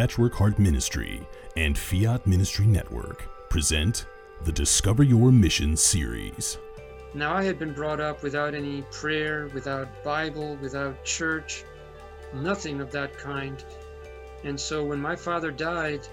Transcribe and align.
Patchwork 0.00 0.32
Heart 0.32 0.58
Ministry 0.58 1.28
and 1.58 1.76
Fiat 1.76 2.26
Ministry 2.26 2.64
Network 2.64 3.28
present 3.50 4.06
the 4.44 4.50
Discover 4.50 5.02
Your 5.02 5.30
Mission 5.30 5.76
series. 5.76 6.56
Now, 7.12 7.34
I 7.34 7.44
had 7.44 7.58
been 7.58 7.74
brought 7.74 8.00
up 8.00 8.22
without 8.22 8.54
any 8.54 8.80
prayer, 8.90 9.50
without 9.52 10.02
Bible, 10.02 10.56
without 10.62 11.04
church, 11.04 11.64
nothing 12.32 12.80
of 12.80 12.90
that 12.92 13.18
kind. 13.18 13.62
And 14.42 14.58
so 14.58 14.82
when 14.82 14.98
my 14.98 15.16
father 15.16 15.50
died, 15.50 16.08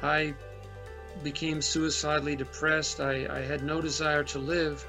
I 0.00 0.32
became 1.24 1.60
suicidally 1.60 2.36
depressed. 2.36 3.00
I, 3.00 3.26
I 3.28 3.40
had 3.40 3.64
no 3.64 3.80
desire 3.80 4.22
to 4.22 4.38
live. 4.38 4.86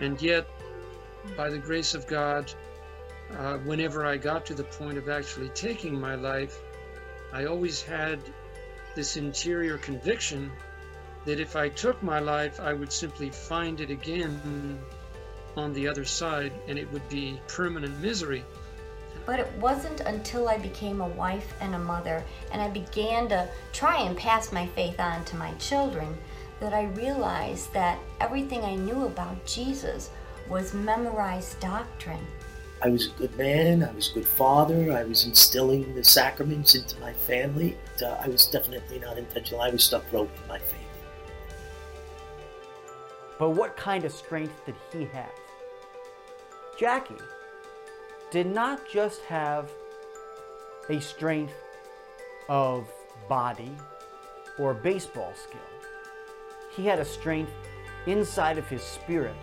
And 0.00 0.20
yet, 0.20 0.48
by 1.36 1.48
the 1.48 1.58
grace 1.58 1.94
of 1.94 2.08
God, 2.08 2.52
uh, 3.38 3.58
whenever 3.58 4.04
I 4.04 4.16
got 4.16 4.44
to 4.46 4.54
the 4.54 4.64
point 4.64 4.98
of 4.98 5.08
actually 5.08 5.50
taking 5.50 6.00
my 6.00 6.16
life, 6.16 6.60
I 7.32 7.46
always 7.46 7.82
had 7.82 8.20
this 8.94 9.16
interior 9.16 9.78
conviction 9.78 10.50
that 11.24 11.40
if 11.40 11.56
I 11.56 11.68
took 11.68 12.02
my 12.02 12.18
life, 12.18 12.60
I 12.60 12.72
would 12.72 12.92
simply 12.92 13.30
find 13.30 13.80
it 13.80 13.90
again 13.90 14.78
on 15.56 15.72
the 15.72 15.88
other 15.88 16.04
side 16.04 16.52
and 16.68 16.78
it 16.78 16.90
would 16.92 17.08
be 17.08 17.40
permanent 17.48 17.98
misery. 18.00 18.44
But 19.24 19.40
it 19.40 19.52
wasn't 19.58 20.00
until 20.00 20.48
I 20.48 20.58
became 20.58 21.00
a 21.00 21.08
wife 21.08 21.52
and 21.60 21.74
a 21.74 21.78
mother 21.78 22.22
and 22.52 22.62
I 22.62 22.68
began 22.68 23.28
to 23.30 23.48
try 23.72 24.00
and 24.02 24.16
pass 24.16 24.52
my 24.52 24.66
faith 24.68 25.00
on 25.00 25.24
to 25.26 25.36
my 25.36 25.52
children 25.54 26.16
that 26.60 26.72
I 26.72 26.84
realized 26.84 27.72
that 27.72 27.98
everything 28.20 28.64
I 28.64 28.76
knew 28.76 29.04
about 29.04 29.44
Jesus 29.44 30.10
was 30.48 30.72
memorized 30.72 31.58
doctrine. 31.60 32.24
I 32.82 32.88
was 32.88 33.06
a 33.06 33.10
good 33.10 33.36
man, 33.38 33.82
I 33.82 33.92
was 33.92 34.10
a 34.10 34.14
good 34.14 34.26
father, 34.26 34.92
I 34.92 35.04
was 35.04 35.24
instilling 35.24 35.94
the 35.94 36.04
sacraments 36.04 36.74
into 36.74 36.98
my 37.00 37.12
family. 37.12 37.76
Uh, 38.02 38.16
I 38.22 38.28
was 38.28 38.46
definitely 38.46 38.98
not 38.98 39.16
intentional, 39.16 39.62
I 39.62 39.70
was 39.70 39.82
stuck 39.82 40.04
rope 40.12 40.34
to 40.42 40.48
my 40.48 40.58
faith. 40.58 40.80
But 43.38 43.50
what 43.50 43.76
kind 43.76 44.04
of 44.04 44.12
strength 44.12 44.54
did 44.66 44.74
he 44.92 45.04
have? 45.06 45.32
Jackie 46.78 47.14
did 48.30 48.46
not 48.46 48.86
just 48.88 49.22
have 49.22 49.70
a 50.90 51.00
strength 51.00 51.54
of 52.48 52.90
body 53.28 53.72
or 54.58 54.74
baseball 54.74 55.32
skill. 55.34 55.60
He 56.74 56.84
had 56.84 56.98
a 56.98 57.04
strength 57.04 57.52
inside 58.06 58.58
of 58.58 58.68
his 58.68 58.82
spirit, 58.82 59.36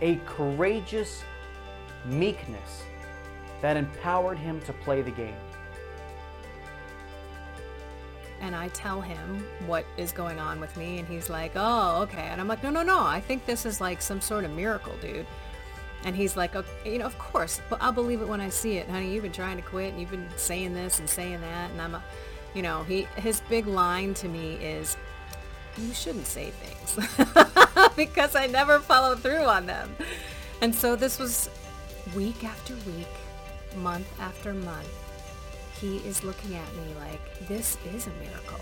a 0.00 0.16
courageous 0.26 1.22
meekness 2.06 2.82
that 3.60 3.76
empowered 3.76 4.38
him 4.38 4.60
to 4.62 4.72
play 4.72 5.02
the 5.02 5.10
game. 5.10 5.36
and 8.40 8.54
I 8.54 8.68
tell 8.68 9.00
him 9.00 9.44
what 9.66 9.84
is 9.96 10.12
going 10.12 10.38
on 10.38 10.60
with 10.60 10.76
me, 10.76 10.98
and 10.98 11.08
he's 11.08 11.30
like, 11.30 11.52
"Oh, 11.54 12.02
okay." 12.02 12.28
And 12.30 12.40
I'm 12.40 12.48
like, 12.48 12.62
"No, 12.62 12.70
no, 12.70 12.82
no. 12.82 13.00
I 13.00 13.20
think 13.20 13.46
this 13.46 13.66
is 13.66 13.80
like 13.80 14.02
some 14.02 14.20
sort 14.20 14.44
of 14.44 14.50
miracle, 14.50 14.94
dude." 15.00 15.26
And 16.04 16.14
he's 16.14 16.36
like, 16.36 16.54
okay, 16.54 16.92
"You 16.92 16.98
know, 16.98 17.06
of 17.06 17.18
course, 17.18 17.60
but 17.70 17.80
I'll 17.82 17.92
believe 17.92 18.20
it 18.20 18.28
when 18.28 18.40
I 18.40 18.48
see 18.50 18.76
it, 18.76 18.88
honey. 18.88 19.12
You've 19.12 19.22
been 19.22 19.32
trying 19.32 19.56
to 19.56 19.62
quit, 19.62 19.92
and 19.92 20.00
you've 20.00 20.10
been 20.10 20.28
saying 20.36 20.74
this 20.74 20.98
and 20.98 21.08
saying 21.08 21.40
that, 21.40 21.70
and 21.70 21.80
I'm, 21.80 21.94
a, 21.94 22.04
you 22.54 22.62
know, 22.62 22.82
he 22.84 23.08
his 23.16 23.40
big 23.48 23.66
line 23.66 24.14
to 24.14 24.28
me 24.28 24.54
is, 24.56 24.96
"You 25.78 25.92
shouldn't 25.94 26.26
say 26.26 26.50
things," 26.50 27.16
because 27.96 28.36
I 28.36 28.46
never 28.46 28.78
follow 28.80 29.16
through 29.16 29.44
on 29.44 29.66
them. 29.66 29.96
And 30.60 30.74
so 30.74 30.94
this 30.96 31.18
was 31.18 31.50
week 32.16 32.42
after 32.42 32.74
week, 32.90 33.06
month 33.76 34.08
after 34.18 34.54
month 34.54 34.88
he 35.80 35.98
is 35.98 36.24
looking 36.24 36.54
at 36.54 36.74
me 36.74 36.94
like, 36.98 37.48
this 37.48 37.76
is 37.94 38.06
a 38.06 38.10
miracle. 38.10 38.60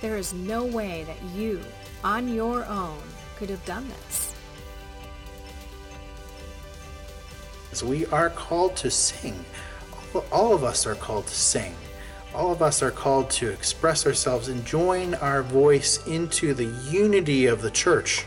There 0.00 0.16
is 0.16 0.32
no 0.32 0.64
way 0.64 1.04
that 1.04 1.22
you, 1.36 1.60
on 2.02 2.28
your 2.28 2.64
own, 2.64 2.98
could 3.36 3.50
have 3.50 3.64
done 3.66 3.86
this. 3.88 4.34
So 7.72 7.86
we 7.86 8.06
are 8.06 8.30
called 8.30 8.74
to 8.76 8.90
sing. 8.90 9.44
All 10.32 10.54
of 10.54 10.64
us 10.64 10.86
are 10.86 10.94
called 10.94 11.26
to 11.26 11.34
sing. 11.34 11.74
All 12.34 12.50
of 12.50 12.62
us 12.62 12.82
are 12.82 12.90
called 12.90 13.28
to 13.30 13.48
express 13.48 14.06
ourselves 14.06 14.48
and 14.48 14.64
join 14.64 15.14
our 15.14 15.42
voice 15.42 16.06
into 16.06 16.54
the 16.54 16.66
unity 16.90 17.46
of 17.46 17.60
the 17.60 17.70
church. 17.70 18.24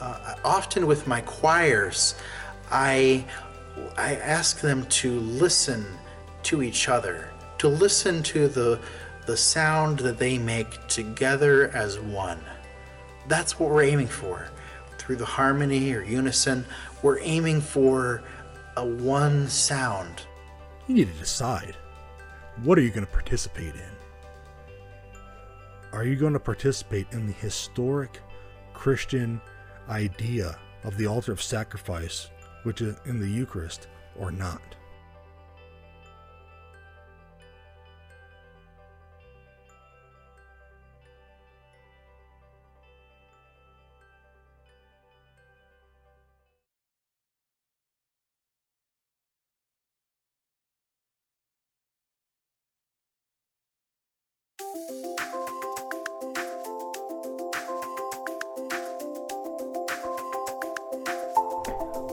Uh, 0.00 0.34
often 0.44 0.86
with 0.86 1.06
my 1.06 1.20
choirs, 1.20 2.14
I 2.70 3.24
I 3.96 4.16
ask 4.16 4.60
them 4.60 4.84
to 4.86 5.20
listen 5.20 5.84
to 6.44 6.62
each 6.62 6.88
other, 6.88 7.30
to 7.58 7.68
listen 7.68 8.22
to 8.24 8.48
the, 8.48 8.80
the 9.26 9.36
sound 9.36 10.00
that 10.00 10.18
they 10.18 10.38
make 10.38 10.86
together 10.88 11.70
as 11.74 11.98
one. 11.98 12.40
That's 13.28 13.58
what 13.58 13.70
we're 13.70 13.84
aiming 13.84 14.08
for. 14.08 14.48
Through 14.98 15.16
the 15.16 15.24
harmony 15.24 15.92
or 15.92 16.02
unison, 16.02 16.64
we're 17.02 17.20
aiming 17.20 17.60
for 17.60 18.22
a 18.76 18.84
one 18.84 19.48
sound. 19.48 20.22
You 20.86 20.94
need 20.94 21.12
to 21.12 21.18
decide 21.18 21.76
what 22.64 22.78
are 22.78 22.82
you 22.82 22.90
going 22.90 23.06
to 23.06 23.12
participate 23.12 23.74
in? 23.74 23.90
Are 25.92 26.04
you 26.04 26.16
going 26.16 26.34
to 26.34 26.40
participate 26.40 27.06
in 27.12 27.26
the 27.26 27.32
historic 27.32 28.20
Christian 28.74 29.40
idea 29.88 30.58
of 30.84 30.96
the 30.96 31.06
altar 31.06 31.32
of 31.32 31.42
sacrifice, 31.42 32.30
which 32.62 32.80
is 32.80 32.96
in 33.04 33.18
the 33.20 33.28
Eucharist, 33.28 33.88
or 34.16 34.30
not? 34.30 34.69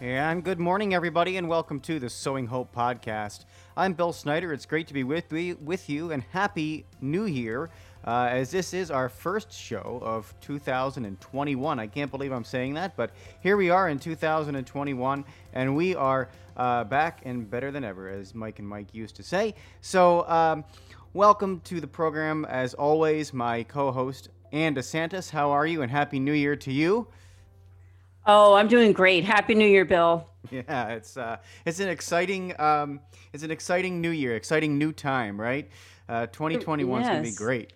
And 0.00 0.44
good 0.44 0.60
morning, 0.60 0.94
everybody, 0.94 1.38
and 1.38 1.48
welcome 1.48 1.80
to 1.80 1.98
the 1.98 2.08
Sowing 2.08 2.46
Hope 2.46 2.72
podcast. 2.72 3.46
I'm 3.76 3.94
Bill 3.94 4.12
Snyder. 4.12 4.52
It's 4.52 4.64
great 4.64 4.86
to 4.86 4.94
be 4.94 5.02
with 5.02 5.32
me, 5.32 5.54
with 5.54 5.90
you, 5.90 6.12
and 6.12 6.22
happy 6.30 6.86
New 7.00 7.24
Year. 7.24 7.68
Uh, 8.06 8.28
as 8.30 8.52
this 8.52 8.72
is 8.72 8.92
our 8.92 9.08
first 9.08 9.52
show 9.52 9.98
of 10.04 10.32
2021. 10.40 11.80
I 11.80 11.86
can't 11.88 12.12
believe 12.12 12.30
I'm 12.30 12.44
saying 12.44 12.74
that, 12.74 12.94
but 12.96 13.10
here 13.40 13.56
we 13.56 13.70
are 13.70 13.88
in 13.88 13.98
2021, 13.98 15.24
and 15.52 15.74
we 15.74 15.96
are 15.96 16.28
uh, 16.56 16.84
back 16.84 17.22
and 17.24 17.50
better 17.50 17.72
than 17.72 17.82
ever, 17.82 18.08
as 18.08 18.36
Mike 18.36 18.60
and 18.60 18.68
Mike 18.68 18.94
used 18.94 19.16
to 19.16 19.24
say. 19.24 19.56
So, 19.80 20.28
um, 20.28 20.64
welcome 21.12 21.60
to 21.62 21.80
the 21.80 21.88
program. 21.88 22.44
As 22.44 22.72
always, 22.72 23.32
my 23.32 23.64
co 23.64 23.90
host, 23.90 24.28
Ann 24.52 24.76
DeSantis. 24.76 25.30
How 25.30 25.50
are 25.50 25.66
you? 25.66 25.82
And 25.82 25.90
Happy 25.90 26.20
New 26.20 26.34
Year 26.34 26.54
to 26.54 26.72
you. 26.72 27.08
Oh, 28.26 28.54
I'm 28.54 28.68
doing 28.68 28.92
great. 28.92 29.24
Happy 29.24 29.54
New 29.54 29.66
Year, 29.68 29.84
Bill. 29.84 30.28
Yeah, 30.50 30.88
it's 30.90 31.16
uh, 31.16 31.38
it's 31.66 31.80
an 31.80 31.88
exciting 31.88 32.58
um, 32.60 33.00
it's 33.32 33.42
an 33.42 33.50
exciting 33.50 34.00
new 34.00 34.10
year, 34.10 34.36
exciting 34.36 34.78
new 34.78 34.92
time, 34.92 35.40
right? 35.40 35.68
Uh, 36.08 36.26
2021 36.26 37.00
is 37.02 37.04
yes. 37.06 37.12
going 37.12 37.24
to 37.24 37.30
be 37.30 37.36
great. 37.36 37.72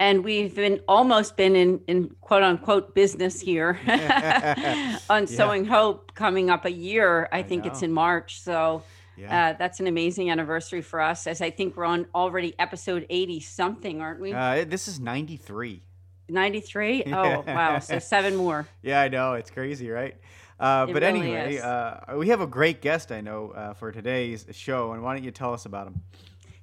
And 0.00 0.22
we've 0.22 0.54
been 0.54 0.80
almost 0.86 1.36
been 1.36 1.56
in, 1.56 1.80
in 1.88 2.14
quote 2.20 2.44
unquote 2.44 2.94
business 2.94 3.40
here 3.40 3.80
on 5.10 5.26
Sowing 5.26 5.64
Hope 5.64 6.14
coming 6.14 6.50
up 6.50 6.64
a 6.64 6.70
year. 6.70 7.28
I, 7.32 7.38
I 7.38 7.42
think 7.42 7.66
it's 7.66 7.82
in 7.82 7.92
March. 7.92 8.40
So 8.40 8.84
Yeah. 9.16 9.48
uh, 9.48 9.52
that's 9.58 9.80
an 9.80 9.88
amazing 9.88 10.30
anniversary 10.30 10.82
for 10.82 11.00
us, 11.00 11.26
as 11.26 11.40
I 11.40 11.50
think 11.50 11.76
we're 11.76 11.84
on 11.84 12.06
already 12.14 12.54
episode 12.60 13.06
80 13.10 13.40
something, 13.40 14.00
aren't 14.00 14.20
we? 14.20 14.32
Uh, 14.32 14.64
this 14.64 14.86
is 14.86 15.00
93. 15.00 15.82
93? 16.28 17.04
Oh, 17.12 17.44
wow. 17.46 17.78
So 17.78 17.98
seven 17.98 18.36
more. 18.36 18.66
Yeah, 18.82 19.00
I 19.00 19.08
know. 19.08 19.34
It's 19.34 19.50
crazy, 19.50 19.90
right? 19.90 20.16
Uh, 20.60 20.86
but 20.86 21.02
really 21.02 21.36
anyway, 21.36 21.58
uh, 21.58 22.16
we 22.16 22.28
have 22.28 22.40
a 22.40 22.46
great 22.46 22.82
guest, 22.82 23.12
I 23.12 23.20
know, 23.20 23.50
uh, 23.50 23.74
for 23.74 23.92
today's 23.92 24.46
show. 24.50 24.92
And 24.92 25.02
why 25.02 25.14
don't 25.14 25.24
you 25.24 25.30
tell 25.30 25.52
us 25.52 25.66
about 25.66 25.86
him? 25.86 26.00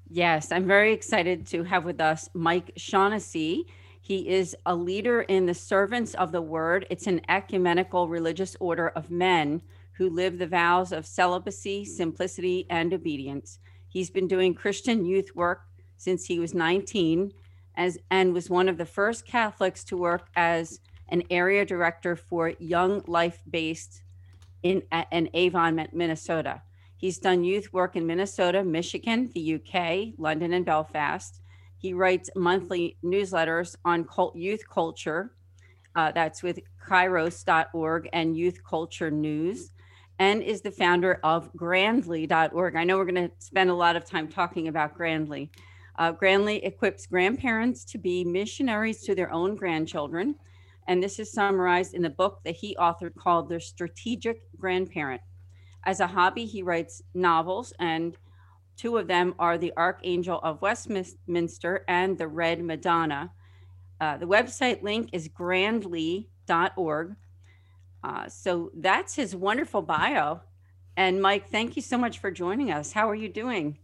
Yes, 0.09 0.51
I'm 0.51 0.67
very 0.67 0.94
excited 0.94 1.47
to 1.47 1.63
have 1.63 1.85
with 1.85 2.00
us 2.00 2.29
Mike 2.33 2.71
Shaughnessy. 2.75 3.65
He 4.01 4.29
is 4.29 4.56
a 4.65 4.75
leader 4.75 5.21
in 5.21 5.45
the 5.45 5.53
Servants 5.53 6.13
of 6.13 6.31
the 6.31 6.41
Word. 6.41 6.85
It's 6.89 7.07
an 7.07 7.21
ecumenical 7.27 8.07
religious 8.07 8.56
order 8.59 8.89
of 8.89 9.09
men 9.09 9.61
who 9.94 10.09
live 10.09 10.38
the 10.38 10.47
vows 10.47 10.91
of 10.91 11.06
celibacy, 11.06 11.85
simplicity, 11.85 12.68
and 12.69 12.94
obedience. 12.94 13.59
He's 13.88 14.09
been 14.09 14.27
doing 14.27 14.53
Christian 14.53 15.06
youth 15.06 15.35
work 15.35 15.63
since 15.97 16.25
he 16.25 16.38
was 16.38 16.53
19 16.53 17.31
as, 17.77 17.98
and 18.10 18.33
was 18.33 18.50
one 18.50 18.69
of 18.69 18.77
the 18.77 18.86
first 18.86 19.25
Catholics 19.25 19.83
to 19.86 19.98
work 19.98 20.27
as 20.36 20.80
an 21.10 21.24
area 21.30 21.66
director 21.66 22.16
for 22.16 22.54
Young 22.60 23.04
Life 23.07 23.42
Based 23.50 24.01
in, 24.63 24.83
in 25.12 25.30
Avon, 25.33 25.88
Minnesota. 25.94 26.62
He's 26.98 27.19
done 27.19 27.44
youth 27.44 27.72
work 27.72 27.95
in 27.95 28.07
Minnesota, 28.07 28.63
Michigan, 28.63 29.30
the 29.33 29.56
UK, 29.56 30.16
London, 30.18 30.54
and 30.54 30.66
Belfast. 30.66 31.42
He 31.77 31.94
writes 31.94 32.30
monthly 32.36 32.98
newsletters 33.04 33.75
on 33.86 34.06
cult, 34.06 34.36
youth 34.36 34.68
culture. 34.68 35.31
Uh, 35.95 36.12
that's 36.12 36.42
with 36.42 36.60
kairos.org 36.86 38.10
and 38.12 38.36
Youth 38.36 38.63
Culture 38.63 39.12
News, 39.12 39.71
and 40.19 40.42
is 40.42 40.62
the 40.62 40.71
founder 40.71 41.19
of 41.24 41.56
grandly.org. 41.56 42.75
I 42.75 42.83
know 42.83 42.98
we're 42.98 43.06
going 43.06 43.30
to 43.30 43.31
spend 43.39 43.69
a 43.69 43.75
lot 43.75 43.95
of 43.95 44.04
time 44.04 44.28
talking 44.28 44.68
about 44.68 44.95
Grandly. 44.95 45.51
Uh, 45.97 46.12
Grandly 46.12 46.63
equips 46.65 47.06
grandparents 47.06 47.86
to 47.86 47.97
be 47.97 48.24
missionaries 48.24 49.01
to 49.03 49.15
their 49.15 49.31
own 49.31 49.56
grandchildren. 49.56 50.36
And 50.88 51.01
this 51.01 51.19
is 51.19 51.31
summarized 51.31 51.94
in 51.94 52.01
the 52.01 52.09
book 52.09 52.42
that 52.44 52.56
he 52.56 52.75
authored 52.80 53.15
called 53.15 53.50
The 53.50 53.59
Strategic 53.59 54.42
Grandparent. 54.57 55.21
As 55.83 56.00
a 56.00 56.07
hobby, 56.07 56.45
he 56.45 56.63
writes 56.63 57.01
novels, 57.13 57.74
and 57.80 58.18
two 58.75 58.97
of 58.97 59.07
them 59.07 59.36
are 59.39 59.57
The 59.57 59.74
Archangel 59.77 60.39
of 60.44 60.62
Westminster 60.62 61.86
and 61.88 62.18
The 62.18 62.27
Red 62.27 62.63
Madonna. 62.63 63.31
Uh, 64.01 64.18
the 64.18 64.27
website 64.27 64.83
link 64.83 65.09
is 65.13 65.27
grandly.org. 65.27 67.15
Uh, 68.03 68.30
so 68.30 68.71
that's 68.75 69.15
his 69.15 69.36
wonderful 69.36 69.81
bio. 69.81 70.42
And 70.97 71.21
Mike, 71.21 71.50
thank 71.50 71.75
you 71.75 71.81
so 71.81 71.97
much 71.97 72.19
for 72.19 72.30
joining 72.30 72.71
us. 72.71 72.92
How 72.92 73.09
are 73.09 73.15
you 73.15 73.30
doing? 73.30 73.80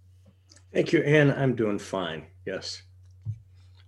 Thank 0.73 0.93
you, 0.93 1.01
Anne. 1.01 1.31
I'm 1.31 1.55
doing 1.55 1.79
fine. 1.79 2.25
Yes. 2.45 2.81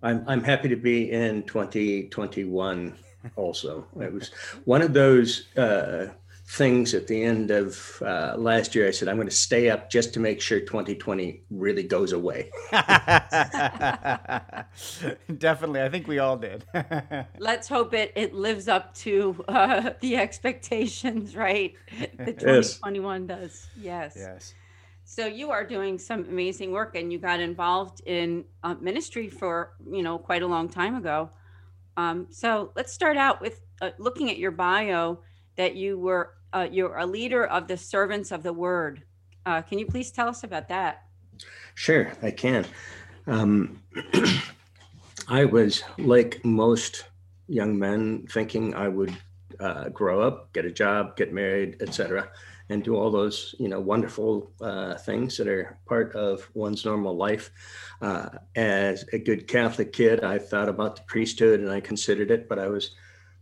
I'm, 0.02 0.24
I'm 0.28 0.44
happy 0.44 0.68
to 0.70 0.76
be 0.76 1.12
in 1.12 1.44
2021 1.44 2.98
also. 3.36 3.88
It 4.02 4.12
was 4.12 4.32
one 4.66 4.82
of 4.82 4.94
those 4.94 5.48
uh, 5.56 6.08
things 6.46 6.94
at 6.94 7.08
the 7.08 7.24
end 7.24 7.52
of 7.52 8.02
uh, 8.06 8.36
last 8.38 8.76
year. 8.76 8.88
I 8.88 8.92
said, 8.92 9.08
I'm 9.08 9.16
going 9.16 9.30
to 9.30 9.34
stay 9.34 9.70
up 9.70 9.90
just 9.90 10.14
to 10.16 10.20
make 10.20 10.42
sure 10.42 10.60
2020 10.60 11.42
really 11.50 11.84
goes 11.84 12.12
away. 12.12 12.52
Definitely. 15.38 15.82
I 15.82 15.90
think 15.90 16.08
we 16.08 16.20
all 16.20 16.38
did. 16.38 16.66
Let's 17.40 17.70
hope 17.70 17.94
it, 17.94 18.12
it 18.16 18.34
lives 18.34 18.68
up 18.68 18.94
to 18.96 19.44
uh, 19.48 19.92
the 20.02 20.18
expectations, 20.18 21.36
right? 21.36 21.74
The 22.18 22.34
2021 22.34 23.28
yes. 23.28 23.40
does. 23.40 23.68
Yes. 23.80 24.14
Yes. 24.18 24.54
So 25.06 25.26
you 25.26 25.52
are 25.52 25.64
doing 25.64 25.98
some 25.98 26.26
amazing 26.26 26.72
work, 26.72 26.96
and 26.96 27.12
you 27.12 27.20
got 27.20 27.40
involved 27.40 28.02
in 28.06 28.46
uh, 28.64 28.76
ministry 28.76 29.28
for 29.28 29.74
you 29.90 30.02
know 30.02 30.18
quite 30.18 30.42
a 30.42 30.48
long 30.48 30.70
time 30.70 30.96
ago. 30.96 31.30
Um, 31.98 32.28
so 32.30 32.72
let's 32.76 32.94
start 32.94 33.18
out 33.18 33.42
with 33.42 33.62
uh, 33.82 33.92
looking 34.00 34.30
at 34.32 34.38
your 34.38 34.52
bio 34.52 35.20
that 35.58 35.76
you 35.76 36.00
were 36.00 36.36
uh, 36.54 36.68
you're 36.72 36.98
a 36.98 37.06
leader 37.06 37.46
of 37.46 37.68
the 37.68 37.78
servants 37.78 38.32
of 38.32 38.44
the 38.44 38.54
word. 38.54 39.04
Uh, 39.46 39.62
can 39.62 39.78
you 39.78 39.86
please 39.86 40.12
tell 40.12 40.30
us 40.30 40.44
about 40.44 40.70
that? 40.70 41.04
Sure, 41.76 42.14
I 42.22 42.32
can. 42.32 42.66
Um, 43.28 43.82
I 45.28 45.46
was 45.46 45.84
like 45.98 46.44
most 46.46 47.06
young 47.48 47.78
men, 47.78 48.26
thinking 48.32 48.74
I 48.74 48.88
would 48.88 49.16
uh, 49.60 49.90
grow 49.90 50.22
up, 50.22 50.54
get 50.54 50.66
a 50.66 50.72
job, 50.72 51.18
get 51.18 51.34
married, 51.34 51.82
etc 51.82 52.30
and 52.74 52.84
do 52.84 52.96
all 52.96 53.12
those 53.12 53.56
you 53.60 53.70
know 53.70 53.80
wonderful 53.80 54.52
uh, 54.60 54.96
things 54.96 55.38
that 55.38 55.48
are 55.48 55.78
part 55.86 56.14
of 56.16 56.50
one's 56.54 56.84
normal 56.84 57.16
life. 57.16 57.52
Uh, 58.02 58.30
as 58.56 59.06
a 59.14 59.20
good 59.20 59.48
Catholic 59.48 59.94
kid, 59.94 60.24
I 60.24 60.40
thought 60.40 60.68
about 60.68 60.96
the 60.96 61.04
priesthood 61.04 61.60
and 61.60 61.70
I 61.70 61.80
considered 61.80 62.32
it, 62.32 62.50
but 62.50 62.60
I 62.60 62.68
was 62.68 62.96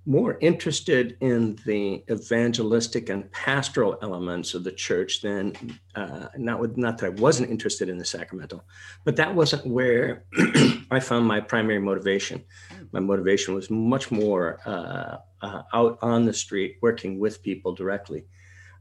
more 0.05 0.37
interested 0.41 1.15
in 1.21 1.57
the 1.65 2.03
evangelistic 2.09 3.09
and 3.09 3.31
pastoral 3.31 3.99
elements 4.01 4.53
of 4.55 4.63
the 4.63 4.71
church 4.71 5.21
than 5.21 5.53
uh, 5.95 6.27
not 6.37 6.59
with 6.59 6.75
not 6.75 6.97
that 6.97 7.05
I 7.05 7.09
wasn't 7.09 7.51
interested 7.51 7.87
in 7.87 7.97
the 7.97 8.05
sacramental, 8.05 8.63
but 9.05 9.15
that 9.15 9.33
wasn't 9.33 9.65
where 9.67 10.25
I 10.91 10.99
found 10.99 11.25
my 11.25 11.39
primary 11.39 11.79
motivation. 11.79 12.43
My 12.91 12.99
motivation 12.99 13.53
was 13.53 13.69
much 13.69 14.11
more 14.11 14.59
uh, 14.65 15.17
uh, 15.41 15.61
out 15.73 15.99
on 16.01 16.25
the 16.25 16.33
street, 16.33 16.77
working 16.81 17.19
with 17.19 17.43
people 17.43 17.73
directly. 17.73 18.25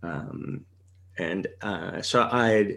Um, 0.02 0.64
and 1.18 1.46
uh, 1.62 2.00
so 2.02 2.22
I 2.22 2.76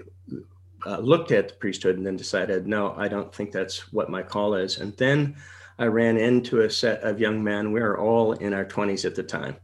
uh, 0.85 0.99
looked 0.99 1.31
at 1.31 1.47
the 1.47 1.55
priesthood 1.55 1.97
and 1.97 2.05
then 2.05 2.17
decided, 2.17 2.67
no, 2.67 2.93
I 2.97 3.07
don't 3.07 3.33
think 3.33 3.51
that's 3.51 3.91
what 3.93 4.09
my 4.09 4.21
call 4.21 4.55
is. 4.55 4.79
And 4.79 4.95
then 4.97 5.35
I 5.79 5.85
ran 5.85 6.17
into 6.17 6.61
a 6.61 6.69
set 6.69 7.01
of 7.01 7.19
young 7.19 7.43
men, 7.43 7.71
we 7.71 7.81
were 7.81 7.99
all 7.99 8.33
in 8.33 8.53
our 8.53 8.65
20s 8.65 9.05
at 9.05 9.15
the 9.15 9.23
time, 9.23 9.55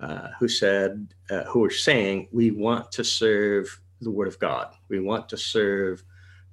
uh, 0.00 0.28
who 0.38 0.48
said, 0.48 1.14
uh, 1.30 1.44
who 1.44 1.60
were 1.60 1.70
saying, 1.70 2.28
we 2.32 2.50
want 2.50 2.90
to 2.92 3.04
serve 3.04 3.80
the 4.00 4.10
Word 4.10 4.28
of 4.28 4.38
God. 4.38 4.74
We 4.88 5.00
want 5.00 5.28
to 5.28 5.36
serve 5.36 6.02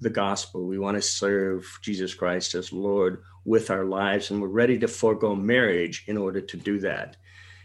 the 0.02 0.10
gospel. 0.10 0.66
We 0.66 0.80
want 0.80 0.96
to 0.98 1.02
serve 1.02 1.66
Jesus 1.82 2.14
Christ 2.14 2.56
as 2.56 2.72
Lord 2.72 3.24
with 3.46 3.72
our 3.72 3.86
lives, 3.86 4.32
and 4.32 4.42
we're 4.42 4.48
ready 4.48 4.78
to 4.80 4.88
forego 4.88 5.36
marriage 5.36 6.04
in 6.08 6.18
order 6.18 6.42
to 6.42 6.58
do 6.58 6.80
that. 6.80 7.18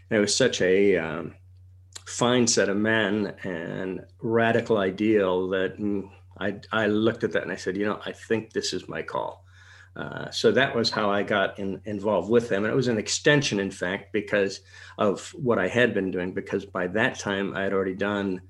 And 0.09 0.17
it 0.17 0.21
was 0.21 0.35
such 0.35 0.61
a 0.61 0.97
um, 0.97 1.35
fine 2.05 2.47
set 2.47 2.69
of 2.69 2.77
men 2.77 3.35
and 3.43 4.05
radical 4.21 4.77
ideal 4.77 5.49
that 5.49 5.79
mm, 5.79 6.09
I, 6.39 6.59
I 6.71 6.87
looked 6.87 7.23
at 7.23 7.31
that 7.31 7.43
and 7.43 7.51
I 7.51 7.55
said, 7.55 7.77
you 7.77 7.85
know, 7.85 7.99
I 8.05 8.11
think 8.11 8.53
this 8.53 8.73
is 8.73 8.87
my 8.87 9.01
call. 9.01 9.43
Uh, 9.95 10.29
so 10.29 10.51
that 10.51 10.75
was 10.75 10.89
how 10.91 11.09
I 11.09 11.23
got 11.23 11.57
in, 11.57 11.81
involved 11.85 12.29
with 12.29 12.49
them. 12.49 12.63
And 12.63 12.71
it 12.71 12.75
was 12.75 12.89
an 12.89 12.97
extension, 12.97 13.59
in 13.59 13.71
fact, 13.71 14.11
because 14.11 14.59
of 14.97 15.29
what 15.29 15.57
I 15.57 15.67
had 15.67 15.93
been 15.93 16.11
doing, 16.11 16.33
because 16.33 16.65
by 16.65 16.87
that 16.87 17.17
time 17.17 17.55
I 17.55 17.63
had 17.63 17.73
already 17.73 17.95
done, 17.95 18.41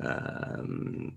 um, 0.00 1.16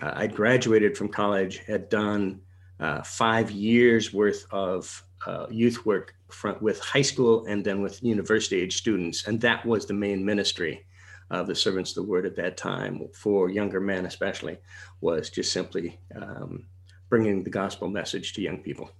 I 0.00 0.26
graduated 0.26 0.96
from 0.96 1.08
college, 1.08 1.58
had 1.66 1.88
done 1.88 2.42
uh, 2.80 3.02
five 3.02 3.50
years 3.50 4.12
worth 4.12 4.46
of 4.50 5.02
uh, 5.26 5.46
youth 5.50 5.86
work 5.86 6.14
with 6.60 6.80
high 6.80 7.02
school 7.02 7.46
and 7.46 7.64
then 7.64 7.80
with 7.80 8.02
university 8.02 8.60
age 8.60 8.76
students. 8.76 9.26
And 9.26 9.40
that 9.40 9.64
was 9.64 9.86
the 9.86 9.94
main 9.94 10.24
ministry 10.24 10.84
of 11.32 11.46
the 11.46 11.54
servants 11.54 11.90
of 11.92 11.94
the 11.96 12.10
word 12.10 12.26
at 12.26 12.36
that 12.36 12.58
time 12.58 13.08
for 13.14 13.48
younger 13.48 13.80
men 13.80 14.04
especially 14.04 14.58
was 15.00 15.30
just 15.30 15.50
simply 15.50 15.98
um, 16.14 16.66
bringing 17.08 17.42
the 17.42 17.50
gospel 17.50 17.88
message 17.88 18.34
to 18.34 18.42
young 18.42 18.58
people. 18.58 18.90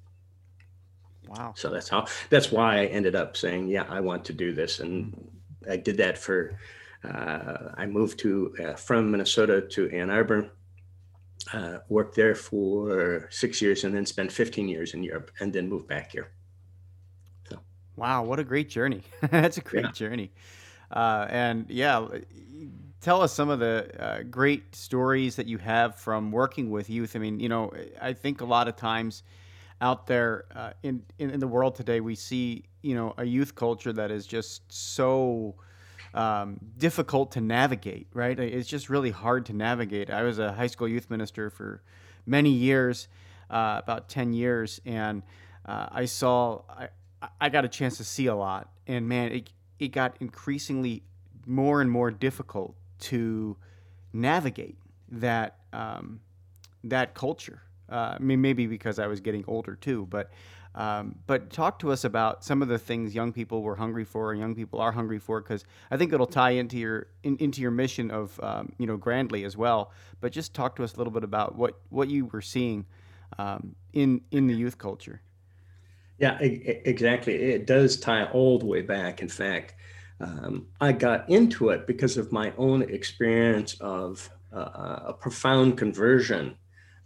Wow. 1.29 1.53
So 1.57 1.69
that's 1.71 1.89
how 1.89 2.07
that's 2.31 2.51
why 2.51 2.81
i 2.81 2.87
ended 2.87 3.15
up 3.15 3.37
saying 3.37 3.69
yeah 3.69 3.87
i 3.89 4.01
want 4.01 4.25
to 4.27 4.33
do 4.33 4.53
this. 4.53 4.81
And 4.81 5.31
i 5.71 5.77
did 5.77 5.99
that 5.99 6.19
for 6.19 6.59
uh, 7.05 7.71
i 7.77 7.87
moved 7.87 8.19
to 8.21 8.55
uh, 8.63 8.75
from 8.75 9.11
minnesota 9.11 9.61
to 9.61 9.91
ann 9.91 10.11
arbor 10.11 10.51
uh, 11.53 11.79
worked 11.89 12.15
there 12.15 12.35
for 12.35 13.29
six 13.31 13.61
years 13.61 13.85
and 13.85 13.95
then 13.95 14.07
spent 14.07 14.33
15 14.33 14.69
years 14.69 14.95
in 14.95 15.03
europe 15.03 15.31
and 15.41 15.53
then 15.53 15.69
moved 15.69 15.87
back 15.87 16.13
here. 16.13 16.29
So 17.49 17.59
wow 17.97 18.23
what 18.25 18.39
a 18.39 18.45
great 18.45 18.71
journey. 18.71 19.03
That's 19.31 19.59
a 19.59 19.63
great 19.63 19.85
yeah. 19.85 19.93
journey 19.93 20.33
uh, 20.93 21.27
and 21.31 21.67
yeah, 21.69 22.07
tell 23.01 23.21
us 23.21 23.33
some 23.33 23.51
of 23.51 23.59
the 23.59 23.91
uh, 23.99 24.23
great 24.23 24.75
stories 24.75 25.37
that 25.37 25.47
you 25.47 25.59
have 25.59 25.97
from 25.97 26.31
working 26.31 26.71
with 26.71 26.89
youth. 26.89 27.17
I 27.17 27.19
mean, 27.19 27.41
you 27.41 27.49
know, 27.49 27.73
I 28.01 28.13
think 28.13 28.41
a 28.41 28.45
lot 28.45 28.69
of 28.69 28.77
times 28.77 29.23
out 29.81 30.07
there 30.07 30.45
uh, 30.55 30.71
in, 30.83 31.03
in, 31.19 31.31
in 31.31 31.41
the 31.41 31.49
world 31.49 31.75
today, 31.75 32.01
we 32.01 32.15
see 32.15 32.65
you 32.83 32.95
know 32.95 33.15
a 33.19 33.25
youth 33.25 33.55
culture 33.55 33.93
that 33.93 34.11
is 34.11 34.27
just 34.27 34.63
so 34.73 35.55
um, 36.15 36.59
difficult 36.79 37.33
to 37.33 37.41
navigate. 37.41 38.07
Right? 38.13 38.39
It's 38.39 38.69
just 38.69 38.89
really 38.89 39.11
hard 39.11 39.47
to 39.47 39.53
navigate. 39.53 40.11
I 40.11 40.23
was 40.23 40.39
a 40.39 40.53
high 40.53 40.69
school 40.69 40.89
youth 40.89 41.11
minister 41.11 41.51
for 41.51 41.83
many 42.27 42.51
years, 42.51 43.09
uh, 43.51 43.81
about 43.83 44.09
ten 44.09 44.33
years, 44.33 44.81
and 44.87 45.23
uh, 45.67 45.87
I 45.91 46.05
saw 46.05 46.63
I, 46.69 46.89
I 47.41 47.49
got 47.49 47.65
a 47.65 47.69
chance 47.69 47.97
to 47.97 48.05
see 48.05 48.27
a 48.27 48.35
lot. 48.37 48.71
And 48.87 49.09
man, 49.09 49.33
it, 49.33 49.51
it 49.83 49.89
got 49.89 50.17
increasingly 50.21 51.03
more 51.45 51.81
and 51.81 51.91
more 51.91 52.13
difficult 52.13 52.77
to 53.01 53.57
navigate 54.13 54.79
that 55.11 55.57
um, 55.73 56.21
that 56.85 57.15
culture. 57.15 57.63
Uh, 57.91 58.15
I 58.15 58.19
mean, 58.21 58.41
maybe 58.41 58.67
because 58.67 59.01
I 59.01 59.09
was 59.09 59.21
getting 59.21 59.45
older 59.49 59.75
too, 59.75 60.07
but 60.09 60.31
um, 60.77 61.17
but 61.27 61.51
talk 61.51 61.81
to 61.81 61.91
us 61.91 62.05
about 62.05 62.45
some 62.45 62.63
of 62.63 62.69
the 62.69 62.79
things 62.79 63.13
young 63.13 63.33
people 63.33 63.61
were 63.63 63.75
hungry 63.75 64.05
for, 64.05 64.31
and 64.31 64.41
young 64.41 64.55
people 64.55 64.81
are 64.81 64.93
hungry 64.93 65.19
for, 65.19 65.41
because 65.41 65.65
I 65.91 65.97
think 65.97 66.13
it'll 66.13 66.27
tie 66.27 66.53
into 66.53 66.79
your 66.79 67.09
in, 67.25 67.37
into 67.39 67.61
your 67.61 67.73
mission 67.73 68.13
of 68.13 68.39
um, 68.41 68.73
you 68.79 68.87
know 68.87 68.97
Grandly 68.97 69.43
as 69.43 69.57
well. 69.57 69.91
But 70.21 70.31
just 70.31 70.55
talk 70.55 70.77
to 70.77 70.85
us 70.85 70.95
a 70.95 70.99
little 70.99 71.13
bit 71.13 71.25
about 71.25 71.57
what 71.57 71.81
what 71.91 72.09
you 72.09 72.27
were 72.27 72.41
seeing 72.41 72.87
um, 73.37 73.75
in 73.93 74.21
in 74.31 74.47
the 74.47 74.55
youth 74.55 74.79
culture. 74.79 75.23
Yeah, 76.23 76.39
exactly. 76.41 77.35
It 77.35 77.67
does 77.67 77.99
tie 77.99 78.27
all 78.27 78.57
the 78.57 78.65
way 78.65 78.81
back. 78.81 79.23
In 79.23 79.29
fact, 79.29 79.75
um, 80.21 80.69
I 80.81 80.93
got 80.93 81.29
into 81.29 81.71
it 81.71 81.85
because 81.85 82.17
of 82.17 82.31
my 82.31 82.53
own 82.57 82.83
experience 82.83 83.75
of 83.81 84.31
uh, 84.55 85.01
a 85.07 85.13
profound 85.15 85.77
conversion, 85.77 86.55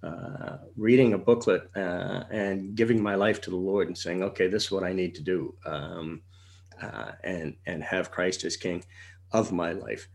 uh, 0.02 0.58
reading 0.76 1.14
a 1.14 1.18
booklet 1.18 1.70
uh, 1.74 2.24
and 2.30 2.74
giving 2.74 3.02
my 3.02 3.14
life 3.14 3.40
to 3.40 3.50
the 3.50 3.56
Lord 3.56 3.86
and 3.88 3.96
saying, 3.96 4.22
"Okay, 4.22 4.48
this 4.48 4.64
is 4.66 4.70
what 4.70 4.84
I 4.84 4.92
need 4.92 5.14
to 5.14 5.22
do," 5.22 5.54
um, 5.64 6.20
uh, 6.82 7.12
and 7.24 7.56
and 7.64 7.82
have 7.82 8.10
Christ 8.10 8.44
as 8.44 8.58
King 8.58 8.84
of 9.32 9.50
my 9.50 9.72
life. 9.72 10.08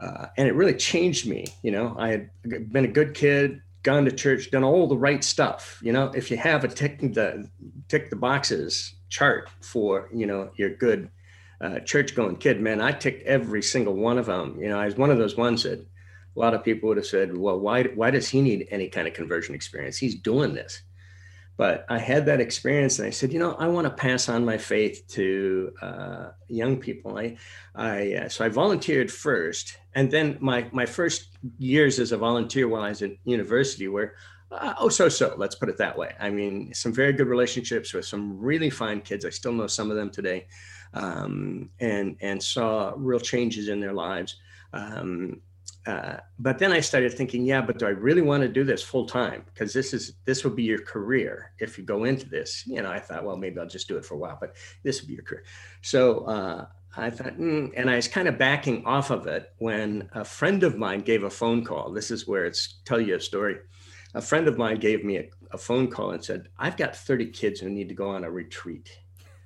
Uh, 0.00 0.26
and 0.36 0.48
it 0.48 0.56
really 0.56 0.74
changed 0.74 1.28
me. 1.28 1.46
You 1.62 1.70
know, 1.70 1.94
I 1.96 2.08
had 2.08 2.30
been 2.72 2.86
a 2.86 2.88
good 2.88 3.14
kid, 3.14 3.62
gone 3.82 4.04
to 4.04 4.12
church, 4.12 4.50
done 4.50 4.64
all 4.64 4.86
the 4.86 4.96
right 4.96 5.22
stuff. 5.22 5.80
You 5.82 5.92
know, 5.92 6.10
if 6.14 6.30
you 6.30 6.36
have 6.36 6.64
a 6.64 6.68
tick 6.68 7.00
the 7.00 7.48
tick 7.88 8.10
the 8.10 8.16
boxes 8.16 8.94
chart 9.08 9.48
for 9.60 10.08
you 10.12 10.26
know 10.26 10.50
your 10.56 10.70
good 10.70 11.10
uh, 11.60 11.80
church 11.80 12.14
going 12.14 12.36
kid, 12.36 12.60
man, 12.60 12.80
I 12.80 12.92
ticked 12.92 13.22
every 13.24 13.62
single 13.62 13.94
one 13.94 14.18
of 14.18 14.26
them. 14.26 14.58
You 14.60 14.68
know, 14.68 14.78
I 14.78 14.86
was 14.86 14.96
one 14.96 15.10
of 15.10 15.18
those 15.18 15.36
ones 15.36 15.62
that 15.62 15.80
a 15.80 16.38
lot 16.38 16.54
of 16.54 16.64
people 16.64 16.88
would 16.88 16.98
have 16.98 17.06
said, 17.06 17.36
well, 17.36 17.58
why 17.58 17.84
why 17.84 18.10
does 18.10 18.28
he 18.28 18.40
need 18.40 18.68
any 18.70 18.88
kind 18.88 19.08
of 19.08 19.14
conversion 19.14 19.54
experience? 19.54 19.96
He's 19.96 20.14
doing 20.14 20.54
this. 20.54 20.82
But 21.58 21.84
I 21.88 21.98
had 21.98 22.24
that 22.26 22.40
experience, 22.40 23.00
and 23.00 23.08
I 23.08 23.10
said, 23.10 23.32
you 23.32 23.40
know, 23.40 23.54
I 23.54 23.66
want 23.66 23.84
to 23.84 23.92
pass 23.92 24.28
on 24.28 24.44
my 24.44 24.56
faith 24.56 25.02
to 25.08 25.72
uh, 25.82 26.28
young 26.46 26.76
people. 26.76 27.18
I, 27.18 27.36
I 27.74 28.14
uh, 28.14 28.28
so 28.28 28.44
I 28.44 28.48
volunteered 28.48 29.10
first, 29.10 29.76
and 29.96 30.08
then 30.08 30.38
my 30.40 30.68
my 30.72 30.86
first 30.86 31.36
years 31.58 31.98
as 31.98 32.12
a 32.12 32.16
volunteer 32.16 32.68
while 32.68 32.84
I 32.84 32.90
was 32.90 33.02
at 33.02 33.10
university 33.24 33.88
were 33.88 34.14
uh, 34.52 34.74
oh 34.78 34.88
so 34.88 35.08
so. 35.08 35.34
Let's 35.36 35.56
put 35.56 35.68
it 35.68 35.76
that 35.78 35.98
way. 35.98 36.14
I 36.20 36.30
mean, 36.30 36.72
some 36.74 36.92
very 36.92 37.12
good 37.12 37.26
relationships 37.26 37.92
with 37.92 38.06
some 38.06 38.38
really 38.38 38.70
fine 38.70 39.00
kids. 39.00 39.24
I 39.24 39.30
still 39.30 39.52
know 39.52 39.66
some 39.66 39.90
of 39.90 39.96
them 39.96 40.10
today, 40.10 40.46
um, 40.94 41.70
and 41.80 42.16
and 42.20 42.40
saw 42.40 42.92
real 42.96 43.18
changes 43.20 43.68
in 43.68 43.80
their 43.80 43.92
lives. 43.92 44.36
Um, 44.72 45.40
uh, 45.88 46.20
but 46.38 46.58
then 46.58 46.70
I 46.70 46.80
started 46.80 47.14
thinking, 47.14 47.46
yeah, 47.46 47.62
but 47.62 47.78
do 47.78 47.86
I 47.86 47.90
really 47.90 48.20
want 48.20 48.42
to 48.42 48.48
do 48.48 48.62
this 48.62 48.82
full 48.82 49.06
time? 49.06 49.42
Because 49.46 49.72
this 49.72 49.94
is 49.94 50.12
this 50.26 50.44
will 50.44 50.50
be 50.50 50.62
your 50.62 50.82
career 50.82 51.52
if 51.58 51.78
you 51.78 51.84
go 51.84 52.04
into 52.04 52.28
this. 52.28 52.62
You 52.66 52.82
know, 52.82 52.90
I 52.90 53.00
thought, 53.00 53.24
well, 53.24 53.38
maybe 53.38 53.58
I'll 53.58 53.66
just 53.66 53.88
do 53.88 53.96
it 53.96 54.04
for 54.04 54.14
a 54.14 54.18
while, 54.18 54.36
but 54.38 54.54
this 54.82 55.00
would 55.00 55.08
be 55.08 55.14
your 55.14 55.22
career. 55.22 55.44
So 55.80 56.26
uh, 56.26 56.66
I 56.94 57.08
thought, 57.08 57.38
mm, 57.38 57.72
and 57.74 57.88
I 57.88 57.96
was 57.96 58.06
kind 58.06 58.28
of 58.28 58.36
backing 58.36 58.84
off 58.84 59.10
of 59.10 59.26
it 59.28 59.50
when 59.56 60.10
a 60.12 60.26
friend 60.26 60.62
of 60.62 60.76
mine 60.76 61.00
gave 61.00 61.22
a 61.22 61.30
phone 61.30 61.64
call. 61.64 61.90
This 61.90 62.10
is 62.10 62.28
where 62.28 62.44
it's 62.44 62.80
tell 62.84 63.00
you 63.00 63.16
a 63.16 63.20
story. 63.20 63.56
A 64.12 64.20
friend 64.20 64.46
of 64.46 64.58
mine 64.58 64.80
gave 64.80 65.06
me 65.06 65.16
a, 65.16 65.28
a 65.52 65.58
phone 65.58 65.88
call 65.88 66.10
and 66.10 66.22
said, 66.22 66.48
I've 66.58 66.76
got 66.76 66.96
30 66.96 67.30
kids 67.30 67.60
who 67.60 67.70
need 67.70 67.88
to 67.88 67.94
go 67.94 68.10
on 68.10 68.24
a 68.24 68.30
retreat. 68.30 68.98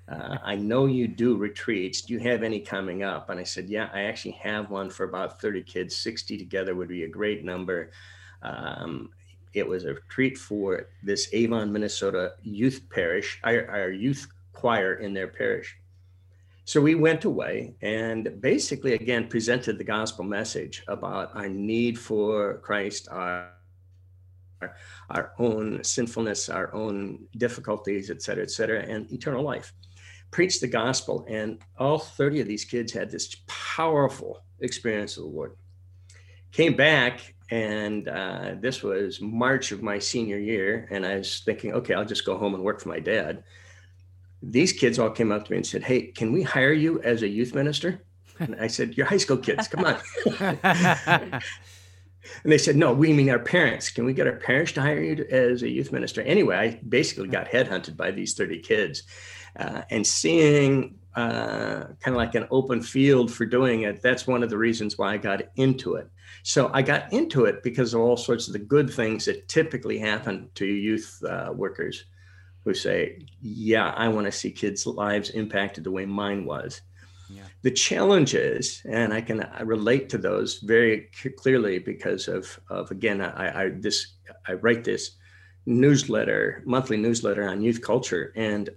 Uh, 0.09 0.37
I 0.43 0.57
know 0.57 0.87
you 0.87 1.07
do 1.07 1.37
retreats. 1.37 2.03
Do 2.03 2.13
you 2.13 2.21
have 2.21 2.43
any 2.43 2.61
coming 2.61 3.03
up? 3.03 3.31
And 3.31 3.39
I 3.39 3.45
said, 3.45 3.69
Yeah, 3.69 3.89
I 3.93 4.03
actually 4.03 4.33
have 4.43 4.71
one 4.71 4.91
for 4.91 5.05
about 5.05 5.41
30 5.41 5.63
kids. 5.63 5.97
60 5.97 6.37
together 6.37 6.75
would 6.75 6.89
be 6.89 7.05
a 7.05 7.09
great 7.09 7.45
number. 7.45 7.91
Um, 8.43 9.11
it 9.55 9.67
was 9.67 9.85
a 9.85 9.95
retreat 9.95 10.39
for 10.39 10.89
this 11.03 11.29
Avon, 11.33 11.73
Minnesota 11.73 12.33
youth 12.43 12.83
parish, 12.91 13.39
our, 13.45 13.69
our 13.69 13.91
youth 13.91 14.27
choir 14.53 14.95
in 14.95 15.13
their 15.13 15.29
parish. 15.29 15.77
So 16.65 16.81
we 16.81 16.95
went 16.95 17.25
away 17.25 17.75
and 17.83 18.41
basically, 18.41 18.95
again, 18.95 19.29
presented 19.29 19.79
the 19.79 19.85
gospel 19.85 20.25
message 20.25 20.83
about 20.89 21.35
our 21.35 21.49
need 21.49 21.99
for 21.99 22.59
Christ, 22.59 23.09
our, 23.11 23.51
our 25.11 25.33
own 25.39 25.83
sinfulness, 25.83 26.49
our 26.49 26.73
own 26.73 27.27
difficulties, 27.37 28.11
et 28.11 28.23
cetera, 28.23 28.45
et 28.45 28.51
cetera, 28.51 28.81
and 28.81 29.11
eternal 29.13 29.43
life 29.43 29.73
preached 30.33 30.63
the 30.63 30.67
gospel, 30.67 31.25
and 31.29 31.61
all 31.79 31.99
30 31.99 32.41
of 32.41 32.49
these 32.49 32.65
kids 32.65 32.91
had 32.91 33.11
this 33.11 33.37
powerful 33.47 34.43
experience 34.61 35.17
of 35.17 35.25
the 35.25 35.29
Lord. 35.29 35.57
Came 36.51 36.75
back, 36.75 37.35
and 37.51 38.09
uh, 38.09 38.55
this 38.59 38.83
was 38.83 39.21
March 39.21 39.71
of 39.71 39.83
my 39.83 39.99
senior 39.99 40.39
year, 40.39 40.89
and 40.91 41.07
I 41.07 41.19
was 41.19 41.41
thinking, 41.41 41.75
okay, 41.75 41.95
I'll 41.95 42.05
just 42.05 42.25
go 42.25 42.37
home 42.37 42.55
and 42.55 42.65
work 42.65 42.81
for 42.81 42.89
my 42.89 42.99
dad. 42.99 43.45
These 44.43 44.73
kids 44.73 44.99
all 44.99 45.11
came 45.11 45.31
up 45.31 45.45
to 45.45 45.53
me 45.53 45.59
and 45.59 45.67
said, 45.67 45.85
Hey, 45.85 46.07
can 46.09 46.33
we 46.33 46.43
hire 46.43 46.73
you 46.73 47.01
as 47.03 47.23
a 47.23 47.29
youth 47.29 47.55
minister? 47.55 48.03
And 48.41 48.57
I 48.59 48.67
said, 48.67 48.97
You're 48.97 49.07
high 49.07 49.19
school 49.19 49.37
kids, 49.37 49.69
come 49.69 49.85
on. 49.85 49.97
and 51.07 51.43
they 52.43 52.59
said, 52.59 52.75
No, 52.75 52.93
we 52.93 53.13
mean 53.13 53.31
our 53.31 53.39
parents. 53.39 53.91
Can 53.91 54.05
we 54.05 54.15
get 54.15 54.27
our 54.27 54.37
parents 54.37 54.73
to 54.73 54.81
hire 54.81 55.01
you 55.01 55.25
as 55.31 55.63
a 55.63 55.69
youth 55.69 55.93
minister? 55.93 56.23
Anyway, 56.23 56.57
I 56.57 56.81
basically 56.89 57.29
got 57.29 57.51
headhunted 57.51 57.97
by 57.97 58.11
these 58.11 58.35
30 58.35 58.59
kids 58.61 59.05
uh, 59.59 59.83
and 59.91 60.07
seeing 60.07 60.99
uh, 61.15 61.85
kind 62.01 62.09
of 62.09 62.15
like 62.15 62.35
an 62.35 62.47
open 62.51 62.83
field 62.83 63.31
for 63.33 63.45
doing 63.45 63.83
it, 63.83 64.01
that's 64.01 64.27
one 64.27 64.43
of 64.43 64.51
the 64.51 64.59
reasons 64.59 64.97
why 64.97 65.13
I 65.13 65.17
got 65.19 65.43
into 65.57 65.97
it. 65.97 66.09
So 66.43 66.71
I 66.73 66.83
got 66.83 67.13
into 67.13 67.45
it 67.45 67.63
because 67.63 67.95
of 67.95 68.01
all 68.01 68.17
sorts 68.17 68.47
of 68.47 68.53
the 68.53 68.59
good 68.59 68.91
things 68.91 69.27
that 69.27 69.49
typically 69.49 69.99
happen 69.99 70.49
to 70.55 70.67
youth 70.67 71.23
uh, 71.29 71.53
workers 71.55 72.05
who 72.65 72.75
say, 72.75 73.27
Yeah, 73.41 73.91
I 73.97 74.09
want 74.09 74.27
to 74.27 74.33
see 74.33 74.51
kids' 74.51 74.87
lives 74.87 75.31
impacted 75.31 75.85
the 75.85 75.91
way 75.91 76.07
mine 76.07 76.45
was. 76.45 76.81
Yeah. 77.29 77.45
The 77.63 77.71
challenges, 77.71 78.83
and 78.89 79.13
I 79.13 79.21
can 79.21 79.47
relate 79.63 80.09
to 80.11 80.19
those 80.19 80.59
very 80.59 81.09
clearly 81.39 81.79
because 81.79 82.29
of, 82.29 82.59
of 82.69 82.91
again, 82.91 83.21
I, 83.21 83.65
I 83.65 83.69
this 83.71 84.15
I 84.47 84.55
write 84.55 84.85
this 84.85 85.13
newsletter, 85.65 86.63
monthly 86.67 86.97
newsletter 86.97 87.49
on 87.49 87.63
youth 87.63 87.81
culture, 87.81 88.33
and 88.37 88.69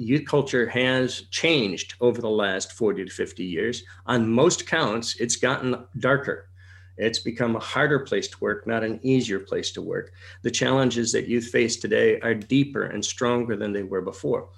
youth 0.00 0.24
culture 0.26 0.68
has 0.68 1.22
changed 1.30 1.94
over 2.00 2.20
the 2.20 2.28
last 2.28 2.72
40 2.72 3.04
to 3.04 3.10
50 3.10 3.44
years. 3.44 3.82
On 4.06 4.30
most 4.30 4.66
counts, 4.66 5.16
it's 5.20 5.36
gotten 5.36 5.84
darker. 5.98 6.48
It's 6.96 7.18
become 7.18 7.56
a 7.56 7.60
harder 7.60 8.00
place 8.00 8.28
to 8.28 8.36
work, 8.40 8.66
not 8.66 8.84
an 8.84 9.00
easier 9.02 9.38
place 9.38 9.70
to 9.72 9.82
work. 9.82 10.12
The 10.42 10.50
challenges 10.50 11.12
that 11.12 11.28
youth 11.28 11.48
face 11.48 11.76
today 11.76 12.20
are 12.20 12.34
deeper 12.34 12.84
and 12.84 13.04
stronger 13.04 13.56
than 13.56 13.72
they 13.72 13.82
were 13.82 14.02
before. 14.02 14.48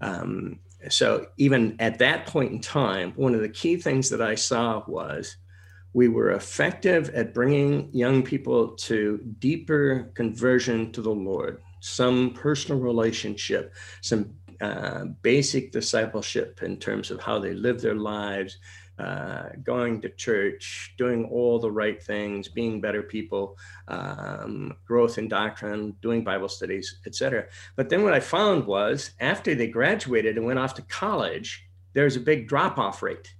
Um, 0.00 0.60
so, 0.88 1.26
even 1.36 1.76
at 1.78 1.98
that 1.98 2.26
point 2.26 2.52
in 2.52 2.60
time, 2.60 3.12
one 3.16 3.34
of 3.34 3.42
the 3.42 3.48
key 3.48 3.76
things 3.76 4.08
that 4.10 4.22
I 4.22 4.34
saw 4.34 4.82
was 4.86 5.36
we 5.92 6.08
were 6.08 6.30
effective 6.30 7.10
at 7.10 7.34
bringing 7.34 7.90
young 7.92 8.22
people 8.22 8.68
to 8.76 9.18
deeper 9.38 10.10
conversion 10.14 10.92
to 10.92 11.02
the 11.02 11.10
Lord, 11.10 11.60
some 11.80 12.30
personal 12.30 12.80
relationship, 12.80 13.74
some 14.00 14.34
uh, 14.60 15.04
basic 15.22 15.72
discipleship 15.72 16.62
in 16.62 16.76
terms 16.76 17.10
of 17.10 17.20
how 17.20 17.38
they 17.38 17.54
live 17.54 17.80
their 17.80 17.94
lives, 17.94 18.58
uh, 18.98 19.48
going 19.62 20.00
to 20.02 20.10
church, 20.10 20.94
doing 20.98 21.24
all 21.32 21.58
the 21.58 21.70
right 21.70 22.02
things, 22.02 22.48
being 22.48 22.80
better 22.80 23.02
people, 23.02 23.56
um, 23.88 24.76
growth 24.86 25.16
in 25.16 25.26
doctrine, 25.28 25.96
doing 26.02 26.22
Bible 26.22 26.48
studies, 26.48 27.00
etc. 27.06 27.46
But 27.76 27.88
then 27.88 28.04
what 28.04 28.12
I 28.12 28.20
found 28.20 28.66
was 28.66 29.12
after 29.18 29.54
they 29.54 29.68
graduated 29.68 30.36
and 30.36 30.44
went 30.44 30.58
off 30.58 30.74
to 30.74 30.82
college, 30.82 31.66
there's 31.94 32.16
a 32.16 32.20
big 32.20 32.46
drop 32.46 32.78
off 32.78 33.02
rate. 33.02 33.34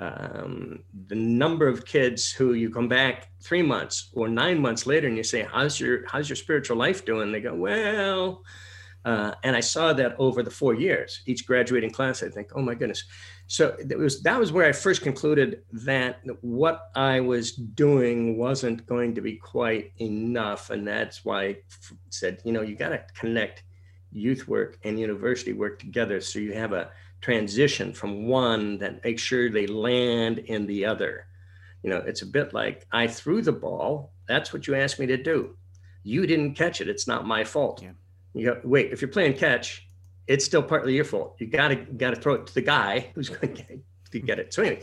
Um, 0.00 0.82
the 1.06 1.14
number 1.14 1.68
of 1.68 1.86
kids 1.86 2.32
who 2.32 2.54
you 2.54 2.68
come 2.68 2.88
back 2.88 3.28
three 3.40 3.62
months 3.62 4.10
or 4.14 4.26
nine 4.26 4.60
months 4.60 4.86
later 4.86 5.06
and 5.06 5.16
you 5.16 5.22
say, 5.22 5.46
"How's 5.48 5.78
your 5.78 6.04
How's 6.08 6.28
your 6.28 6.36
spiritual 6.36 6.76
life 6.76 7.04
doing?" 7.04 7.30
They 7.30 7.40
go, 7.40 7.54
"Well." 7.54 8.42
Uh, 9.04 9.34
and 9.42 9.54
I 9.54 9.60
saw 9.60 9.92
that 9.92 10.16
over 10.18 10.42
the 10.42 10.50
four 10.50 10.74
years, 10.74 11.20
each 11.26 11.46
graduating 11.46 11.90
class, 11.90 12.22
I 12.22 12.30
think, 12.30 12.52
oh 12.54 12.62
my 12.62 12.74
goodness. 12.74 13.04
So 13.46 13.76
it 13.78 13.98
was 13.98 14.22
that 14.22 14.40
was 14.40 14.50
where 14.50 14.66
I 14.66 14.72
first 14.72 15.02
concluded 15.02 15.62
that 15.72 16.22
what 16.40 16.90
I 16.94 17.20
was 17.20 17.52
doing 17.52 18.38
wasn't 18.38 18.86
going 18.86 19.14
to 19.14 19.20
be 19.20 19.36
quite 19.36 19.92
enough, 19.98 20.70
and 20.70 20.88
that's 20.88 21.24
why 21.24 21.42
I 21.44 21.56
said, 22.08 22.40
you 22.44 22.52
know, 22.52 22.62
you 22.62 22.76
got 22.76 22.90
to 22.90 23.04
connect 23.14 23.64
youth 24.10 24.48
work 24.48 24.78
and 24.84 24.98
university 24.98 25.52
work 25.52 25.78
together, 25.78 26.20
so 26.22 26.38
you 26.38 26.54
have 26.54 26.72
a 26.72 26.90
transition 27.20 27.92
from 27.92 28.26
one 28.26 28.78
that 28.78 29.04
makes 29.04 29.20
sure 29.20 29.50
they 29.50 29.66
land 29.66 30.38
in 30.38 30.66
the 30.66 30.86
other. 30.86 31.26
You 31.82 31.90
know, 31.90 31.98
it's 31.98 32.22
a 32.22 32.26
bit 32.26 32.54
like 32.54 32.86
I 32.90 33.06
threw 33.06 33.42
the 33.42 33.52
ball. 33.52 34.14
That's 34.26 34.54
what 34.54 34.66
you 34.66 34.74
asked 34.74 34.98
me 34.98 35.04
to 35.06 35.22
do. 35.22 35.56
You 36.02 36.26
didn't 36.26 36.54
catch 36.54 36.80
it. 36.80 36.88
It's 36.88 37.06
not 37.06 37.26
my 37.26 37.44
fault. 37.44 37.82
Yeah 37.82 37.90
you 38.34 38.46
go, 38.46 38.60
wait, 38.64 38.92
if 38.92 39.00
you're 39.00 39.10
playing 39.10 39.34
catch, 39.34 39.88
it's 40.26 40.44
still 40.44 40.62
partly 40.62 40.94
your 40.94 41.04
fault. 41.04 41.36
You 41.38 41.46
gotta 41.46 41.76
gotta 41.76 42.16
throw 42.16 42.34
it 42.34 42.46
to 42.46 42.54
the 42.54 42.62
guy 42.62 43.10
who's 43.14 43.28
going 43.28 43.56
to 44.10 44.20
get 44.20 44.38
it. 44.38 44.52
So 44.52 44.62
anyway, 44.62 44.82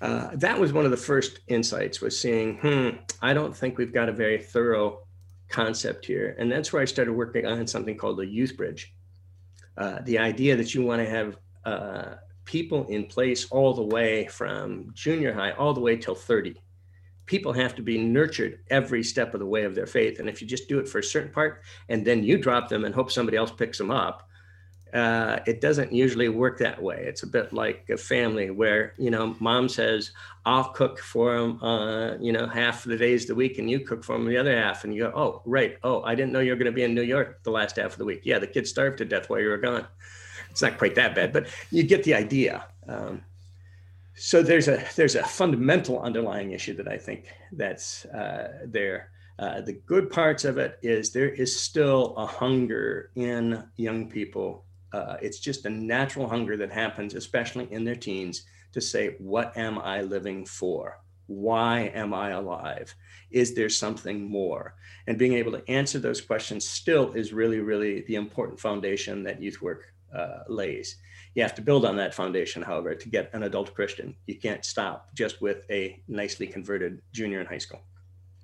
uh, 0.00 0.30
that 0.34 0.58
was 0.58 0.72
one 0.72 0.84
of 0.84 0.90
the 0.90 0.96
first 0.96 1.40
insights 1.48 2.00
was 2.00 2.18
seeing, 2.18 2.58
hmm, 2.58 2.90
I 3.22 3.34
don't 3.34 3.56
think 3.56 3.78
we've 3.78 3.92
got 3.92 4.08
a 4.08 4.12
very 4.12 4.38
thorough 4.42 5.06
concept 5.48 6.06
here, 6.06 6.36
and 6.38 6.50
that's 6.50 6.72
where 6.72 6.82
I 6.82 6.84
started 6.84 7.12
working 7.12 7.46
on 7.46 7.66
something 7.66 7.96
called 7.96 8.18
the 8.18 8.26
youth 8.26 8.56
bridge. 8.56 8.92
Uh, 9.76 10.00
the 10.04 10.18
idea 10.18 10.56
that 10.56 10.74
you 10.74 10.82
want 10.82 11.02
to 11.02 11.08
have 11.08 11.36
uh, 11.64 12.14
people 12.44 12.86
in 12.86 13.06
place 13.06 13.46
all 13.50 13.74
the 13.74 13.82
way 13.82 14.26
from 14.26 14.90
junior 14.94 15.34
high 15.34 15.52
all 15.52 15.74
the 15.74 15.80
way 15.80 15.96
till 15.96 16.14
30 16.14 16.54
people 17.26 17.52
have 17.52 17.74
to 17.74 17.82
be 17.82 17.98
nurtured 17.98 18.60
every 18.70 19.02
step 19.02 19.34
of 19.34 19.40
the 19.40 19.46
way 19.46 19.64
of 19.64 19.74
their 19.74 19.86
faith. 19.86 20.18
And 20.18 20.28
if 20.28 20.40
you 20.40 20.46
just 20.46 20.68
do 20.68 20.78
it 20.78 20.88
for 20.88 20.98
a 20.98 21.04
certain 21.04 21.32
part 21.32 21.62
and 21.88 22.04
then 22.04 22.24
you 22.24 22.38
drop 22.38 22.68
them 22.68 22.84
and 22.84 22.94
hope 22.94 23.10
somebody 23.10 23.36
else 23.36 23.50
picks 23.50 23.78
them 23.78 23.90
up, 23.90 24.28
uh, 24.94 25.40
it 25.46 25.60
doesn't 25.60 25.92
usually 25.92 26.28
work 26.28 26.58
that 26.58 26.80
way. 26.80 27.04
It's 27.06 27.24
a 27.24 27.26
bit 27.26 27.52
like 27.52 27.90
a 27.90 27.96
family 27.96 28.50
where, 28.50 28.94
you 28.96 29.10
know, 29.10 29.36
mom 29.40 29.68
says, 29.68 30.12
I'll 30.46 30.70
cook 30.70 31.00
for 31.00 31.38
them, 31.38 31.62
uh, 31.62 32.16
you 32.18 32.32
know, 32.32 32.46
half 32.46 32.84
the 32.84 32.96
days 32.96 33.24
of 33.24 33.28
the 33.28 33.34
week 33.34 33.58
and 33.58 33.68
you 33.68 33.80
cook 33.80 34.04
for 34.04 34.16
them 34.16 34.26
the 34.26 34.38
other 34.38 34.56
half. 34.56 34.84
And 34.84 34.94
you 34.94 35.02
go, 35.02 35.12
oh, 35.14 35.42
right. 35.44 35.76
Oh, 35.82 36.02
I 36.02 36.14
didn't 36.14 36.32
know 36.32 36.40
you 36.40 36.52
were 36.52 36.56
going 36.56 36.66
to 36.66 36.72
be 36.72 36.84
in 36.84 36.94
New 36.94 37.02
York 37.02 37.42
the 37.42 37.50
last 37.50 37.76
half 37.76 37.92
of 37.92 37.98
the 37.98 38.04
week. 38.04 38.22
Yeah, 38.24 38.38
the 38.38 38.46
kids 38.46 38.70
starved 38.70 38.98
to 38.98 39.04
death 39.04 39.28
while 39.28 39.40
you 39.40 39.48
were 39.48 39.58
gone. 39.58 39.86
It's 40.50 40.62
not 40.62 40.78
quite 40.78 40.94
that 40.94 41.14
bad, 41.14 41.32
but 41.32 41.48
you 41.70 41.82
get 41.82 42.04
the 42.04 42.14
idea. 42.14 42.64
Um, 42.88 43.22
so 44.16 44.42
there's 44.42 44.66
a 44.66 44.82
there's 44.96 45.14
a 45.14 45.22
fundamental 45.22 46.00
underlying 46.00 46.52
issue 46.52 46.74
that 46.76 46.88
I 46.88 46.96
think 46.96 47.26
that's 47.52 48.06
uh, 48.06 48.60
there. 48.64 49.10
Uh, 49.38 49.60
the 49.60 49.74
good 49.74 50.10
parts 50.10 50.46
of 50.46 50.56
it 50.56 50.78
is 50.82 51.12
there 51.12 51.28
is 51.28 51.60
still 51.60 52.14
a 52.16 52.24
hunger 52.24 53.10
in 53.14 53.62
young 53.76 54.08
people. 54.08 54.64
Uh, 54.94 55.16
it's 55.20 55.38
just 55.38 55.66
a 55.66 55.70
natural 55.70 56.26
hunger 56.26 56.56
that 56.56 56.72
happens, 56.72 57.14
especially 57.14 57.70
in 57.70 57.84
their 57.84 57.94
teens, 57.94 58.46
to 58.72 58.80
say, 58.80 59.16
"What 59.18 59.54
am 59.56 59.78
I 59.78 60.00
living 60.00 60.46
for? 60.46 60.98
Why 61.26 61.92
am 61.94 62.14
I 62.14 62.30
alive? 62.30 62.94
Is 63.30 63.54
there 63.54 63.68
something 63.68 64.22
more?" 64.22 64.76
And 65.06 65.18
being 65.18 65.34
able 65.34 65.52
to 65.52 65.70
answer 65.70 65.98
those 65.98 66.22
questions 66.22 66.66
still 66.66 67.12
is 67.12 67.34
really, 67.34 67.60
really 67.60 68.00
the 68.08 68.14
important 68.14 68.58
foundation 68.58 69.22
that 69.24 69.42
youth 69.42 69.60
work 69.60 69.92
uh, 70.14 70.44
lays. 70.48 70.96
You 71.36 71.42
have 71.42 71.54
to 71.56 71.62
build 71.62 71.84
on 71.84 71.96
that 71.96 72.14
foundation, 72.14 72.62
however, 72.62 72.94
to 72.94 73.08
get 73.10 73.28
an 73.34 73.42
adult 73.42 73.74
Christian. 73.74 74.16
You 74.26 74.36
can't 74.36 74.64
stop 74.64 75.14
just 75.14 75.42
with 75.42 75.66
a 75.70 76.00
nicely 76.08 76.46
converted 76.46 77.02
junior 77.12 77.40
in 77.40 77.46
high 77.46 77.58
school. 77.58 77.82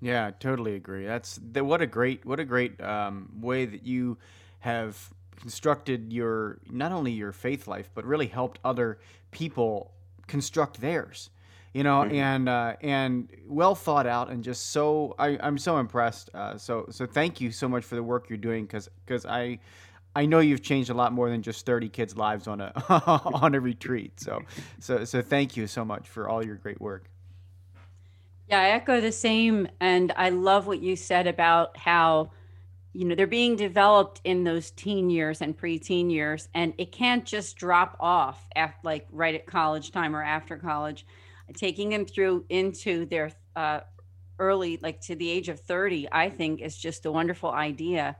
Yeah, 0.02 0.30
totally 0.38 0.74
agree. 0.74 1.06
That's 1.06 1.40
the, 1.42 1.64
what 1.64 1.80
a 1.80 1.86
great 1.86 2.26
what 2.26 2.38
a 2.38 2.44
great 2.44 2.78
um, 2.82 3.30
way 3.40 3.64
that 3.64 3.86
you 3.86 4.18
have 4.58 5.10
constructed 5.40 6.12
your 6.12 6.58
not 6.70 6.92
only 6.92 7.12
your 7.12 7.32
faith 7.32 7.66
life 7.66 7.88
but 7.94 8.04
really 8.04 8.26
helped 8.26 8.58
other 8.62 8.98
people 9.30 9.94
construct 10.26 10.80
theirs. 10.82 11.30
You 11.72 11.84
know, 11.84 12.00
mm-hmm. 12.00 12.14
and 12.14 12.48
uh, 12.48 12.76
and 12.82 13.28
well 13.46 13.74
thought 13.74 14.06
out 14.06 14.28
and 14.28 14.44
just 14.44 14.72
so 14.72 15.14
I, 15.18 15.38
I'm 15.40 15.56
so 15.56 15.78
impressed. 15.78 16.28
Uh, 16.34 16.58
so 16.58 16.86
so 16.90 17.06
thank 17.06 17.40
you 17.40 17.52
so 17.52 17.68
much 17.68 17.84
for 17.84 17.94
the 17.94 18.02
work 18.02 18.28
you're 18.28 18.36
doing 18.36 18.66
because 18.66 18.90
because 19.06 19.24
I 19.24 19.60
I 20.14 20.26
know 20.26 20.40
you've 20.40 20.62
changed 20.62 20.90
a 20.90 20.94
lot 20.94 21.12
more 21.12 21.30
than 21.30 21.42
just 21.42 21.64
30 21.64 21.88
kids' 21.88 22.16
lives 22.16 22.46
on 22.46 22.60
a 22.60 22.72
on 23.06 23.54
a 23.54 23.60
retreat. 23.60 24.20
So 24.20 24.42
so 24.78 25.04
so 25.04 25.22
thank 25.22 25.56
you 25.56 25.66
so 25.66 25.84
much 25.84 26.08
for 26.08 26.28
all 26.28 26.44
your 26.44 26.56
great 26.56 26.80
work. 26.80 27.08
Yeah, 28.48 28.60
I 28.60 28.68
echo 28.70 29.00
the 29.00 29.12
same 29.12 29.68
and 29.80 30.12
I 30.16 30.28
love 30.28 30.66
what 30.66 30.82
you 30.82 30.96
said 30.96 31.26
about 31.26 31.76
how 31.76 32.30
you 32.92 33.06
know 33.06 33.14
they're 33.14 33.26
being 33.26 33.56
developed 33.56 34.20
in 34.24 34.44
those 34.44 34.70
teen 34.72 35.08
years 35.08 35.40
and 35.40 35.56
preteen 35.56 36.10
years 36.10 36.48
and 36.54 36.74
it 36.76 36.92
can't 36.92 37.24
just 37.24 37.56
drop 37.56 37.96
off 38.00 38.46
at 38.54 38.74
like 38.84 39.06
right 39.10 39.34
at 39.34 39.46
college 39.46 39.92
time 39.92 40.14
or 40.14 40.22
after 40.22 40.56
college 40.58 41.06
taking 41.54 41.90
them 41.90 42.04
through 42.04 42.44
into 42.50 43.06
their 43.06 43.30
uh, 43.56 43.80
early 44.38 44.78
like 44.82 45.00
to 45.00 45.14
the 45.14 45.30
age 45.30 45.48
of 45.48 45.58
30 45.60 46.08
i 46.12 46.28
think 46.28 46.60
is 46.60 46.76
just 46.76 47.06
a 47.06 47.12
wonderful 47.12 47.50
idea 47.50 48.16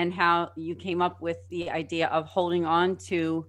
and 0.00 0.14
how 0.14 0.50
you 0.56 0.74
came 0.74 1.02
up 1.02 1.20
with 1.20 1.36
the 1.50 1.68
idea 1.68 2.06
of 2.08 2.26
holding 2.26 2.64
on 2.64 2.96
to 2.96 3.46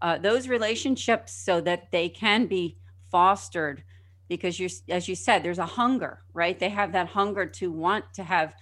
uh, 0.00 0.16
those 0.16 0.48
relationships 0.48 1.30
so 1.30 1.60
that 1.60 1.92
they 1.92 2.08
can 2.08 2.46
be 2.46 2.78
fostered. 3.10 3.84
Because 4.26 4.58
you 4.58 4.68
as 4.88 5.08
you 5.08 5.16
said 5.16 5.42
there's 5.42 5.58
a 5.58 5.66
hunger 5.80 6.14
right? 6.32 6.58
They 6.58 6.70
have 6.70 6.92
that 6.92 7.08
hunger 7.08 7.44
to 7.60 7.70
want 7.70 8.04
to 8.14 8.22
have 8.22 8.54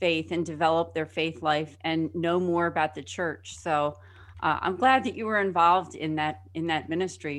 faith 0.00 0.32
and 0.32 0.46
develop 0.46 0.94
their 0.94 1.10
faith 1.18 1.42
life 1.42 1.76
and 1.82 2.14
know 2.14 2.38
more 2.40 2.66
about 2.66 2.94
the 2.94 3.02
church. 3.02 3.56
So 3.58 3.98
uh, 4.42 4.58
i'm 4.60 4.76
glad 4.76 5.02
that 5.04 5.14
you 5.18 5.26
were 5.30 5.40
involved 5.40 5.94
in 5.94 6.16
that 6.16 6.36
in 6.54 6.66
that 6.72 6.88
ministry. 6.88 7.38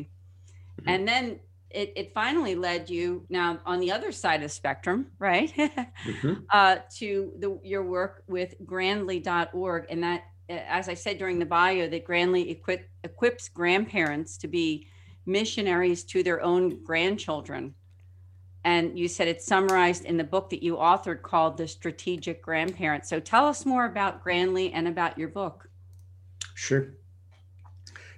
Mm-hmm. 0.79 0.89
and 0.93 1.07
then 1.07 1.39
it, 1.69 1.93
it 1.95 2.13
finally 2.13 2.55
led 2.55 2.89
you 2.89 3.25
now 3.29 3.59
on 3.65 3.79
the 3.79 3.91
other 3.91 4.11
side 4.11 4.35
of 4.35 4.41
the 4.43 4.49
spectrum, 4.49 5.07
right? 5.19 5.53
mm-hmm. 5.57 6.33
uh, 6.51 6.77
to 6.95 7.33
the, 7.39 7.59
your 7.63 7.83
work 7.83 8.23
with 8.27 8.55
Grandly.org. 8.65 9.85
And 9.89 10.03
that, 10.03 10.23
as 10.49 10.87
I 10.87 10.93
said 10.93 11.17
during 11.17 11.39
the 11.39 11.45
bio, 11.45 11.89
that 11.89 12.05
Grandly 12.05 12.49
equip, 12.49 12.89
equips 13.03 13.49
grandparents 13.49 14.37
to 14.37 14.47
be 14.47 14.87
missionaries 15.25 16.03
to 16.05 16.23
their 16.23 16.41
own 16.41 16.83
grandchildren. 16.83 17.75
And 18.63 18.97
you 18.97 19.07
said 19.07 19.27
it's 19.27 19.45
summarized 19.45 20.05
in 20.05 20.17
the 20.17 20.23
book 20.23 20.49
that 20.49 20.63
you 20.63 20.75
authored 20.75 21.21
called 21.21 21.57
The 21.57 21.67
Strategic 21.67 22.41
Grandparent. 22.41 23.05
So 23.05 23.19
tell 23.19 23.45
us 23.45 23.65
more 23.65 23.85
about 23.85 24.23
Grandly 24.23 24.73
and 24.73 24.87
about 24.87 25.17
your 25.17 25.29
book. 25.29 25.69
Sure. 26.53 26.93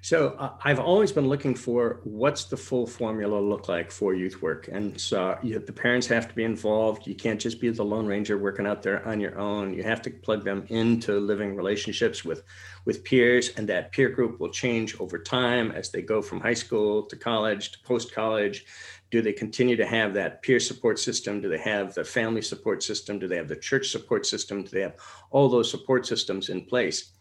So 0.01 0.29
uh, 0.39 0.53
I've 0.63 0.79
always 0.79 1.11
been 1.11 1.27
looking 1.27 1.55
for 1.55 1.99
what's 2.03 2.45
the 2.45 2.55
full 2.55 2.87
formula 2.87 3.37
look 3.37 3.67
like 3.67 3.91
for 3.91 4.13
youth 4.13 4.41
work, 4.41 4.69
and 4.71 4.99
so 4.99 5.37
you, 5.43 5.59
the 5.59 5.73
parents 5.73 6.07
have 6.07 6.27
to 6.29 6.33
be 6.33 6.45
involved. 6.45 7.05
You 7.05 7.15
can't 7.15 7.39
just 7.39 7.59
be 7.59 7.69
the 7.69 7.83
lone 7.83 8.05
ranger 8.05 8.37
working 8.37 8.65
out 8.65 8.81
there 8.81 9.05
on 9.05 9.19
your 9.19 9.37
own. 9.37 9.73
You 9.73 9.83
have 9.83 10.01
to 10.03 10.09
plug 10.09 10.45
them 10.45 10.65
into 10.69 11.19
living 11.19 11.55
relationships 11.55 12.23
with 12.23 12.43
with 12.85 13.03
peers, 13.03 13.49
and 13.57 13.67
that 13.67 13.91
peer 13.91 14.09
group 14.09 14.39
will 14.39 14.49
change 14.49 14.95
over 15.01 15.19
time 15.19 15.71
as 15.71 15.91
they 15.91 16.01
go 16.01 16.21
from 16.21 16.39
high 16.39 16.53
school 16.53 17.03
to 17.03 17.17
college 17.17 17.71
to 17.73 17.79
post 17.83 18.13
college. 18.13 18.65
Do 19.11 19.21
they 19.21 19.33
continue 19.33 19.75
to 19.75 19.85
have 19.85 20.13
that 20.13 20.41
peer 20.43 20.59
support 20.59 20.99
system? 20.99 21.41
Do 21.41 21.49
they 21.49 21.57
have 21.57 21.93
the 21.93 22.05
family 22.05 22.41
support 22.41 22.83
system? 22.83 23.19
Do 23.19 23.27
they 23.27 23.37
have 23.37 23.47
the 23.47 23.55
church 23.55 23.89
support 23.89 24.25
system? 24.25 24.63
Do 24.63 24.69
they 24.69 24.81
have 24.81 24.95
all 25.31 25.49
those 25.49 25.69
support 25.69 26.05
systems 26.05 26.49
in 26.49 26.65
place? 26.65 27.11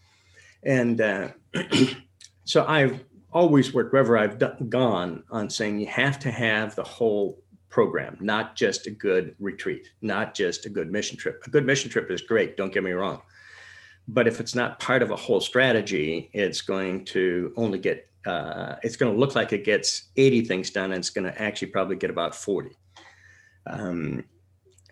And 0.62 1.00
uh, 1.00 1.28
So 2.48 2.64
I've 2.66 3.04
always 3.30 3.74
worked 3.74 3.92
wherever 3.92 4.16
I've 4.16 4.38
gone 4.70 5.22
on 5.30 5.50
saying 5.50 5.80
you 5.80 5.86
have 5.88 6.18
to 6.20 6.30
have 6.30 6.74
the 6.74 6.82
whole 6.82 7.42
program, 7.68 8.16
not 8.20 8.56
just 8.56 8.86
a 8.86 8.90
good 8.90 9.36
retreat, 9.38 9.92
not 10.00 10.34
just 10.34 10.64
a 10.64 10.70
good 10.70 10.90
mission 10.90 11.18
trip. 11.18 11.42
A 11.46 11.50
good 11.50 11.66
mission 11.66 11.90
trip 11.90 12.10
is 12.10 12.22
great, 12.22 12.56
don't 12.56 12.72
get 12.72 12.82
me 12.82 12.92
wrong. 12.92 13.20
But 14.08 14.26
if 14.26 14.40
it's 14.40 14.54
not 14.54 14.80
part 14.80 15.02
of 15.02 15.10
a 15.10 15.16
whole 15.16 15.42
strategy, 15.42 16.30
it's 16.32 16.62
going 16.62 17.04
to 17.06 17.52
only 17.56 17.78
get, 17.78 18.08
uh, 18.24 18.76
it's 18.82 18.96
going 18.96 19.12
to 19.12 19.20
look 19.20 19.34
like 19.34 19.52
it 19.52 19.66
gets 19.66 20.04
80 20.16 20.46
things 20.46 20.70
done 20.70 20.92
and 20.92 21.00
it's 21.00 21.10
going 21.10 21.30
to 21.30 21.38
actually 21.38 21.68
probably 21.68 21.96
get 21.96 22.08
about 22.08 22.34
40. 22.34 22.70
Um, 23.66 24.24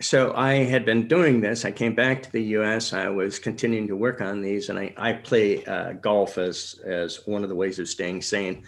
so 0.00 0.34
I 0.34 0.54
had 0.54 0.84
been 0.84 1.08
doing 1.08 1.40
this. 1.40 1.64
I 1.64 1.70
came 1.70 1.94
back 1.94 2.22
to 2.22 2.32
the 2.32 2.42
U.S. 2.42 2.92
I 2.92 3.08
was 3.08 3.38
continuing 3.38 3.88
to 3.88 3.96
work 3.96 4.20
on 4.20 4.42
these, 4.42 4.68
and 4.68 4.78
I, 4.78 4.92
I 4.96 5.14
play 5.14 5.64
uh, 5.64 5.92
golf 5.92 6.36
as 6.36 6.78
as 6.84 7.26
one 7.26 7.42
of 7.42 7.48
the 7.48 7.54
ways 7.54 7.78
of 7.78 7.88
staying 7.88 8.22
sane. 8.22 8.64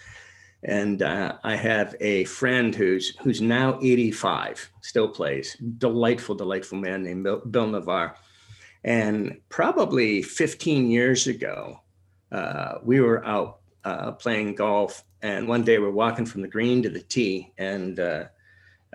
And 0.64 1.03
uh, 1.03 1.37
I 1.45 1.55
have 1.55 1.95
a 2.01 2.25
friend 2.25 2.75
who's 2.75 3.14
who's 3.19 3.43
now 3.43 3.79
85, 3.83 4.71
still 4.81 5.09
plays. 5.09 5.57
Delightful, 5.77 6.35
delightful 6.35 6.79
man 6.79 7.03
named 7.03 7.25
Bill, 7.25 7.41
Bill 7.41 7.67
Navarre. 7.67 8.17
And 8.83 9.41
probably 9.51 10.23
15 10.23 10.91
years 10.91 11.27
ago, 11.27 11.81
uh, 12.33 12.79
we 12.83 13.01
were 13.01 13.25
out 13.27 13.59
uh, 13.85 14.12
playing 14.12 14.55
golf, 14.55 15.05
and 15.21 15.47
one 15.47 15.62
day 15.62 15.79
we're 15.79 15.91
walking 15.91 16.25
from 16.25 16.41
the 16.41 16.49
green 16.49 16.83
to 16.85 16.88
the 16.88 17.01
tee, 17.01 17.53
and 17.59 18.01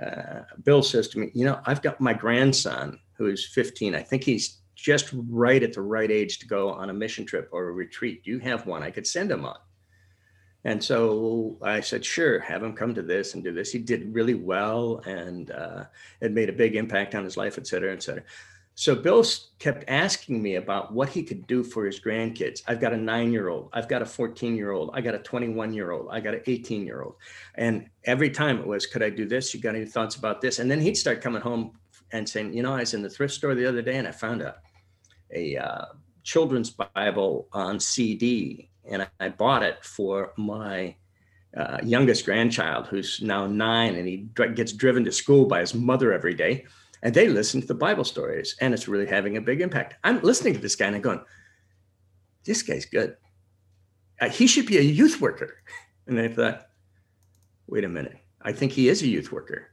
uh, 0.01 0.41
Bill 0.63 0.83
says 0.83 1.07
to 1.09 1.19
me, 1.19 1.31
You 1.33 1.45
know, 1.45 1.59
I've 1.65 1.81
got 1.81 2.01
my 2.01 2.13
grandson 2.13 2.99
who's 3.13 3.45
15. 3.47 3.95
I 3.95 4.01
think 4.01 4.23
he's 4.23 4.59
just 4.75 5.09
right 5.13 5.61
at 5.61 5.73
the 5.73 5.81
right 5.81 6.11
age 6.11 6.39
to 6.39 6.47
go 6.47 6.71
on 6.71 6.89
a 6.89 6.93
mission 6.93 7.25
trip 7.25 7.49
or 7.51 7.69
a 7.69 7.71
retreat. 7.71 8.23
Do 8.23 8.31
you 8.31 8.39
have 8.39 8.65
one 8.65 8.83
I 8.83 8.91
could 8.91 9.07
send 9.07 9.31
him 9.31 9.45
on? 9.45 9.57
And 10.65 10.83
so 10.83 11.57
I 11.61 11.81
said, 11.81 12.05
Sure, 12.05 12.39
have 12.39 12.63
him 12.63 12.73
come 12.73 12.93
to 12.95 13.01
this 13.01 13.33
and 13.33 13.43
do 13.43 13.51
this. 13.51 13.71
He 13.71 13.79
did 13.79 14.13
really 14.13 14.33
well 14.33 15.01
and 15.05 15.51
uh, 15.51 15.85
it 16.21 16.31
made 16.31 16.49
a 16.49 16.53
big 16.53 16.75
impact 16.75 17.15
on 17.15 17.23
his 17.23 17.37
life, 17.37 17.57
et 17.57 17.67
cetera, 17.67 17.93
et 17.93 18.01
cetera. 18.01 18.23
So 18.75 18.95
Bill 18.95 19.23
kept 19.59 19.85
asking 19.87 20.41
me 20.41 20.55
about 20.55 20.91
what 20.91 21.09
he 21.09 21.21
could 21.21 21.45
do 21.45 21.63
for 21.63 21.85
his 21.85 21.99
grandkids. 21.99 22.63
I've 22.67 22.81
got 22.81 22.91
a 22.91 22.97
nine 22.97 23.31
year 23.31 23.49
old, 23.49 23.69
I've 23.71 23.87
got 23.87 24.01
a 24.01 24.05
14 24.05 24.55
year 24.55 24.71
old, 24.71 24.89
I 24.93 25.01
got 25.01 25.13
a 25.13 25.19
21 25.19 25.73
year 25.73 25.91
old, 25.91 26.07
I 26.11 26.19
got 26.19 26.33
an 26.33 26.41
18 26.47 26.85
year 26.85 27.03
old. 27.03 27.15
And 27.55 27.87
every 28.05 28.31
time 28.31 28.59
it 28.59 28.65
was, 28.65 28.87
could 28.87 29.03
I 29.03 29.11
do 29.11 29.25
this? 29.25 29.53
You 29.53 29.61
got 29.61 29.75
any 29.75 29.85
thoughts 29.85 30.15
about 30.15 30.41
this? 30.41 30.57
And 30.57 30.71
then 30.71 30.81
he'd 30.81 30.97
start 30.97 31.21
coming 31.21 31.41
home 31.41 31.77
and 32.11 32.27
saying, 32.27 32.53
you 32.53 32.63
know, 32.63 32.73
I 32.73 32.79
was 32.79 32.95
in 32.95 33.03
the 33.03 33.09
thrift 33.09 33.35
store 33.35 33.53
the 33.53 33.67
other 33.67 33.81
day 33.83 33.97
and 33.97 34.07
I 34.07 34.11
found 34.11 34.41
a, 34.41 34.55
a 35.31 35.57
uh, 35.57 35.85
children's 36.23 36.71
Bible 36.71 37.47
on 37.53 37.79
CD 37.79 38.69
and 38.89 39.07
I 39.19 39.29
bought 39.29 39.61
it 39.61 39.83
for 39.85 40.33
my 40.35 40.95
uh, 41.55 41.77
youngest 41.83 42.25
grandchild 42.25 42.87
who's 42.87 43.21
now 43.21 43.45
nine 43.45 43.95
and 43.95 44.07
he 44.07 44.27
gets 44.55 44.73
driven 44.73 45.03
to 45.03 45.11
school 45.11 45.45
by 45.45 45.59
his 45.59 45.75
mother 45.75 46.11
every 46.11 46.33
day 46.33 46.65
and 47.03 47.13
they 47.13 47.27
listen 47.27 47.59
to 47.59 47.67
the 47.67 47.75
Bible 47.75 48.05
stories, 48.05 48.55
and 48.61 48.73
it's 48.73 48.87
really 48.87 49.05
having 49.05 49.35
a 49.35 49.41
big 49.41 49.59
impact. 49.59 49.95
I'm 50.05 50.21
listening 50.21 50.53
to 50.53 50.59
this 50.59 50.77
guy 50.77 50.87
and 50.87 50.95
I'm 50.95 51.01
going, 51.01 51.21
this 52.45 52.63
guy's 52.63 52.85
good. 52.85 53.17
Uh, 54.21 54.29
he 54.29 54.47
should 54.47 54.65
be 54.65 54.77
a 54.77 54.81
youth 54.81 55.21
worker. 55.21 55.53
And 56.05 56.19
I 56.19 56.27
thought, 56.27 56.67
wait 57.65 57.85
a 57.85 57.87
minute. 57.87 58.17
I 58.41 58.51
think 58.51 58.73
he 58.73 58.89
is 58.89 59.01
a 59.03 59.07
youth 59.07 59.31
worker. 59.31 59.69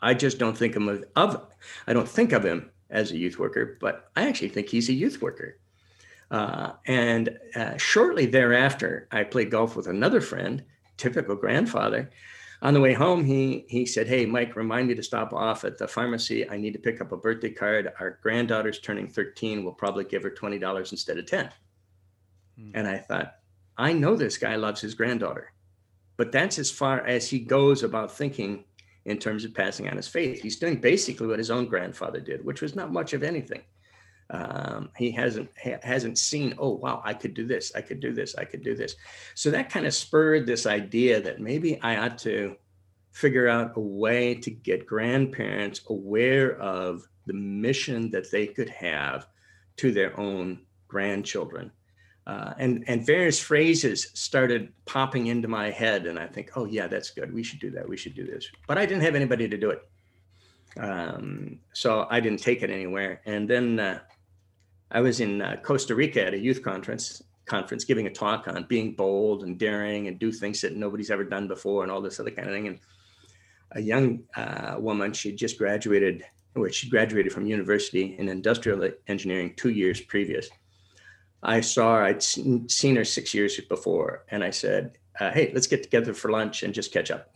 I 0.00 0.14
just 0.14 0.38
don't 0.38 0.56
think 0.56 0.76
of, 0.76 1.04
of 1.14 1.46
I 1.86 1.92
don't 1.92 2.08
think 2.08 2.32
of 2.32 2.42
him 2.42 2.70
as 2.88 3.12
a 3.12 3.18
youth 3.18 3.38
worker, 3.38 3.76
but 3.78 4.10
I 4.16 4.26
actually 4.26 4.48
think 4.48 4.70
he's 4.70 4.88
a 4.88 4.94
youth 4.94 5.20
worker. 5.20 5.58
Uh, 6.30 6.72
and 6.86 7.38
uh, 7.54 7.76
shortly 7.76 8.24
thereafter, 8.24 9.08
I 9.12 9.24
played 9.24 9.50
golf 9.50 9.76
with 9.76 9.88
another 9.88 10.22
friend, 10.22 10.64
typical 10.96 11.36
grandfather. 11.36 12.08
On 12.60 12.74
the 12.74 12.80
way 12.80 12.92
home, 12.92 13.24
he 13.24 13.64
he 13.68 13.86
said, 13.86 14.08
"Hey, 14.08 14.26
Mike, 14.26 14.56
remind 14.56 14.88
me 14.88 14.94
to 14.94 15.02
stop 15.02 15.32
off 15.32 15.64
at 15.64 15.78
the 15.78 15.86
pharmacy. 15.86 16.48
I 16.48 16.56
need 16.56 16.72
to 16.72 16.78
pick 16.78 17.00
up 17.00 17.12
a 17.12 17.16
birthday 17.16 17.50
card. 17.50 17.92
Our 18.00 18.18
granddaughter's 18.22 18.80
turning 18.80 19.08
13. 19.08 19.62
We'll 19.62 19.74
probably 19.74 20.04
give 20.04 20.24
her 20.24 20.30
twenty 20.30 20.58
dollars 20.58 20.90
instead 20.90 21.18
of 21.18 21.26
10." 21.26 21.50
Hmm. 22.58 22.70
And 22.74 22.88
I 22.88 22.98
thought, 22.98 23.36
I 23.76 23.92
know 23.92 24.16
this 24.16 24.38
guy 24.38 24.56
loves 24.56 24.80
his 24.80 24.94
granddaughter, 24.94 25.52
but 26.16 26.32
that's 26.32 26.58
as 26.58 26.70
far 26.70 27.06
as 27.06 27.28
he 27.28 27.38
goes 27.38 27.84
about 27.84 28.10
thinking 28.10 28.64
in 29.04 29.18
terms 29.18 29.44
of 29.44 29.54
passing 29.54 29.88
on 29.88 29.96
his 29.96 30.08
faith. 30.08 30.42
He's 30.42 30.58
doing 30.58 30.80
basically 30.80 31.28
what 31.28 31.38
his 31.38 31.50
own 31.50 31.66
grandfather 31.66 32.20
did, 32.20 32.44
which 32.44 32.60
was 32.60 32.74
not 32.74 32.92
much 32.92 33.12
of 33.12 33.22
anything. 33.22 33.62
Um, 34.30 34.90
he 34.96 35.10
hasn't 35.10 35.48
ha- 35.62 35.80
hasn't 35.82 36.18
seen 36.18 36.54
oh 36.58 36.72
wow 36.72 37.00
i 37.02 37.14
could 37.14 37.32
do 37.32 37.46
this 37.46 37.72
i 37.74 37.80
could 37.80 37.98
do 37.98 38.12
this 38.12 38.34
i 38.36 38.44
could 38.44 38.62
do 38.62 38.74
this. 38.74 38.96
So 39.34 39.50
that 39.50 39.70
kind 39.70 39.86
of 39.86 39.94
spurred 39.94 40.46
this 40.46 40.66
idea 40.66 41.20
that 41.22 41.40
maybe 41.40 41.80
i 41.80 41.96
ought 41.96 42.18
to 42.18 42.56
figure 43.12 43.48
out 43.48 43.72
a 43.76 43.80
way 43.80 44.34
to 44.34 44.50
get 44.50 44.86
grandparents 44.86 45.80
aware 45.88 46.56
of 46.60 47.02
the 47.26 47.32
mission 47.32 48.10
that 48.10 48.30
they 48.30 48.46
could 48.46 48.68
have 48.68 49.26
to 49.76 49.92
their 49.92 50.18
own 50.20 50.60
grandchildren. 50.88 51.70
Uh, 52.26 52.52
and 52.58 52.84
and 52.86 53.06
various 53.06 53.40
phrases 53.40 54.10
started 54.12 54.70
popping 54.84 55.28
into 55.28 55.48
my 55.48 55.70
head 55.70 56.06
and 56.06 56.18
i 56.18 56.26
think 56.26 56.50
oh 56.56 56.66
yeah 56.66 56.86
that's 56.86 57.10
good. 57.10 57.32
We 57.32 57.42
should 57.42 57.60
do 57.60 57.70
that. 57.70 57.88
We 57.88 57.96
should 57.96 58.14
do 58.14 58.26
this. 58.26 58.46
But 58.66 58.76
i 58.76 58.84
didn't 58.84 59.02
have 59.02 59.14
anybody 59.14 59.48
to 59.48 59.56
do 59.56 59.70
it. 59.70 59.88
Um, 60.78 61.60
so 61.72 62.06
i 62.10 62.20
didn't 62.20 62.40
take 62.40 62.62
it 62.62 62.68
anywhere. 62.68 63.22
And 63.24 63.48
then 63.48 63.80
uh, 63.80 64.00
I 64.90 65.00
was 65.00 65.20
in 65.20 65.42
uh, 65.42 65.56
Costa 65.62 65.94
Rica 65.94 66.26
at 66.26 66.34
a 66.34 66.38
youth 66.38 66.62
conference 66.62 67.22
conference 67.48 67.84
giving 67.84 68.06
a 68.06 68.10
talk 68.10 68.46
on 68.46 68.62
being 68.64 68.92
bold 68.92 69.42
and 69.42 69.58
daring 69.58 70.06
and 70.06 70.18
do 70.18 70.30
things 70.30 70.60
that 70.60 70.76
nobody's 70.76 71.10
ever 71.10 71.24
done 71.24 71.48
before 71.48 71.82
and 71.82 71.90
all 71.90 72.02
this 72.02 72.20
other 72.20 72.30
kind 72.30 72.46
of 72.46 72.54
thing. 72.54 72.68
And 72.68 72.78
a 73.72 73.80
young 73.80 74.20
uh, 74.36 74.76
woman, 74.78 75.12
she 75.12 75.32
just 75.32 75.58
graduated, 75.58 76.24
or 76.54 76.70
she 76.70 76.88
graduated 76.88 77.32
from 77.32 77.46
university 77.46 78.16
in 78.18 78.28
industrial 78.28 78.88
engineering 79.08 79.54
two 79.56 79.70
years 79.70 80.00
previous. 80.00 80.48
I 81.42 81.60
saw 81.60 81.96
her, 81.96 82.04
I'd 82.04 82.22
seen 82.22 82.96
her 82.96 83.04
six 83.04 83.32
years 83.32 83.60
before, 83.68 84.24
and 84.30 84.42
I 84.42 84.50
said, 84.50 84.98
uh, 85.20 85.30
"Hey, 85.30 85.52
let's 85.54 85.68
get 85.68 85.82
together 85.82 86.12
for 86.12 86.30
lunch 86.30 86.62
and 86.62 86.74
just 86.74 86.92
catch 86.92 87.10
up." 87.10 87.30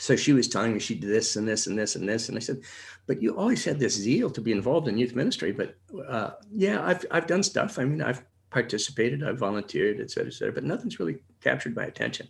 So 0.00 0.16
she 0.16 0.32
was 0.32 0.48
telling 0.48 0.72
me 0.72 0.80
she 0.80 0.94
did 0.94 1.10
this 1.10 1.36
and 1.36 1.46
this 1.46 1.66
and 1.66 1.78
this 1.78 1.94
and 1.94 2.08
this, 2.08 2.30
and 2.30 2.38
I 2.38 2.40
said, 2.40 2.62
but 3.06 3.22
you 3.22 3.36
always 3.36 3.66
had 3.66 3.78
this 3.78 3.94
zeal 3.94 4.30
to 4.30 4.40
be 4.40 4.50
involved 4.50 4.88
in 4.88 4.96
youth 4.96 5.14
ministry. 5.14 5.52
But 5.52 5.76
uh, 6.08 6.30
yeah, 6.50 6.82
I've 6.82 7.04
I've 7.10 7.26
done 7.26 7.42
stuff. 7.42 7.78
I 7.78 7.84
mean, 7.84 8.00
I've 8.00 8.24
participated, 8.48 9.22
I've 9.22 9.38
volunteered, 9.38 10.00
et 10.00 10.10
cetera, 10.10 10.28
et 10.28 10.34
cetera, 10.34 10.54
but 10.54 10.64
nothing's 10.64 10.98
really 10.98 11.18
captured 11.42 11.76
my 11.76 11.84
attention. 11.84 12.28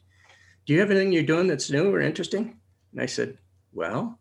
Do 0.66 0.72
you 0.72 0.80
have 0.80 0.90
anything 0.90 1.12
you're 1.12 1.22
doing 1.22 1.46
that's 1.46 1.70
new 1.70 1.94
or 1.94 2.00
interesting? 2.00 2.58
And 2.92 3.00
I 3.00 3.06
said, 3.06 3.38
well, 3.72 4.18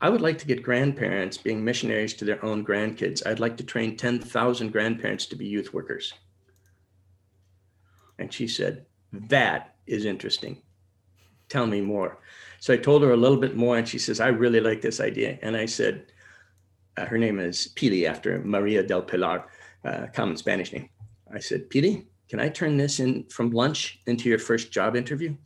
I 0.00 0.10
would 0.10 0.20
like 0.20 0.38
to 0.38 0.46
get 0.46 0.62
grandparents 0.62 1.38
being 1.38 1.64
missionaries 1.64 2.14
to 2.14 2.24
their 2.24 2.44
own 2.44 2.64
grandkids. 2.64 3.24
I'd 3.24 3.40
like 3.40 3.56
to 3.58 3.64
train 3.64 3.96
10,000 3.96 4.72
grandparents 4.72 5.26
to 5.26 5.36
be 5.36 5.46
youth 5.46 5.72
workers. 5.72 6.12
And 8.18 8.32
she 8.32 8.48
said, 8.48 8.86
that 9.12 9.76
is 9.86 10.04
interesting. 10.04 10.62
Tell 11.48 11.66
me 11.66 11.80
more. 11.80 12.18
So 12.60 12.72
I 12.72 12.76
told 12.76 13.02
her 13.02 13.12
a 13.12 13.16
little 13.16 13.36
bit 13.36 13.56
more, 13.56 13.76
and 13.76 13.86
she 13.86 13.98
says, 13.98 14.20
I 14.20 14.28
really 14.28 14.60
like 14.60 14.80
this 14.80 15.00
idea. 15.00 15.38
And 15.42 15.56
I 15.56 15.66
said, 15.66 16.06
uh, 16.96 17.04
her 17.06 17.18
name 17.18 17.38
is 17.38 17.72
Pili 17.76 18.08
after 18.08 18.40
Maria 18.44 18.82
del 18.82 19.02
Pilar, 19.02 19.44
uh, 19.84 20.06
common 20.12 20.36
Spanish 20.36 20.72
name. 20.72 20.88
I 21.32 21.40
said, 21.40 21.68
Pili, 21.68 22.06
can 22.28 22.40
I 22.40 22.48
turn 22.48 22.76
this 22.76 23.00
in 23.00 23.24
from 23.24 23.50
lunch 23.50 24.00
into 24.06 24.28
your 24.28 24.38
first 24.38 24.72
job 24.72 24.96
interview? 24.96 25.36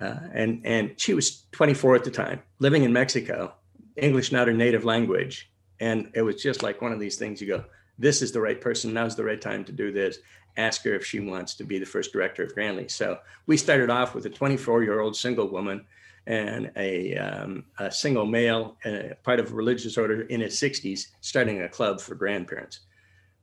Uh, 0.00 0.20
and 0.34 0.60
and 0.64 0.92
she 1.00 1.14
was 1.14 1.46
24 1.52 1.96
at 1.96 2.04
the 2.04 2.10
time, 2.10 2.42
living 2.58 2.84
in 2.84 2.92
Mexico, 2.92 3.54
English 3.96 4.30
not 4.30 4.46
her 4.46 4.52
native 4.52 4.84
language, 4.84 5.50
and 5.80 6.10
it 6.14 6.22
was 6.22 6.42
just 6.42 6.62
like 6.62 6.82
one 6.82 6.92
of 6.92 7.00
these 7.00 7.16
things. 7.16 7.40
You 7.40 7.46
go, 7.46 7.64
this 7.98 8.20
is 8.20 8.30
the 8.30 8.40
right 8.40 8.60
person. 8.60 8.92
Now's 8.92 9.16
the 9.16 9.24
right 9.24 9.40
time 9.40 9.64
to 9.64 9.72
do 9.72 9.90
this. 9.92 10.18
Ask 10.56 10.84
her 10.84 10.94
if 10.94 11.04
she 11.04 11.20
wants 11.20 11.54
to 11.54 11.64
be 11.64 11.78
the 11.78 11.86
first 11.86 12.12
director 12.12 12.42
of 12.42 12.54
Grandly. 12.54 12.88
So 12.88 13.18
we 13.46 13.56
started 13.56 13.90
off 13.90 14.14
with 14.14 14.26
a 14.26 14.30
24 14.30 14.82
year 14.82 15.00
old 15.00 15.16
single 15.16 15.48
woman 15.48 15.84
and 16.26 16.72
a, 16.76 17.16
um, 17.16 17.64
a 17.78 17.90
single 17.90 18.26
male, 18.26 18.76
uh, 18.84 19.14
part 19.22 19.38
of 19.38 19.52
a 19.52 19.54
religious 19.54 19.96
order 19.96 20.22
in 20.22 20.40
his 20.40 20.56
60s, 20.56 21.08
starting 21.20 21.62
a 21.62 21.68
club 21.68 22.00
for 22.00 22.14
grandparents. 22.14 22.80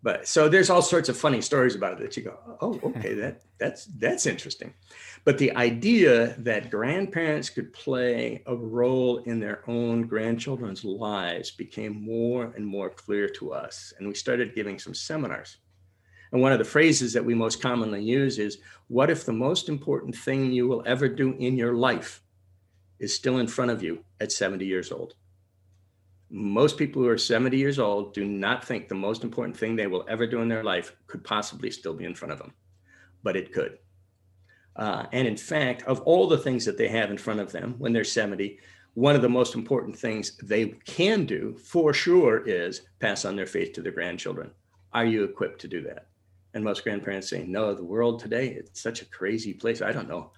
But 0.03 0.27
so 0.27 0.49
there's 0.49 0.69
all 0.69 0.81
sorts 0.81 1.07
of 1.07 1.15
funny 1.15 1.39
stories 1.39 1.75
about 1.75 1.93
it 1.93 1.99
that 1.99 2.17
you 2.17 2.23
go, 2.23 2.37
oh, 2.59 2.77
okay, 2.83 3.13
that 3.13 3.41
that's 3.57 3.85
that's 3.85 4.25
interesting. 4.25 4.73
But 5.23 5.37
the 5.37 5.55
idea 5.55 6.35
that 6.39 6.69
grandparents 6.69 7.49
could 7.49 7.71
play 7.71 8.43
a 8.45 8.53
role 8.53 9.19
in 9.19 9.39
their 9.39 9.63
own 9.69 10.05
grandchildren's 10.05 10.83
lives 10.83 11.51
became 11.51 12.03
more 12.03 12.51
and 12.57 12.67
more 12.67 12.89
clear 12.89 13.29
to 13.29 13.53
us, 13.53 13.93
and 13.97 14.05
we 14.05 14.13
started 14.13 14.53
giving 14.53 14.77
some 14.77 14.93
seminars. 14.93 15.55
And 16.33 16.41
one 16.41 16.51
of 16.51 16.59
the 16.59 16.65
phrases 16.65 17.13
that 17.13 17.23
we 17.23 17.33
most 17.33 17.61
commonly 17.61 18.03
use 18.03 18.39
is, 18.39 18.57
"What 18.87 19.09
if 19.09 19.23
the 19.23 19.31
most 19.31 19.69
important 19.69 20.17
thing 20.17 20.51
you 20.51 20.67
will 20.67 20.83
ever 20.85 21.07
do 21.07 21.35
in 21.39 21.55
your 21.55 21.73
life 21.73 22.23
is 23.03 23.13
still 23.13 23.39
in 23.39 23.47
front 23.47 23.69
of 23.69 23.83
you 23.83 24.03
at 24.21 24.31
70 24.31 24.65
years 24.65 24.91
old. 24.91 25.13
Most 26.29 26.77
people 26.77 27.01
who 27.01 27.09
are 27.09 27.17
70 27.17 27.57
years 27.57 27.77
old 27.77 28.13
do 28.13 28.23
not 28.23 28.65
think 28.65 28.87
the 28.87 28.95
most 28.95 29.23
important 29.23 29.57
thing 29.57 29.75
they 29.75 29.87
will 29.87 30.05
ever 30.07 30.25
do 30.25 30.41
in 30.41 30.47
their 30.47 30.63
life 30.63 30.95
could 31.05 31.23
possibly 31.23 31.69
still 31.69 31.93
be 31.93 32.05
in 32.05 32.15
front 32.15 32.31
of 32.31 32.39
them, 32.39 32.53
but 33.21 33.35
it 33.35 33.51
could. 33.51 33.77
Uh, 34.77 35.05
and 35.11 35.27
in 35.27 35.37
fact, 35.37 35.83
of 35.83 35.99
all 36.01 36.27
the 36.27 36.37
things 36.37 36.63
that 36.65 36.77
they 36.77 36.87
have 36.87 37.11
in 37.11 37.17
front 37.17 37.41
of 37.41 37.51
them 37.51 37.75
when 37.77 37.91
they're 37.91 38.05
70, 38.05 38.57
one 38.95 39.15
of 39.15 39.21
the 39.21 39.29
most 39.29 39.53
important 39.53 39.97
things 39.97 40.37
they 40.37 40.67
can 40.85 41.25
do 41.25 41.57
for 41.57 41.93
sure 41.93 42.47
is 42.47 42.81
pass 42.99 43.25
on 43.25 43.35
their 43.35 43.45
faith 43.45 43.73
to 43.73 43.81
their 43.81 43.91
grandchildren. 43.91 44.49
Are 44.93 45.05
you 45.05 45.25
equipped 45.25 45.59
to 45.61 45.67
do 45.67 45.81
that? 45.81 46.07
And 46.53 46.63
most 46.63 46.83
grandparents 46.83 47.29
say, 47.29 47.43
no, 47.45 47.73
the 47.73 47.83
world 47.83 48.19
today, 48.19 48.49
it's 48.49 48.81
such 48.81 49.01
a 49.01 49.05
crazy 49.05 49.53
place. 49.53 49.81
I 49.81 49.91
don't 49.91 50.07
know 50.07 50.31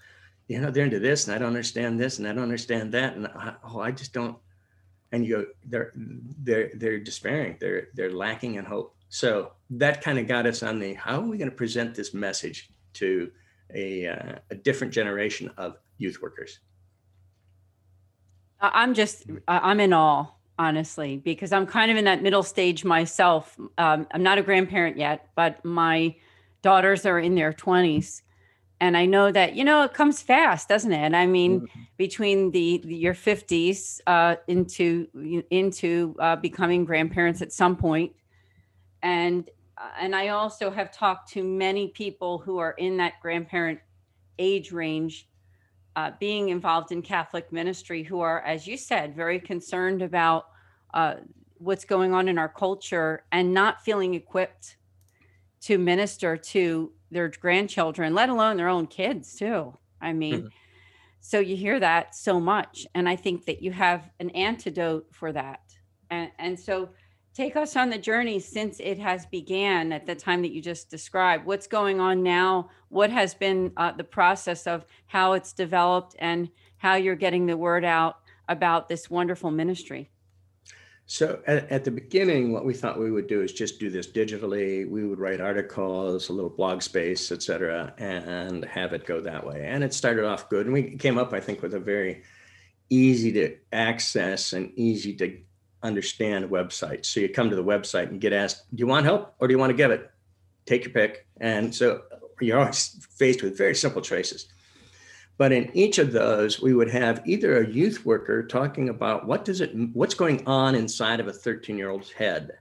you 0.47 0.59
know, 0.59 0.69
they're 0.69 0.85
into 0.85 0.99
this 0.99 1.25
and 1.25 1.35
I 1.35 1.37
don't 1.37 1.47
understand 1.47 1.99
this 1.99 2.19
and 2.19 2.27
I 2.27 2.33
don't 2.33 2.43
understand 2.43 2.91
that. 2.93 3.15
And 3.15 3.27
I, 3.27 3.55
oh, 3.63 3.79
I 3.79 3.91
just 3.91 4.13
don't. 4.13 4.37
And 5.11 5.25
you 5.25 5.37
go, 5.37 5.45
they're, 5.65 5.91
they're, 5.95 6.71
they're 6.75 6.99
despairing. 6.99 7.57
They're, 7.59 7.87
they're 7.93 8.11
lacking 8.11 8.55
in 8.55 8.65
hope. 8.65 8.95
So 9.09 9.53
that 9.71 10.01
kind 10.01 10.19
of 10.19 10.27
got 10.27 10.45
us 10.45 10.61
on 10.61 10.79
the, 10.79 10.93
how 10.93 11.21
are 11.21 11.27
we 11.27 11.37
going 11.37 11.49
to 11.49 11.55
present 11.55 11.95
this 11.95 12.13
message 12.13 12.69
to 12.93 13.31
a, 13.73 14.07
uh, 14.07 14.35
a 14.51 14.55
different 14.55 14.93
generation 14.93 15.51
of 15.57 15.77
youth 15.97 16.21
workers? 16.21 16.59
I'm 18.59 18.93
just, 18.93 19.25
I'm 19.47 19.79
in 19.79 19.93
awe, 19.93 20.27
honestly, 20.57 21.17
because 21.17 21.51
I'm 21.51 21.65
kind 21.65 21.91
of 21.91 21.97
in 21.97 22.05
that 22.05 22.21
middle 22.21 22.43
stage 22.43 22.85
myself. 22.85 23.57
Um, 23.77 24.07
I'm 24.11 24.23
not 24.23 24.37
a 24.37 24.41
grandparent 24.41 24.97
yet, 24.97 25.29
but 25.35 25.63
my 25.65 26.15
daughters 26.61 27.05
are 27.05 27.19
in 27.19 27.35
their 27.35 27.53
20s 27.53 28.21
and 28.81 28.97
I 28.97 29.05
know 29.05 29.31
that 29.31 29.55
you 29.55 29.63
know 29.63 29.83
it 29.83 29.93
comes 29.93 30.21
fast, 30.21 30.67
doesn't 30.67 30.91
it? 30.91 30.97
And 30.97 31.15
I 31.15 31.25
mean, 31.25 31.61
mm-hmm. 31.61 31.81
between 31.97 32.51
the, 32.51 32.81
the, 32.83 32.95
your 32.95 33.13
fifties 33.13 34.01
uh, 34.07 34.35
into 34.47 35.07
into 35.49 36.15
uh, 36.19 36.35
becoming 36.35 36.85
grandparents 36.85 37.41
at 37.41 37.51
some 37.51 37.77
point, 37.77 38.13
and 39.01 39.49
uh, 39.77 39.89
and 39.99 40.15
I 40.15 40.29
also 40.29 40.69
have 40.71 40.91
talked 40.91 41.31
to 41.33 41.43
many 41.43 41.89
people 41.89 42.37
who 42.37 42.57
are 42.57 42.71
in 42.71 42.97
that 42.97 43.13
grandparent 43.21 43.79
age 44.39 44.71
range, 44.71 45.29
uh, 45.95 46.11
being 46.19 46.49
involved 46.49 46.91
in 46.91 47.01
Catholic 47.01 47.51
ministry, 47.51 48.03
who 48.03 48.19
are, 48.19 48.41
as 48.41 48.67
you 48.67 48.77
said, 48.77 49.15
very 49.15 49.39
concerned 49.39 50.01
about 50.01 50.47
uh, 50.93 51.15
what's 51.57 51.85
going 51.85 52.13
on 52.13 52.27
in 52.27 52.37
our 52.37 52.49
culture 52.49 53.23
and 53.31 53.53
not 53.53 53.83
feeling 53.83 54.13
equipped 54.13 54.77
to 55.61 55.77
minister 55.77 56.37
to 56.37 56.91
their 57.11 57.29
grandchildren, 57.29 58.13
let 58.13 58.29
alone 58.29 58.57
their 58.57 58.67
own 58.67 58.87
kids 58.87 59.35
too. 59.35 59.77
I 60.01 60.13
mean, 60.13 60.35
mm-hmm. 60.35 60.47
so 61.21 61.39
you 61.39 61.55
hear 61.55 61.79
that 61.79 62.15
so 62.15 62.39
much, 62.39 62.85
and 62.93 63.07
I 63.07 63.15
think 63.15 63.45
that 63.45 63.61
you 63.61 63.71
have 63.71 64.09
an 64.19 64.29
antidote 64.31 65.07
for 65.11 65.31
that. 65.31 65.61
And 66.09 66.29
and 66.37 66.59
so 66.59 66.89
take 67.35 67.57
us 67.57 67.75
on 67.75 67.89
the 67.89 67.97
journey 67.97 68.39
since 68.39 68.79
it 68.79 68.97
has 68.97 69.25
began 69.25 69.91
at 69.91 70.05
the 70.05 70.15
time 70.15 70.41
that 70.41 70.53
you 70.53 70.61
just 70.61 70.89
described. 70.89 71.45
What's 71.45 71.67
going 71.67 71.99
on 71.99 72.23
now? 72.23 72.69
What 72.87 73.09
has 73.09 73.33
been 73.33 73.73
uh, 73.75 73.91
the 73.91 74.05
process 74.05 74.65
of 74.65 74.85
how 75.07 75.33
it's 75.33 75.51
developed 75.51 76.15
and 76.19 76.49
how 76.77 76.95
you're 76.95 77.15
getting 77.15 77.45
the 77.45 77.57
word 77.57 77.83
out 77.83 78.19
about 78.47 78.87
this 78.87 79.09
wonderful 79.09 79.51
ministry? 79.51 80.09
So 81.07 81.41
at, 81.45 81.69
at, 81.69 81.83
the 81.83 81.91
beginning, 81.91 82.51
what 82.51 82.65
we 82.65 82.73
thought 82.73 82.97
we 82.97 83.11
would 83.11 83.27
do 83.27 83.41
is 83.41 83.51
just 83.51 83.79
do 83.79 83.91
this 83.91 84.07
digitally. 84.07 84.89
We 84.89 85.05
would 85.05 85.19
write 85.19 85.39
articles, 85.39 86.29
a 86.29 86.33
little 86.33 86.49
blog 86.49 86.81
space, 86.81 87.31
et 87.31 87.43
cetera, 87.43 87.93
and 87.99 88.65
have 88.65 88.93
it 88.93 89.05
go 89.05 89.19
that 89.21 89.45
way. 89.45 89.65
And 89.67 89.83
it 89.83 89.93
started 89.93 90.25
off 90.25 90.49
good. 90.49 90.65
And 90.65 90.73
we 90.73 90.95
came 90.95 91.19
up, 91.19 91.33
I 91.33 91.41
think, 91.41 91.61
with 91.61 91.75
a 91.75 91.79
very 91.79 92.23
easy 92.89 93.31
to 93.33 93.55
access 93.71 94.53
and 94.53 94.71
easy 94.75 95.13
to 95.17 95.37
understand 95.83 96.49
websites. 96.49 97.05
So 97.05 97.19
you 97.19 97.29
come 97.29 97.49
to 97.49 97.55
the 97.55 97.63
website 97.63 98.09
and 98.09 98.19
get 98.19 98.33
asked, 98.33 98.65
do 98.75 98.81
you 98.81 98.87
want 98.87 99.05
help 99.05 99.35
or 99.39 99.47
do 99.47 99.53
you 99.53 99.59
want 99.59 99.69
to 99.71 99.77
give 99.77 99.91
it? 99.91 100.11
take 100.65 100.83
your 100.83 100.93
pick. 100.93 101.25
And 101.39 101.73
so 101.73 102.01
you're 102.41 102.59
always 102.59 103.05
faced 103.11 103.43
with 103.43 103.57
very 103.57 103.75
simple 103.75 104.01
choices. 104.01 104.47
But 105.37 105.51
in 105.51 105.69
each 105.73 105.97
of 105.97 106.13
those, 106.13 106.61
we 106.61 106.73
would 106.73 106.89
have 106.91 107.21
either 107.25 107.57
a 107.57 107.67
youth 107.67 108.05
worker 108.05 108.45
talking 108.45 108.89
about 108.89 109.25
what 109.27 109.43
does 109.43 109.61
it, 109.61 109.71
what's 109.93 110.13
going 110.13 110.45
on 110.47 110.75
inside 110.75 111.19
of 111.19 111.27
a 111.27 111.33
13 111.33 111.77
year 111.77 111.89
old's 111.89 112.11
head. 112.11 112.51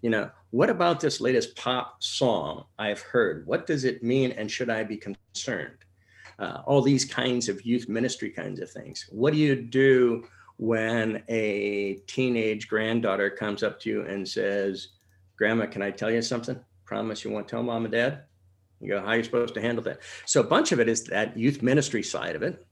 You 0.00 0.10
know, 0.10 0.30
what 0.50 0.70
about 0.70 1.00
this 1.00 1.20
latest 1.20 1.56
pop 1.56 2.02
song 2.02 2.64
I've 2.78 3.00
heard? 3.00 3.46
What 3.46 3.66
does 3.66 3.84
it 3.84 4.02
mean, 4.02 4.32
and 4.32 4.50
should 4.50 4.70
I 4.70 4.82
be 4.82 4.96
concerned? 4.96 5.76
Uh, 6.38 6.62
all 6.64 6.80
these 6.80 7.04
kinds 7.04 7.50
of 7.50 7.66
youth 7.66 7.86
ministry 7.88 8.30
kinds 8.30 8.60
of 8.60 8.70
things. 8.70 9.06
What 9.10 9.34
do 9.34 9.38
you 9.38 9.54
do 9.54 10.26
when 10.60 11.22
a 11.28 11.94
teenage 12.06 12.68
granddaughter 12.68 13.30
comes 13.30 13.62
up 13.62 13.80
to 13.80 13.88
you 13.88 14.02
and 14.02 14.28
says, 14.28 14.88
"Grandma, 15.38 15.64
can 15.64 15.80
I 15.80 15.90
tell 15.90 16.10
you 16.10 16.20
something? 16.20 16.60
Promise 16.84 17.24
you 17.24 17.30
won't 17.30 17.48
tell 17.48 17.62
mom 17.62 17.86
and 17.86 17.92
dad." 17.92 18.24
You 18.80 18.88
go, 18.88 19.00
how 19.00 19.08
are 19.08 19.16
you 19.16 19.24
supposed 19.24 19.54
to 19.54 19.60
handle 19.60 19.84
that? 19.84 20.00
So 20.26 20.40
a 20.40 20.44
bunch 20.44 20.72
of 20.72 20.80
it 20.80 20.88
is 20.88 21.04
that 21.04 21.36
youth 21.36 21.62
ministry 21.62 22.02
side 22.02 22.34
of 22.34 22.42
it. 22.42 22.66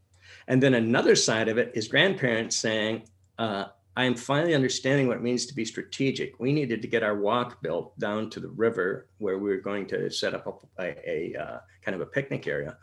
And 0.49 0.63
then 0.63 0.75
another 0.75 1.15
side 1.15 1.49
of 1.49 1.59
it 1.59 1.73
is 1.75 1.89
grandparents 1.89 2.57
saying, 2.57 3.03
uh, 3.39 3.67
I 3.97 4.05
am 4.05 4.15
finally 4.15 4.55
understanding 4.55 5.07
what 5.07 5.19
it 5.19 5.23
means 5.23 5.45
to 5.47 5.55
be 5.55 5.65
strategic. 5.65 6.39
We 6.39 6.53
needed 6.53 6.81
to 6.83 6.89
get 6.89 7.03
our 7.03 7.17
walk 7.17 7.61
built 7.63 7.99
down 7.99 8.31
to 8.31 8.41
the 8.41 8.49
river 8.49 9.09
where 9.19 9.39
we 9.39 9.51
were 9.51 9.61
going 9.61 9.87
to 9.89 10.11
set 10.11 10.35
up 10.35 10.65
a, 10.79 10.83
a, 10.83 11.35
a 11.35 11.43
uh, 11.43 11.59
kind 11.83 11.95
of 11.95 12.01
a 12.01 12.07
picnic 12.07 12.47
area. 12.47 12.79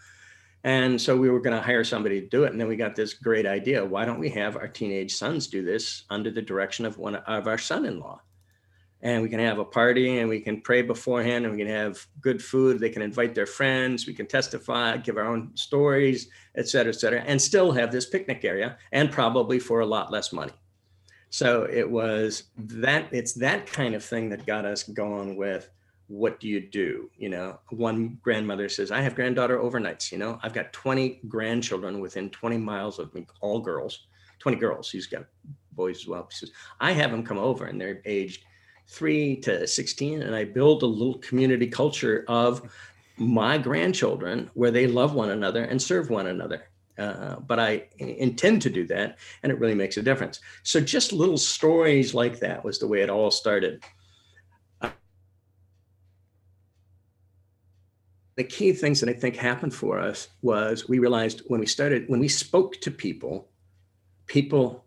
And 0.65 0.99
so 0.99 1.15
we 1.15 1.30
were 1.30 1.39
going 1.39 1.56
to 1.56 1.62
hire 1.62 1.84
somebody 1.84 2.19
to 2.19 2.28
do 2.28 2.43
it. 2.43 2.51
And 2.51 2.60
then 2.60 2.67
we 2.67 2.75
got 2.75 2.95
this 2.95 3.13
great 3.13 3.45
idea. 3.45 3.86
Why 3.86 4.04
don't 4.04 4.19
we 4.19 4.32
have 4.32 4.58
our 4.58 4.67
teenage 4.67 5.13
sons 5.13 5.45
do 5.45 5.63
this 5.63 6.04
under 6.10 6.32
the 6.32 6.41
direction 6.41 6.86
of 6.86 6.97
one 6.97 7.15
of 7.15 7.47
our 7.47 7.60
son 7.60 7.86
in 7.86 7.99
law? 7.99 8.19
and 9.06 9.21
we 9.21 9.30
can 9.30 9.39
have 9.39 9.60
a 9.60 9.65
party 9.65 10.17
and 10.17 10.28
we 10.28 10.39
can 10.39 10.60
pray 10.62 10.82
beforehand 10.82 11.45
and 11.45 11.54
we 11.54 11.63
can 11.63 11.71
have 11.71 12.06
good 12.21 12.41
food 12.41 12.80
they 12.80 12.89
can 12.89 13.01
invite 13.01 13.36
their 13.36 13.45
friends 13.45 14.08
we 14.08 14.13
can 14.13 14.25
testify 14.25 14.97
give 14.97 15.17
our 15.17 15.25
own 15.25 15.51
stories 15.56 16.30
et 16.56 16.67
cetera 16.67 16.91
et 16.91 16.95
cetera 16.95 17.21
and 17.21 17.41
still 17.41 17.71
have 17.71 17.91
this 17.91 18.08
picnic 18.08 18.43
area 18.43 18.78
and 18.91 19.12
probably 19.12 19.60
for 19.60 19.82
a 19.82 19.86
lot 19.86 20.12
less 20.12 20.34
money 20.34 20.54
so 21.30 21.67
it 21.69 21.89
was 21.89 22.43
that 22.58 23.08
it's 23.12 23.34
that 23.34 23.67
kind 23.67 23.93
of 23.95 24.04
thing 24.04 24.30
that 24.30 24.45
got 24.45 24.65
us 24.65 24.84
going 24.84 25.36
with 25.36 25.69
what 26.08 26.39
do 26.39 26.48
you 26.48 26.60
do 26.60 27.10
you 27.18 27.30
know 27.30 27.60
one 27.70 28.18
grandmother 28.22 28.70
says 28.70 28.91
i 28.91 29.02
have 29.02 29.15
granddaughter 29.15 29.58
overnights 29.58 30.12
you 30.12 30.18
know 30.18 30.39
i've 30.44 30.54
got 30.54 30.72
20 30.72 31.22
grandchildren 31.28 32.00
within 32.00 32.30
20 32.30 32.58
miles 32.58 33.00
of 33.00 33.13
me 33.15 33.26
all 33.41 33.60
girls 33.60 34.08
20 34.39 34.58
girls 34.58 34.91
he's 34.91 35.08
got 35.08 35.26
boys 35.72 36.02
as 36.02 36.08
well 36.08 36.28
he 36.30 36.36
says 36.36 36.52
i 36.80 36.91
have 36.91 37.12
them 37.12 37.24
come 37.24 37.39
over 37.39 37.65
and 37.65 37.82
they're 37.82 38.02
aged 38.06 38.46
three 38.88 39.36
to 39.38 39.68
16, 39.68 40.22
and 40.22 40.36
I 40.36 40.44
build 40.44 40.84
a 40.84 40.88
little 40.88 41.18
community 41.20 41.68
culture 41.68 42.26
of 42.28 42.72
my 43.18 43.58
grandchildren 43.58 44.50
where 44.54 44.72
they 44.72 44.88
love 44.88 45.13
one 45.13 45.32
another 45.32 45.63
and 45.63 45.82
serve 45.82 46.10
one 46.10 46.28
another. 46.28 46.70
Uh, 46.98 47.38
but 47.41 47.60
I 47.60 47.88
intend 47.98 48.62
to 48.62 48.70
do 48.70 48.88
that, 48.88 49.18
and 49.44 49.52
it 49.52 49.60
really 49.60 49.76
makes 49.76 49.98
a 49.98 50.02
difference. 50.02 50.39
So, 50.63 50.80
just 50.80 51.12
little 51.12 51.38
stories 51.38 52.13
like 52.13 52.39
that 52.39 52.63
was 52.63 52.80
the 52.80 52.88
way 52.88 53.02
it 53.02 53.10
all 53.10 53.32
started. 53.32 53.84
The 58.36 58.43
key 58.43 58.74
things 58.74 59.00
that 59.00 59.10
I 59.10 59.13
think 59.13 59.36
happened 59.36 59.74
for 59.74 60.00
us 60.00 60.28
was 60.41 60.89
we 60.89 61.00
realized 61.00 61.41
when 61.48 61.60
we 61.60 61.65
started, 61.65 62.08
when 62.08 62.19
we 62.19 62.28
spoke 62.28 62.80
to 62.82 62.91
people, 62.91 63.50
people 64.28 64.86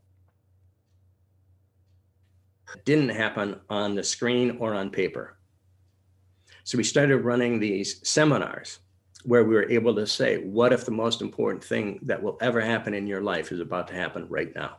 didn't 2.85 3.09
happen 3.09 3.59
on 3.71 3.95
the 3.95 4.05
screen 4.05 4.59
or 4.61 4.75
on 4.75 4.91
paper. 4.91 5.39
So 6.65 6.77
we 6.77 6.85
started 6.85 7.19
running 7.19 7.59
these 7.59 8.07
seminars 8.07 8.81
where 9.25 9.45
we 9.45 9.55
were 9.55 9.71
able 9.71 9.95
to 9.95 10.07
say, 10.07 10.39
what 10.45 10.73
if 10.73 10.85
the 10.85 10.91
most 10.91 11.23
important 11.23 11.65
thing 11.65 11.99
that 12.03 12.23
will 12.23 12.37
ever 12.43 12.61
happen 12.61 12.93
in 12.93 13.07
your 13.07 13.23
life 13.23 13.51
is 13.51 13.61
about 13.61 13.89
to 13.89 13.95
happen 13.95 14.27
right 14.29 14.55
now? 14.55 14.79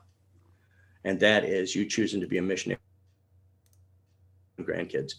And 1.03 1.19
that 1.21 1.43
is 1.43 1.75
you 1.75 1.85
choosing 1.85 2.21
to 2.21 2.27
be 2.27 2.37
a 2.37 2.41
missionary 2.41 2.79
grandkids. 4.59 5.13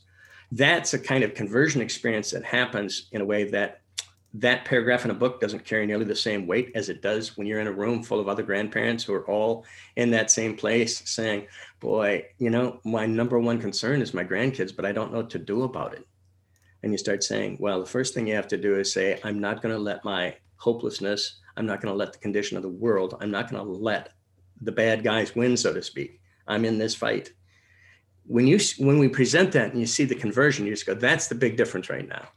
That's 0.52 0.94
a 0.94 0.98
kind 0.98 1.22
of 1.22 1.34
conversion 1.34 1.80
experience 1.80 2.30
that 2.32 2.44
happens 2.44 3.08
in 3.12 3.20
a 3.20 3.24
way 3.24 3.44
that 3.50 3.80
that 4.34 4.64
paragraph 4.64 5.04
in 5.04 5.10
a 5.10 5.14
book 5.14 5.40
doesn't 5.40 5.64
carry 5.64 5.86
nearly 5.86 6.04
the 6.04 6.14
same 6.14 6.46
weight 6.46 6.70
as 6.74 6.88
it 6.88 7.02
does 7.02 7.36
when 7.36 7.46
you're 7.46 7.60
in 7.60 7.66
a 7.66 7.72
room 7.72 8.02
full 8.02 8.20
of 8.20 8.28
other 8.28 8.44
grandparents 8.44 9.02
who 9.02 9.12
are 9.12 9.28
all 9.28 9.64
in 9.96 10.10
that 10.10 10.30
same 10.30 10.56
place 10.56 11.02
saying, 11.08 11.46
Boy, 11.80 12.24
you 12.38 12.50
know, 12.50 12.80
my 12.84 13.06
number 13.06 13.38
one 13.40 13.60
concern 13.60 14.00
is 14.00 14.14
my 14.14 14.24
grandkids, 14.24 14.74
but 14.74 14.84
I 14.84 14.92
don't 14.92 15.12
know 15.12 15.18
what 15.18 15.30
to 15.30 15.38
do 15.38 15.64
about 15.64 15.94
it. 15.94 16.06
And 16.82 16.92
you 16.92 16.98
start 16.98 17.24
saying, 17.24 17.56
Well, 17.58 17.80
the 17.80 17.86
first 17.86 18.14
thing 18.14 18.26
you 18.26 18.34
have 18.34 18.48
to 18.48 18.56
do 18.56 18.78
is 18.78 18.92
say, 18.92 19.18
I'm 19.24 19.40
not 19.40 19.62
going 19.62 19.74
to 19.74 19.80
let 19.80 20.04
my 20.04 20.36
hopelessness, 20.56 21.40
I'm 21.56 21.66
not 21.66 21.80
going 21.80 21.92
to 21.92 21.98
let 21.98 22.12
the 22.12 22.18
condition 22.18 22.56
of 22.56 22.62
the 22.62 22.68
world, 22.68 23.16
I'm 23.20 23.30
not 23.30 23.50
going 23.50 23.64
to 23.64 23.70
let 23.70 24.10
the 24.60 24.72
bad 24.72 25.02
guys 25.02 25.34
win, 25.34 25.56
so 25.56 25.72
to 25.72 25.82
speak. 25.82 26.20
I'm 26.46 26.64
in 26.64 26.78
this 26.78 26.94
fight. 26.94 27.32
When 28.30 28.46
you 28.46 28.60
when 28.78 29.00
we 29.00 29.08
present 29.08 29.50
that 29.52 29.72
and 29.72 29.80
you 29.80 29.86
see 29.86 30.04
the 30.04 30.14
conversion, 30.14 30.64
you 30.64 30.72
just 30.72 30.86
go, 30.86 30.94
that's 30.94 31.26
the 31.26 31.34
big 31.34 31.56
difference 31.56 31.90
right 31.90 32.06
now 32.06 32.28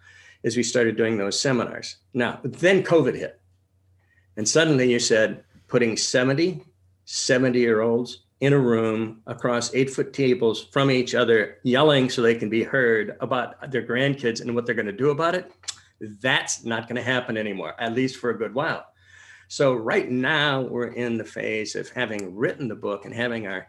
Is 0.42 0.58
we 0.58 0.64
started 0.64 0.98
doing 0.98 1.20
those 1.20 1.40
seminars. 1.40 1.98
Now, 2.16 2.40
then 2.44 2.82
COVID 2.82 3.16
hit. 3.16 3.40
And 4.36 4.50
suddenly 4.50 4.92
you 4.92 4.98
said 4.98 5.44
putting 5.68 5.96
70, 5.96 6.64
70 7.06 7.60
year 7.60 7.82
olds 7.82 8.24
in 8.40 8.54
a 8.54 8.58
room 8.58 9.22
across 9.28 9.72
eight 9.76 9.92
foot 9.92 10.14
tables 10.14 10.64
from 10.72 10.90
each 10.90 11.14
other, 11.14 11.60
yelling 11.64 12.10
so 12.10 12.24
they 12.24 12.34
can 12.34 12.50
be 12.50 12.64
heard 12.64 13.16
about 13.20 13.72
their 13.72 13.86
grandkids 13.86 14.42
and 14.42 14.56
what 14.56 14.66
they're 14.66 14.74
going 14.74 14.88
to 14.88 14.92
do 14.92 15.12
about 15.12 15.36
it. 15.36 15.52
That's 16.02 16.66
not 16.66 16.88
going 16.88 16.96
to 16.96 17.04
happen 17.04 17.38
anymore, 17.38 17.76
at 17.78 17.94
least 17.94 18.18
for 18.18 18.32
a 18.32 18.38
good 18.38 18.56
while. 18.56 18.84
So, 19.48 19.76
right 19.76 20.10
now, 20.10 20.62
we're 20.62 20.94
in 20.94 21.20
the 21.20 21.24
phase 21.24 21.76
of 21.76 21.88
having 21.90 22.36
written 22.36 22.68
the 22.68 22.76
book 22.76 23.06
and 23.06 23.14
having 23.14 23.46
our 23.46 23.68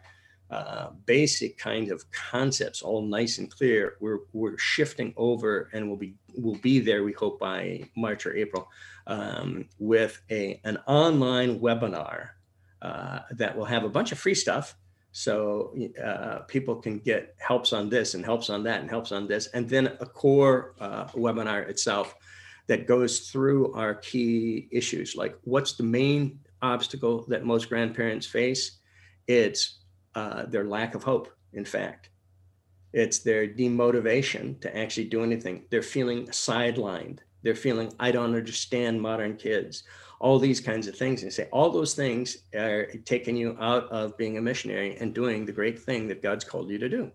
uh, 0.51 0.89
basic 1.05 1.57
kind 1.57 1.91
of 1.91 2.09
concepts 2.11 2.81
all 2.81 3.01
nice 3.01 3.39
and 3.39 3.49
clear 3.49 3.95
we're 3.99 4.19
we're 4.31 4.57
shifting 4.57 5.13
over 5.17 5.69
and 5.73 5.87
we'll 5.87 5.97
be 5.97 6.13
we'll 6.35 6.59
be 6.61 6.79
there 6.79 7.03
we 7.03 7.13
hope 7.13 7.39
by 7.39 7.81
march 7.95 8.25
or 8.25 8.35
april 8.35 8.67
um, 9.07 9.67
with 9.79 10.21
a 10.29 10.59
an 10.63 10.77
online 10.87 11.59
webinar 11.59 12.29
uh, 12.81 13.19
that 13.31 13.57
will 13.57 13.65
have 13.65 13.83
a 13.83 13.89
bunch 13.89 14.11
of 14.11 14.19
free 14.19 14.35
stuff. 14.35 14.75
So 15.11 15.73
uh, 16.03 16.39
people 16.39 16.75
can 16.75 16.99
get 16.99 17.33
helps 17.39 17.71
on 17.73 17.89
this 17.89 18.13
and 18.13 18.23
helps 18.23 18.49
on 18.49 18.63
that 18.63 18.81
and 18.81 18.89
helps 18.89 19.11
on 19.11 19.27
this 19.27 19.47
and 19.47 19.67
then 19.67 19.87
a 20.01 20.05
core 20.05 20.75
uh, 20.79 21.05
webinar 21.05 21.67
itself 21.69 22.15
that 22.67 22.85
goes 22.85 23.29
through 23.31 23.73
our 23.73 23.95
key 23.95 24.67
issues 24.71 25.15
like 25.15 25.37
what's 25.45 25.73
the 25.73 25.83
main 25.83 26.39
obstacle 26.61 27.25
that 27.29 27.45
most 27.45 27.69
grandparents 27.69 28.27
face? 28.27 28.79
It's 29.25 29.79
uh, 30.15 30.45
their 30.45 30.63
lack 30.63 30.95
of 30.95 31.03
hope, 31.03 31.29
in 31.53 31.65
fact. 31.65 32.09
It's 32.93 33.19
their 33.19 33.47
demotivation 33.47 34.59
to 34.61 34.77
actually 34.77 35.05
do 35.05 35.23
anything. 35.23 35.65
They're 35.69 35.81
feeling 35.81 36.27
sidelined. 36.27 37.19
They're 37.43 37.53
feeling, 37.53 37.93
I 37.99 38.11
don't 38.11 38.33
understand 38.33 39.01
modern 39.01 39.35
kids. 39.35 39.83
All 40.21 40.39
these 40.39 40.61
kinds 40.61 40.87
of 40.87 40.95
things. 40.95 41.23
And 41.23 41.31
say, 41.31 41.49
all 41.51 41.69
those 41.69 41.93
things 41.93 42.37
are 42.55 42.85
taking 43.03 43.35
you 43.35 43.57
out 43.59 43.83
of 43.91 44.17
being 44.17 44.37
a 44.37 44.41
missionary 44.41 44.95
and 44.97 45.13
doing 45.13 45.45
the 45.45 45.51
great 45.51 45.77
thing 45.77 46.07
that 46.07 46.23
God's 46.23 46.45
called 46.45 46.69
you 46.69 46.77
to 46.79 46.87
do. 46.87 47.11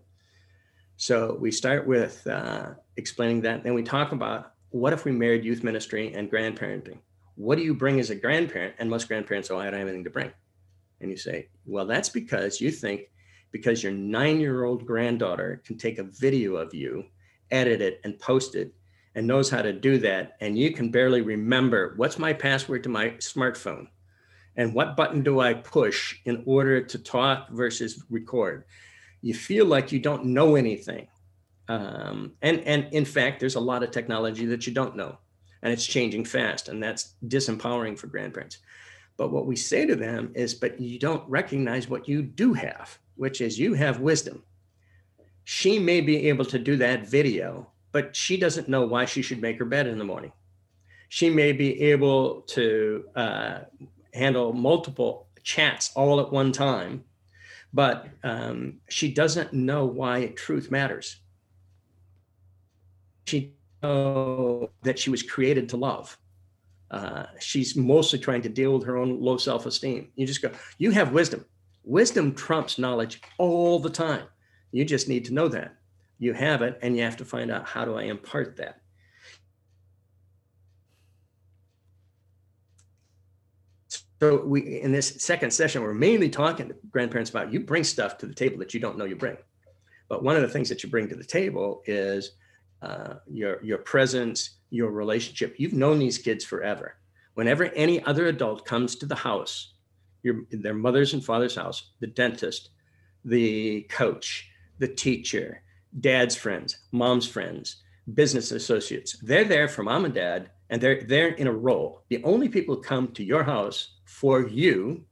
So 0.97 1.35
we 1.39 1.51
start 1.51 1.87
with 1.87 2.25
uh, 2.27 2.75
explaining 2.95 3.41
that. 3.41 3.63
Then 3.63 3.73
we 3.73 3.81
talk 3.81 4.11
about 4.11 4.53
what 4.69 4.93
if 4.93 5.03
we 5.03 5.11
married 5.11 5.43
youth 5.43 5.63
ministry 5.63 6.13
and 6.13 6.31
grandparenting? 6.31 6.99
What 7.35 7.57
do 7.57 7.63
you 7.63 7.73
bring 7.73 7.99
as 7.99 8.11
a 8.11 8.15
grandparent? 8.15 8.75
And 8.77 8.89
most 8.89 9.07
grandparents, 9.07 9.49
oh, 9.49 9.57
I 9.57 9.65
don't 9.65 9.79
have 9.79 9.87
anything 9.87 10.03
to 10.03 10.11
bring. 10.11 10.31
And 11.01 11.09
you 11.09 11.17
say, 11.17 11.49
well, 11.65 11.85
that's 11.85 12.09
because 12.09 12.61
you 12.61 12.71
think 12.71 13.09
because 13.51 13.83
your 13.83 13.91
nine 13.91 14.39
year 14.39 14.63
old 14.63 14.85
granddaughter 14.85 15.61
can 15.65 15.77
take 15.77 15.97
a 15.97 16.03
video 16.03 16.55
of 16.55 16.73
you, 16.73 17.05
edit 17.49 17.81
it, 17.81 17.99
and 18.03 18.17
post 18.19 18.55
it, 18.55 18.73
and 19.15 19.27
knows 19.27 19.49
how 19.49 19.61
to 19.61 19.73
do 19.73 19.97
that. 19.99 20.37
And 20.39 20.57
you 20.57 20.71
can 20.71 20.89
barely 20.89 21.21
remember 21.21 21.93
what's 21.97 22.17
my 22.17 22.33
password 22.33 22.83
to 22.83 22.89
my 22.89 23.09
smartphone 23.11 23.87
and 24.55 24.73
what 24.73 24.95
button 24.95 25.23
do 25.23 25.39
I 25.39 25.53
push 25.53 26.17
in 26.25 26.43
order 26.45 26.81
to 26.81 26.99
talk 26.99 27.49
versus 27.49 28.03
record. 28.09 28.65
You 29.21 29.33
feel 29.33 29.65
like 29.65 29.91
you 29.91 29.99
don't 29.99 30.25
know 30.25 30.55
anything. 30.55 31.07
Um, 31.67 32.33
and, 32.41 32.59
and 32.61 32.87
in 32.91 33.05
fact, 33.05 33.39
there's 33.39 33.55
a 33.55 33.59
lot 33.59 33.83
of 33.83 33.91
technology 33.91 34.45
that 34.47 34.67
you 34.67 34.73
don't 34.73 34.95
know, 34.95 35.17
and 35.61 35.71
it's 35.71 35.85
changing 35.85 36.25
fast, 36.25 36.67
and 36.67 36.83
that's 36.83 37.13
disempowering 37.27 37.97
for 37.97 38.07
grandparents. 38.07 38.57
But 39.17 39.31
what 39.31 39.45
we 39.45 39.55
say 39.55 39.85
to 39.85 39.95
them 39.95 40.31
is, 40.35 40.53
but 40.53 40.79
you 40.79 40.97
don't 40.97 41.27
recognize 41.29 41.87
what 41.87 42.07
you 42.07 42.21
do 42.21 42.53
have, 42.53 42.97
which 43.15 43.41
is 43.41 43.59
you 43.59 43.73
have 43.73 43.99
wisdom. 43.99 44.43
She 45.43 45.79
may 45.79 46.01
be 46.01 46.29
able 46.29 46.45
to 46.45 46.59
do 46.59 46.77
that 46.77 47.07
video, 47.07 47.69
but 47.91 48.15
she 48.15 48.37
doesn't 48.37 48.69
know 48.69 48.85
why 48.85 49.05
she 49.05 49.21
should 49.21 49.41
make 49.41 49.59
her 49.59 49.65
bed 49.65 49.87
in 49.87 49.97
the 49.97 50.05
morning. 50.05 50.31
She 51.09 51.29
may 51.29 51.51
be 51.51 51.81
able 51.81 52.41
to 52.41 53.05
uh, 53.15 53.59
handle 54.13 54.53
multiple 54.53 55.27
chats 55.43 55.91
all 55.95 56.19
at 56.19 56.31
one 56.31 56.51
time, 56.51 57.03
but 57.73 58.07
um, 58.23 58.79
she 58.89 59.13
doesn't 59.13 59.53
know 59.53 59.85
why 59.85 60.27
truth 60.27 60.71
matters. 60.71 61.17
She 63.25 63.53
know 63.83 64.69
that 64.83 64.99
she 64.99 65.09
was 65.09 65.23
created 65.23 65.69
to 65.69 65.77
love. 65.77 66.17
Uh, 66.91 67.25
she's 67.39 67.75
mostly 67.77 68.19
trying 68.19 68.41
to 68.41 68.49
deal 68.49 68.73
with 68.73 68.85
her 68.85 68.97
own 68.97 69.19
low 69.19 69.37
self 69.37 69.65
esteem. 69.65 70.09
You 70.15 70.27
just 70.27 70.41
go, 70.41 70.51
you 70.77 70.91
have 70.91 71.13
wisdom. 71.13 71.45
Wisdom 71.83 72.35
trumps 72.35 72.77
knowledge 72.77 73.21
all 73.37 73.79
the 73.79 73.89
time. 73.89 74.25
You 74.71 74.85
just 74.85 75.07
need 75.07 75.25
to 75.25 75.33
know 75.33 75.47
that. 75.47 75.75
You 76.19 76.33
have 76.33 76.61
it, 76.61 76.77
and 76.81 76.95
you 76.95 77.01
have 77.03 77.17
to 77.17 77.25
find 77.25 77.49
out 77.49 77.65
how 77.65 77.85
do 77.85 77.95
I 77.95 78.03
impart 78.03 78.57
that. 78.57 78.81
So 84.21 84.45
we 84.45 84.81
in 84.81 84.91
this 84.91 85.15
second 85.23 85.49
session, 85.49 85.81
we're 85.81 85.95
mainly 85.95 86.29
talking 86.29 86.67
to 86.67 86.75
grandparents 86.91 87.31
about 87.31 87.51
you 87.51 87.61
bring 87.61 87.83
stuff 87.83 88.19
to 88.19 88.27
the 88.27 88.35
table 88.35 88.59
that 88.59 88.71
you 88.73 88.79
don't 88.79 88.97
know 88.97 89.05
you 89.05 89.15
bring. 89.15 89.37
But 90.09 90.23
one 90.23 90.35
of 90.35 90.43
the 90.43 90.47
things 90.47 90.69
that 90.69 90.83
you 90.83 90.89
bring 90.89 91.09
to 91.09 91.15
the 91.15 91.23
table 91.23 91.81
is 91.87 92.33
uh, 92.83 93.15
your 93.27 93.63
your 93.63 93.79
presence, 93.79 94.59
your 94.71 94.89
relationship. 94.89 95.55
You've 95.57 95.73
known 95.73 95.99
these 95.99 96.17
kids 96.17 96.43
forever. 96.43 96.95
Whenever 97.35 97.65
any 97.65 98.03
other 98.03 98.27
adult 98.27 98.65
comes 98.65 98.95
to 98.95 99.05
the 99.05 99.15
house, 99.15 99.73
your 100.23 100.43
their 100.51 100.73
mother's 100.73 101.13
and 101.13 101.23
father's 101.23 101.55
house, 101.55 101.91
the 101.99 102.07
dentist, 102.07 102.69
the 103.23 103.81
coach, 103.83 104.49
the 104.79 104.87
teacher, 104.87 105.61
dad's 105.99 106.35
friends, 106.35 106.77
mom's 106.91 107.27
friends, 107.27 107.77
business 108.13 108.51
associates, 108.51 109.17
they're 109.21 109.43
there 109.43 109.67
for 109.67 109.83
mom 109.83 110.05
and 110.05 110.13
dad, 110.13 110.49
and 110.69 110.81
they're 110.81 111.03
they're 111.03 111.29
in 111.35 111.47
a 111.47 111.53
role. 111.53 112.03
The 112.09 112.23
only 112.23 112.49
people 112.49 112.75
who 112.75 112.81
come 112.81 113.09
to 113.09 113.23
your 113.23 113.43
house 113.43 113.95
for 114.05 114.47
you, 114.47 115.03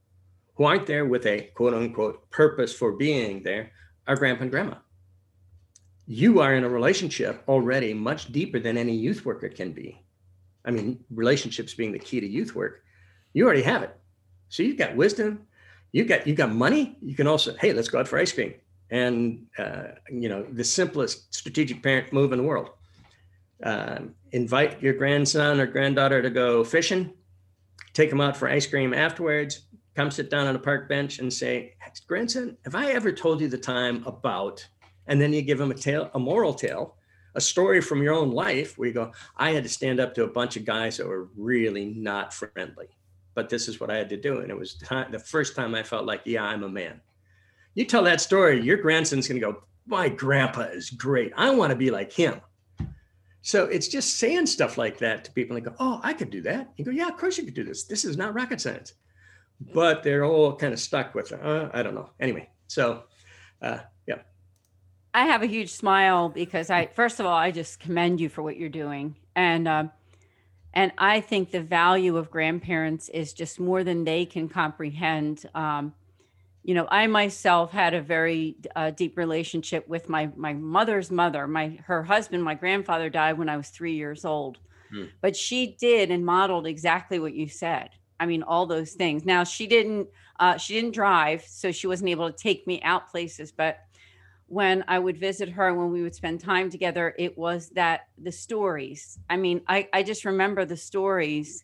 who 0.55 0.63
aren't 0.63 0.87
there 0.87 1.05
with 1.05 1.25
a 1.25 1.51
quote 1.53 1.73
unquote 1.73 2.29
purpose 2.31 2.73
for 2.73 2.93
being 2.93 3.43
there, 3.43 3.71
are 4.07 4.15
grandpa 4.15 4.43
and 4.43 4.51
grandma 4.51 4.75
you 6.11 6.39
are 6.39 6.55
in 6.55 6.63
a 6.63 6.69
relationship 6.69 7.43
already 7.47 7.93
much 7.93 8.31
deeper 8.31 8.59
than 8.59 8.79
any 8.79 8.95
youth 8.95 9.23
worker 9.25 9.47
can 9.47 9.71
be. 9.71 10.01
I 10.65 10.71
mean, 10.71 11.05
relationships 11.11 11.75
being 11.75 11.91
the 11.91 11.99
key 11.99 12.19
to 12.19 12.27
youth 12.27 12.55
work. 12.55 12.83
You 13.33 13.45
already 13.45 13.61
have 13.61 13.83
it. 13.83 13.95
So 14.49 14.63
you've 14.63 14.79
got 14.79 14.95
wisdom, 14.95 15.45
you've 15.91 16.07
got 16.07 16.25
you've 16.25 16.35
got 16.35 16.51
money. 16.51 16.97
You 16.99 17.13
can 17.13 17.27
also, 17.27 17.55
hey, 17.57 17.73
let's 17.73 17.89
go 17.89 17.99
out 17.99 18.07
for 18.07 18.17
ice 18.17 18.31
cream. 18.31 18.55
And 18.89 19.45
uh, 19.59 19.83
you 20.09 20.29
know, 20.29 20.47
the 20.51 20.63
simplest 20.63 21.31
strategic 21.31 21.83
parent 21.83 22.11
move 22.11 22.31
in 22.31 22.39
the 22.39 22.43
world. 22.43 22.71
Uh, 23.63 23.99
invite 24.31 24.81
your 24.81 24.93
grandson 24.93 25.59
or 25.59 25.67
granddaughter 25.67 26.23
to 26.23 26.31
go 26.31 26.63
fishing, 26.63 27.13
take 27.93 28.09
them 28.09 28.19
out 28.19 28.35
for 28.35 28.49
ice 28.49 28.65
cream 28.65 28.95
afterwards, 28.95 29.61
come 29.93 30.09
sit 30.09 30.31
down 30.31 30.47
on 30.47 30.55
a 30.55 30.59
park 30.59 30.89
bench 30.89 31.19
and 31.19 31.31
say, 31.31 31.75
grandson, 32.07 32.57
have 32.63 32.73
I 32.73 32.93
ever 32.93 33.11
told 33.11 33.41
you 33.41 33.47
the 33.47 33.59
time 33.59 34.03
about 34.07 34.67
and 35.09 35.19
then 35.19 35.33
you 35.33 35.41
give 35.41 35.57
them 35.57 35.71
a 35.71 35.75
tale, 35.75 36.09
a 36.13 36.19
moral 36.19 36.53
tale, 36.53 36.95
a 37.33 37.41
story 37.41 37.81
from 37.81 38.01
your 38.01 38.13
own 38.13 38.31
life 38.31 38.77
where 38.77 38.87
you 38.87 38.93
go, 38.93 39.11
I 39.35 39.51
had 39.51 39.63
to 39.63 39.69
stand 39.69 39.99
up 39.99 40.13
to 40.15 40.23
a 40.23 40.27
bunch 40.27 40.55
of 40.55 40.65
guys 40.65 40.97
that 40.97 41.07
were 41.07 41.29
really 41.35 41.85
not 41.85 42.33
friendly, 42.33 42.87
but 43.33 43.49
this 43.49 43.67
is 43.67 43.79
what 43.79 43.89
I 43.89 43.97
had 43.97 44.09
to 44.09 44.17
do. 44.17 44.39
And 44.39 44.51
it 44.51 44.57
was 44.57 44.75
time, 44.75 45.11
the 45.11 45.19
first 45.19 45.55
time 45.55 45.73
I 45.73 45.81
felt 45.83 46.05
like, 46.05 46.21
yeah, 46.25 46.43
I'm 46.43 46.63
a 46.63 46.69
man. 46.69 47.01
You 47.73 47.85
tell 47.85 48.03
that 48.03 48.21
story, 48.21 48.61
your 48.61 48.77
grandson's 48.77 49.27
going 49.27 49.41
to 49.41 49.47
go, 49.47 49.63
my 49.87 50.09
grandpa 50.09 50.61
is 50.61 50.91
great. 50.91 51.33
I 51.35 51.49
want 51.49 51.71
to 51.71 51.75
be 51.75 51.89
like 51.89 52.13
him. 52.13 52.39
So 53.41 53.65
it's 53.65 53.87
just 53.87 54.17
saying 54.17 54.45
stuff 54.45 54.77
like 54.77 54.99
that 54.99 55.23
to 55.25 55.31
people 55.31 55.55
and 55.55 55.65
go, 55.65 55.73
oh, 55.79 55.99
I 56.03 56.13
could 56.13 56.29
do 56.29 56.41
that. 56.43 56.71
You 56.77 56.85
go, 56.85 56.91
yeah, 56.91 57.07
of 57.07 57.17
course 57.17 57.37
you 57.37 57.45
could 57.45 57.55
do 57.55 57.63
this. 57.63 57.85
This 57.85 58.05
is 58.05 58.15
not 58.15 58.35
rocket 58.35 58.61
science. 58.61 58.93
But 59.73 60.03
they're 60.03 60.25
all 60.25 60.55
kind 60.55 60.73
of 60.73 60.79
stuck 60.79 61.15
with, 61.15 61.31
uh, 61.31 61.69
I 61.73 61.81
don't 61.81 61.95
know. 61.95 62.11
Anyway, 62.19 62.49
so 62.67 63.03
uh, 63.61 63.79
I 65.13 65.25
have 65.25 65.41
a 65.41 65.47
huge 65.47 65.71
smile 65.71 66.29
because 66.29 66.69
I, 66.69 66.87
first 66.87 67.19
of 67.19 67.25
all, 67.25 67.37
I 67.37 67.51
just 67.51 67.79
commend 67.79 68.21
you 68.21 68.29
for 68.29 68.43
what 68.43 68.57
you're 68.57 68.69
doing, 68.69 69.15
and 69.35 69.67
um, 69.67 69.91
and 70.73 70.91
I 70.97 71.19
think 71.21 71.51
the 71.51 71.61
value 71.61 72.17
of 72.17 72.29
grandparents 72.29 73.09
is 73.09 73.33
just 73.33 73.59
more 73.59 73.83
than 73.83 74.03
they 74.03 74.25
can 74.25 74.49
comprehend. 74.49 75.45
Um, 75.55 75.93
you 76.63 76.75
know, 76.75 76.87
I 76.91 77.07
myself 77.07 77.71
had 77.71 77.95
a 77.95 78.01
very 78.01 78.57
uh, 78.75 78.91
deep 78.91 79.17
relationship 79.17 79.87
with 79.87 80.09
my 80.09 80.29
my 80.35 80.53
mother's 80.53 81.09
mother. 81.09 81.47
My 81.47 81.79
her 81.85 82.03
husband, 82.03 82.43
my 82.43 82.53
grandfather, 82.53 83.09
died 83.09 83.37
when 83.37 83.49
I 83.49 83.57
was 83.57 83.69
three 83.69 83.95
years 83.95 84.25
old, 84.25 84.59
hmm. 84.91 85.05
but 85.21 85.35
she 85.35 85.75
did 85.79 86.11
and 86.11 86.23
modeled 86.23 86.67
exactly 86.67 87.17
what 87.17 87.33
you 87.33 87.47
said. 87.47 87.89
I 88.19 88.25
mean, 88.27 88.43
all 88.43 88.67
those 88.67 88.91
things. 88.91 89.25
Now 89.25 89.43
she 89.43 89.65
didn't 89.65 90.07
uh, 90.39 90.57
she 90.57 90.75
didn't 90.75 90.91
drive, 90.91 91.43
so 91.43 91.71
she 91.71 91.87
wasn't 91.87 92.09
able 92.09 92.31
to 92.31 92.37
take 92.37 92.67
me 92.67 92.79
out 92.83 93.09
places, 93.09 93.51
but 93.51 93.79
when 94.49 94.83
I 94.87 94.97
would 94.97 95.17
visit 95.17 95.49
her, 95.49 95.73
when 95.73 95.91
we 95.91 96.01
would 96.01 96.15
spend 96.15 96.39
time 96.39 96.69
together, 96.69 97.13
it 97.17 97.37
was 97.37 97.69
that 97.69 98.07
the 98.17 98.31
stories. 98.31 99.19
I 99.29 99.37
mean, 99.37 99.61
I, 99.67 99.87
I 99.93 100.03
just 100.03 100.25
remember 100.25 100.65
the 100.65 100.75
stories 100.75 101.63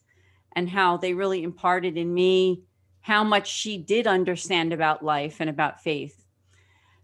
and 0.55 0.69
how 0.69 0.97
they 0.97 1.13
really 1.13 1.43
imparted 1.43 1.97
in 1.97 2.13
me 2.13 2.63
how 3.01 3.23
much 3.23 3.47
she 3.51 3.77
did 3.77 4.07
understand 4.07 4.71
about 4.71 5.03
life 5.03 5.37
and 5.39 5.49
about 5.49 5.81
faith. 5.81 6.25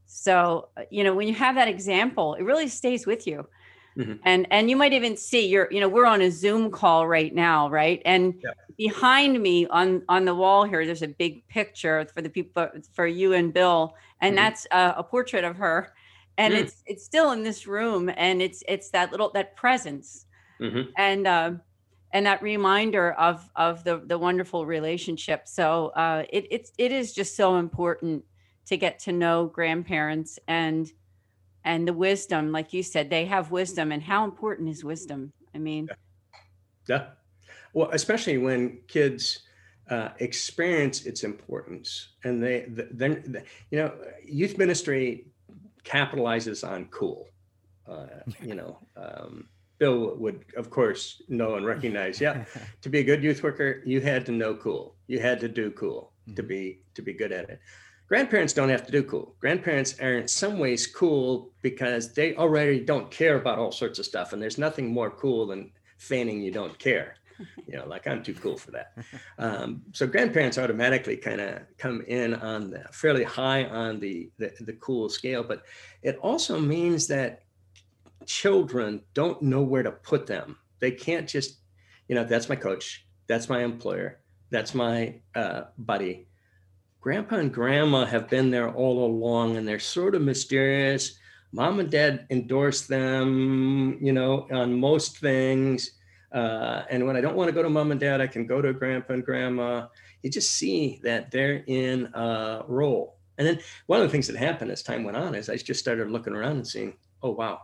So, 0.06 0.70
uh, 0.78 0.84
you 0.90 1.04
know, 1.04 1.16
when 1.16 1.28
you 1.28 1.34
have 1.36 1.56
that 1.56 1.68
example, 1.68 2.36
it 2.36 2.44
really 2.44 2.68
stays 2.68 3.08
with 3.08 3.26
you. 3.26 3.48
Mm-hmm. 3.98 4.14
And 4.24 4.48
and 4.52 4.70
you 4.70 4.76
might 4.76 4.94
even 4.94 5.18
see 5.18 5.48
you're, 5.48 5.68
you 5.72 5.80
know, 5.80 5.90
we're 5.90 6.06
on 6.06 6.22
a 6.22 6.32
Zoom 6.32 6.72
call 6.72 7.08
right 7.08 7.34
now, 7.34 7.70
right? 7.70 8.02
And 8.06 8.36
yeah. 8.44 8.52
behind 8.78 9.42
me 9.42 9.68
on 9.68 10.04
on 10.08 10.26
the 10.26 10.34
wall 10.34 10.64
here, 10.64 10.86
there's 10.86 11.02
a 11.02 11.10
big 11.10 11.46
picture 11.50 12.06
for 12.14 12.22
the 12.22 12.30
people 12.30 12.68
for 12.94 13.06
you 13.06 13.34
and 13.34 13.54
Bill, 13.54 13.96
and 14.22 14.36
mm-hmm. 14.36 14.44
that's 14.44 14.66
a, 14.72 14.96
a, 14.98 15.04
portrait 15.04 15.44
of 15.44 15.58
her. 15.58 15.94
And 16.38 16.54
mm. 16.54 16.60
it's 16.60 16.84
it's 16.86 17.04
still 17.04 17.32
in 17.32 17.44
this 17.44 17.68
room, 17.68 18.10
and 18.16 18.42
it's 18.42 18.64
it's 18.68 18.90
that 18.92 19.12
little 19.12 19.30
that 19.34 19.58
presence, 19.58 20.26
mm-hmm. 20.62 20.90
and 20.98 21.28
uh, 21.28 21.52
and 22.14 22.26
that 22.26 22.42
reminder 22.42 23.12
of 23.14 23.50
of 23.58 23.84
the 23.84 24.02
the 24.06 24.18
wonderful 24.18 24.66
relationship. 24.66 25.50
So 25.50 25.88
uh, 25.90 26.24
it 26.30 26.48
it's 26.50 26.72
it 26.78 26.94
is 26.94 27.12
just 27.14 27.36
so 27.36 27.58
important 27.58 28.24
to 28.68 28.78
get 28.78 29.00
to 29.00 29.12
know 29.12 29.48
grandparents 29.48 30.40
and 30.48 30.90
and 31.64 31.88
the 31.88 31.94
wisdom 31.94 32.52
like 32.52 32.74
you 32.74 32.84
said 32.84 33.10
they 33.10 33.26
have 33.26 33.52
wisdom 33.52 33.92
and 33.92 34.02
how 34.02 34.24
important 34.24 34.70
is 34.70 34.84
wisdom? 34.84 35.32
I 35.54 35.58
mean 35.58 35.88
yeah, 35.90 35.96
yeah. 36.96 37.06
well 37.74 37.90
especially 37.92 38.38
when 38.38 38.80
kids 38.88 39.42
uh, 39.90 40.10
experience 40.20 41.06
its 41.06 41.24
importance 41.24 42.10
and 42.24 42.42
they 42.42 42.66
then 42.70 43.44
you 43.72 43.78
know 43.80 43.94
youth 44.24 44.58
ministry 44.58 45.26
capitalizes 45.84 46.68
on 46.68 46.86
cool. 46.86 47.28
Uh, 47.88 48.06
you 48.42 48.56
know 48.56 48.78
um, 48.96 49.50
bill 49.80 50.16
would 50.18 50.46
of 50.56 50.70
course 50.70 51.22
know 51.28 51.56
and 51.56 51.66
recognize 51.66 52.22
yeah 52.22 52.46
to 52.82 52.88
be 52.88 53.00
a 53.00 53.04
good 53.04 53.24
youth 53.24 53.42
worker 53.42 53.82
you 53.86 54.00
had 54.00 54.26
to 54.26 54.32
know 54.32 54.56
cool. 54.56 54.96
You 55.08 55.20
had 55.20 55.40
to 55.42 55.50
do 55.50 55.72
cool 55.72 56.14
mm-hmm. 56.24 56.36
to 56.36 56.44
be 56.44 56.82
to 56.94 57.02
be 57.02 57.14
good 57.14 57.32
at 57.32 57.50
it 57.50 57.60
grandparents 58.12 58.52
don't 58.52 58.68
have 58.68 58.86
to 58.86 58.92
do 58.92 59.04
cool. 59.04 59.34
Grandparents 59.40 59.98
are 60.02 60.16
in 60.18 60.28
some 60.28 60.60
ways 60.60 60.86
cool 60.86 61.50
because 61.62 62.12
they 62.12 62.36
already 62.36 62.82
don't 62.82 63.10
care 63.10 63.38
about 63.38 63.58
all 63.58 63.72
sorts 63.72 64.00
of 64.00 64.06
stuff. 64.06 64.34
And 64.34 64.42
there's 64.42 64.58
nothing 64.58 64.92
more 64.92 65.10
cool 65.10 65.48
than 65.48 65.72
feigning 65.98 66.42
you 66.42 66.52
don't 66.52 66.78
care. 66.78 67.16
You 67.66 67.78
know, 67.78 67.88
like 67.88 68.06
I'm 68.06 68.22
too 68.22 68.36
cool 68.36 68.56
for 68.56 68.70
that. 68.72 68.94
Um, 69.40 69.82
so 69.94 70.06
grandparents 70.06 70.60
automatically 70.60 71.18
kind 71.18 71.42
of 71.42 71.62
come 71.80 72.04
in 72.08 72.36
on 72.36 72.70
the 72.70 72.84
fairly 72.92 73.24
high 73.24 73.64
on 73.66 74.00
the, 74.00 74.30
the 74.38 74.52
the 74.60 74.74
cool 74.74 75.10
scale, 75.10 75.42
but 75.42 75.64
it 76.04 76.18
also 76.18 76.60
means 76.60 77.08
that 77.08 77.42
children 78.28 79.02
don't 79.16 79.42
know 79.42 79.64
where 79.64 79.82
to 79.82 79.92
put 79.92 80.28
them. 80.28 80.58
They 80.80 80.92
can't 80.92 81.28
just, 81.28 81.62
you 82.08 82.14
know, 82.14 82.26
that's 82.26 82.48
my 82.48 82.58
coach, 82.58 83.08
that's 83.26 83.50
my 83.50 83.64
employer, 83.64 84.20
that's 84.52 84.76
my 84.76 85.16
uh, 85.34 85.62
buddy 85.80 86.28
grandpa 87.02 87.38
and 87.38 87.54
grandma 87.54 88.06
have 88.06 88.30
been 88.30 88.52
there 88.52 88.72
all 88.72 89.06
along 89.06 89.58
and 89.58 89.68
they're 89.68 89.80
sort 89.80 90.16
of 90.16 90.22
mysterious. 90.22 91.18
Mom 91.52 91.80
and 91.80 91.90
dad 91.90 92.28
endorse 92.30 92.86
them, 92.86 93.98
you 94.00 94.14
know, 94.14 94.48
on 94.52 94.80
most 94.80 95.18
things. 95.18 95.92
Uh, 96.32 96.84
and 96.90 97.06
when 97.06 97.18
I 97.18 97.22
don't 97.22 97.36
want 97.36 97.50
to 97.50 97.54
go 97.54 97.64
to 97.64 97.70
mom 97.70 97.92
and 97.92 98.00
dad, 98.00 98.22
I 98.22 98.28
can 98.28 98.46
go 98.46 98.62
to 98.62 98.72
grandpa 98.72 99.14
and 99.14 99.26
grandma. 99.26 99.88
You 100.22 100.30
just 100.30 100.54
see 100.54 101.02
that 101.04 101.32
they're 101.32 101.64
in 101.66 102.06
a 102.14 102.64
role. 102.68 103.18
And 103.38 103.48
then 103.48 103.60
one 103.88 104.00
of 104.00 104.08
the 104.08 104.12
things 104.12 104.28
that 104.28 104.38
happened 104.38 104.72
as 104.72 104.84
time 104.84 105.04
went 105.04 105.18
on 105.18 105.34
is 105.34 105.50
I 105.50 105.58
just 105.58 105.80
started 105.80 106.12
looking 106.12 106.34
around 106.34 106.58
and 106.58 106.68
seeing, 106.68 106.94
oh, 107.24 107.32
wow, 107.32 107.62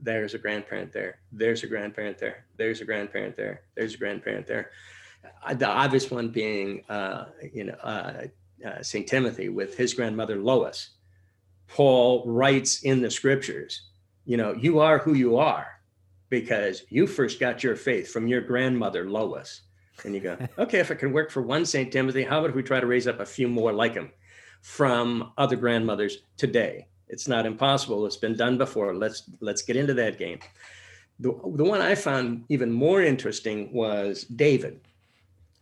there's 0.00 0.34
a 0.34 0.38
grandparent 0.38 0.92
there. 0.92 1.18
There's 1.32 1.64
a 1.64 1.66
grandparent 1.66 2.18
there. 2.18 2.44
There's 2.56 2.80
a 2.80 2.84
grandparent 2.84 3.36
there. 3.36 3.62
There's 3.74 3.94
a 3.94 3.98
grandparent 3.98 4.46
there. 4.46 4.70
Uh, 5.44 5.54
the 5.54 5.68
obvious 5.68 6.10
one 6.10 6.28
being, 6.28 6.84
uh, 6.88 7.26
you 7.52 7.64
know, 7.64 7.74
uh, 7.82 8.26
uh, 8.64 8.82
St. 8.82 9.06
Timothy 9.06 9.48
with 9.48 9.76
his 9.76 9.94
grandmother 9.94 10.36
Lois, 10.36 10.90
Paul 11.68 12.24
writes 12.26 12.82
in 12.82 13.02
the 13.02 13.10
scriptures, 13.10 13.88
you 14.24 14.36
know, 14.36 14.52
you 14.52 14.80
are 14.80 14.98
who 14.98 15.14
you 15.14 15.36
are 15.36 15.66
because 16.28 16.84
you 16.88 17.06
first 17.06 17.40
got 17.40 17.62
your 17.62 17.76
faith 17.76 18.10
from 18.12 18.26
your 18.26 18.40
grandmother 18.40 19.08
Lois. 19.08 19.62
And 20.04 20.14
you 20.14 20.20
go, 20.20 20.36
okay, 20.58 20.80
if 20.80 20.90
it 20.90 20.96
can 20.96 21.12
work 21.12 21.30
for 21.30 21.42
one 21.42 21.64
St. 21.64 21.92
Timothy, 21.92 22.24
how 22.24 22.38
about 22.38 22.50
if 22.50 22.56
we 22.56 22.62
try 22.62 22.80
to 22.80 22.86
raise 22.86 23.06
up 23.06 23.20
a 23.20 23.26
few 23.26 23.48
more 23.48 23.72
like 23.72 23.94
him 23.94 24.10
from 24.62 25.32
other 25.38 25.56
grandmothers 25.56 26.18
today? 26.36 26.86
It's 27.08 27.28
not 27.28 27.46
impossible. 27.46 28.04
It's 28.06 28.16
been 28.16 28.36
done 28.36 28.58
before. 28.58 28.94
Let's 28.94 29.22
let's 29.40 29.62
get 29.62 29.76
into 29.76 29.94
that 29.94 30.18
game. 30.18 30.40
the, 31.20 31.30
the 31.54 31.64
one 31.64 31.80
I 31.80 31.94
found 31.94 32.44
even 32.48 32.72
more 32.72 33.00
interesting 33.02 33.72
was 33.72 34.24
David. 34.24 34.80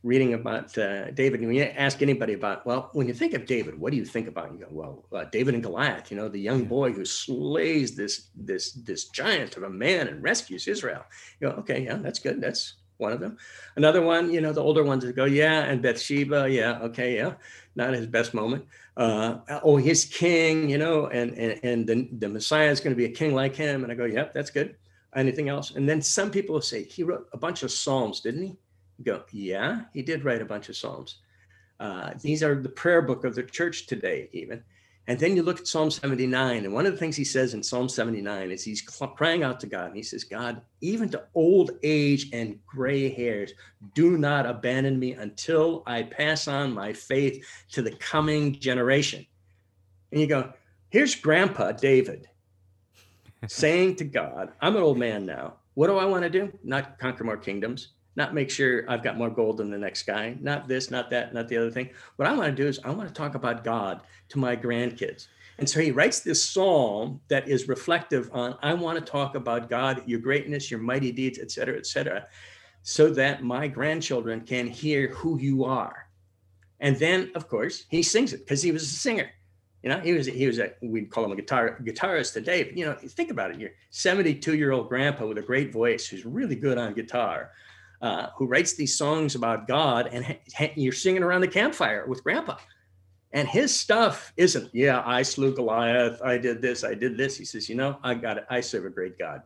Reading 0.04 0.34
about 0.34 0.76
uh, 0.76 1.10
David, 1.12 1.40
when 1.40 1.54
you 1.54 1.62
ask 1.62 2.02
anybody 2.02 2.34
about, 2.34 2.66
well, 2.66 2.90
when 2.92 3.08
you 3.08 3.14
think 3.14 3.32
of 3.32 3.46
David, 3.46 3.80
what 3.80 3.90
do 3.90 3.96
you 3.96 4.04
think 4.04 4.28
about? 4.28 4.52
You 4.52 4.58
go, 4.58 4.66
well, 4.70 5.04
uh, 5.18 5.24
David 5.32 5.54
and 5.54 5.62
Goliath. 5.62 6.10
You 6.10 6.18
know, 6.18 6.28
the 6.28 6.38
young 6.38 6.66
boy 6.66 6.92
who 6.92 7.06
slays 7.06 7.96
this 7.96 8.28
this 8.36 8.72
this 8.72 9.06
giant 9.08 9.56
of 9.56 9.62
a 9.62 9.70
man 9.70 10.08
and 10.08 10.22
rescues 10.22 10.68
Israel. 10.68 11.04
You 11.40 11.48
go, 11.48 11.54
okay, 11.56 11.84
yeah, 11.84 11.96
that's 11.96 12.18
good. 12.18 12.40
That's 12.40 12.74
one 12.98 13.12
of 13.12 13.20
them. 13.20 13.38
Another 13.76 14.02
one, 14.02 14.30
you 14.30 14.42
know, 14.42 14.52
the 14.52 14.62
older 14.62 14.84
ones 14.84 15.04
that 15.04 15.16
go, 15.16 15.24
yeah, 15.24 15.62
and 15.62 15.82
Bathsheba, 15.82 16.50
yeah, 16.50 16.78
okay, 16.82 17.16
yeah, 17.16 17.32
not 17.74 17.94
his 17.94 18.06
best 18.06 18.34
moment. 18.34 18.66
Uh, 18.98 19.38
oh, 19.62 19.78
he's 19.78 20.04
king, 20.04 20.68
you 20.68 20.78
know, 20.78 21.06
and 21.06 21.32
and 21.38 21.60
and 21.64 21.86
the, 21.86 22.08
the 22.18 22.28
Messiah 22.28 22.70
is 22.70 22.80
going 22.80 22.94
to 22.94 23.02
be 23.04 23.06
a 23.06 23.16
king 23.20 23.34
like 23.34 23.56
him. 23.56 23.82
And 23.82 23.90
I 23.90 23.96
go, 23.96 24.04
yep, 24.04 24.26
yeah, 24.26 24.32
that's 24.34 24.50
good 24.50 24.76
anything 25.16 25.48
else? 25.48 25.72
And 25.72 25.88
then 25.88 26.02
some 26.02 26.30
people 26.30 26.54
will 26.54 26.62
say, 26.62 26.84
he 26.84 27.02
wrote 27.02 27.28
a 27.32 27.36
bunch 27.36 27.62
of 27.62 27.70
Psalms, 27.70 28.20
didn't 28.20 28.42
he? 28.42 28.56
Go, 29.02 29.24
yeah, 29.32 29.82
he 29.92 30.02
did 30.02 30.24
write 30.24 30.42
a 30.42 30.46
bunch 30.46 30.68
of 30.68 30.76
Psalms. 30.76 31.16
Uh, 31.80 32.12
these 32.20 32.42
are 32.42 32.54
the 32.54 32.68
prayer 32.68 33.02
book 33.02 33.24
of 33.24 33.34
the 33.34 33.42
church 33.42 33.86
today, 33.86 34.28
even. 34.32 34.62
And 35.06 35.18
then 35.18 35.36
you 35.36 35.42
look 35.42 35.60
at 35.60 35.66
Psalm 35.66 35.90
79, 35.90 36.64
and 36.64 36.72
one 36.72 36.86
of 36.86 36.92
the 36.92 36.98
things 36.98 37.14
he 37.14 37.24
says 37.24 37.52
in 37.52 37.62
Psalm 37.62 37.90
79 37.90 38.50
is 38.50 38.64
he's 38.64 38.80
crying 38.80 39.42
out 39.42 39.60
to 39.60 39.66
God, 39.66 39.88
and 39.88 39.96
he 39.96 40.02
says, 40.02 40.24
God, 40.24 40.62
even 40.80 41.10
to 41.10 41.24
old 41.34 41.72
age 41.82 42.30
and 42.32 42.58
gray 42.64 43.10
hairs, 43.10 43.52
do 43.94 44.16
not 44.16 44.46
abandon 44.46 44.98
me 44.98 45.12
until 45.12 45.82
I 45.86 46.04
pass 46.04 46.48
on 46.48 46.72
my 46.72 46.94
faith 46.94 47.44
to 47.72 47.82
the 47.82 47.90
coming 47.90 48.58
generation. 48.58 49.26
And 50.10 50.22
you 50.22 50.26
go, 50.26 50.52
here's 50.88 51.14
Grandpa 51.14 51.72
David 51.72 52.28
saying 53.46 53.96
to 53.96 54.04
God, 54.04 54.52
I'm 54.62 54.76
an 54.76 54.82
old 54.82 54.96
man 54.96 55.26
now. 55.26 55.54
What 55.74 55.88
do 55.88 55.98
I 55.98 56.06
want 56.06 56.22
to 56.22 56.30
do? 56.30 56.50
Not 56.62 56.98
conquer 56.98 57.24
more 57.24 57.36
kingdoms, 57.36 57.88
not 58.16 58.34
make 58.34 58.50
sure 58.50 58.84
I've 58.88 59.02
got 59.02 59.18
more 59.18 59.30
gold 59.30 59.58
than 59.58 59.70
the 59.70 59.78
next 59.78 60.04
guy, 60.04 60.36
not 60.40 60.68
this, 60.68 60.90
not 60.90 61.10
that, 61.10 61.34
not 61.34 61.48
the 61.48 61.56
other 61.56 61.70
thing. 61.70 61.90
What 62.16 62.28
I 62.28 62.32
want 62.32 62.56
to 62.56 62.62
do 62.62 62.68
is 62.68 62.78
I 62.84 62.90
want 62.90 63.08
to 63.08 63.14
talk 63.14 63.34
about 63.34 63.64
God 63.64 64.02
to 64.28 64.38
my 64.38 64.56
grandkids. 64.56 65.26
And 65.58 65.68
so 65.68 65.80
he 65.80 65.90
writes 65.90 66.20
this 66.20 66.44
psalm 66.44 67.20
that 67.28 67.48
is 67.48 67.68
reflective 67.68 68.28
on 68.32 68.56
I 68.62 68.74
want 68.74 68.98
to 68.98 69.04
talk 69.04 69.34
about 69.34 69.68
God, 69.68 70.02
your 70.06 70.20
greatness, 70.20 70.70
your 70.70 70.80
mighty 70.80 71.12
deeds, 71.12 71.38
et 71.38 71.50
cetera, 71.50 71.76
et 71.76 71.86
cetera, 71.86 72.26
so 72.82 73.10
that 73.10 73.42
my 73.42 73.68
grandchildren 73.68 74.40
can 74.40 74.66
hear 74.66 75.08
who 75.08 75.38
you 75.38 75.64
are. 75.64 76.08
And 76.80 76.96
then, 76.98 77.30
of 77.34 77.48
course, 77.48 77.84
he 77.88 78.02
sings 78.02 78.32
it 78.32 78.40
because 78.40 78.62
he 78.62 78.72
was 78.72 78.82
a 78.82 78.86
singer. 78.86 79.30
You 79.82 79.90
know, 79.90 80.00
he 80.00 80.12
was 80.14 80.26
he 80.26 80.46
was 80.46 80.58
a 80.58 80.72
we'd 80.82 81.10
call 81.10 81.26
him 81.26 81.32
a 81.32 81.36
guitar 81.36 81.78
guitarist 81.84 82.32
today. 82.32 82.62
But 82.62 82.76
you 82.76 82.86
know, 82.86 82.94
think 82.94 83.30
about 83.30 83.50
it. 83.50 83.60
You're 83.60 83.72
72 83.90 84.56
year 84.56 84.72
old 84.72 84.88
grandpa 84.88 85.26
with 85.26 85.38
a 85.38 85.42
great 85.42 85.72
voice 85.72 86.06
who's 86.06 86.24
really 86.24 86.56
good 86.56 86.78
on 86.78 86.94
guitar, 86.94 87.50
uh, 88.04 88.28
who 88.36 88.44
writes 88.46 88.74
these 88.74 88.98
songs 88.98 89.34
about 89.34 89.66
God, 89.66 90.10
and 90.12 90.36
ha- 90.54 90.72
you're 90.76 90.92
singing 90.92 91.22
around 91.22 91.40
the 91.40 91.48
campfire 91.48 92.04
with 92.06 92.22
grandpa. 92.22 92.58
And 93.32 93.48
his 93.48 93.74
stuff 93.74 94.34
isn't, 94.36 94.68
yeah, 94.74 95.02
I 95.06 95.22
slew 95.22 95.54
Goliath, 95.54 96.20
I 96.22 96.36
did 96.36 96.60
this, 96.60 96.84
I 96.84 96.92
did 96.92 97.16
this. 97.16 97.34
He 97.34 97.46
says, 97.46 97.66
you 97.66 97.76
know, 97.76 97.96
I 98.02 98.12
got 98.12 98.36
it. 98.36 98.44
I 98.50 98.60
serve 98.60 98.84
a 98.84 98.90
great 98.90 99.18
God. 99.18 99.40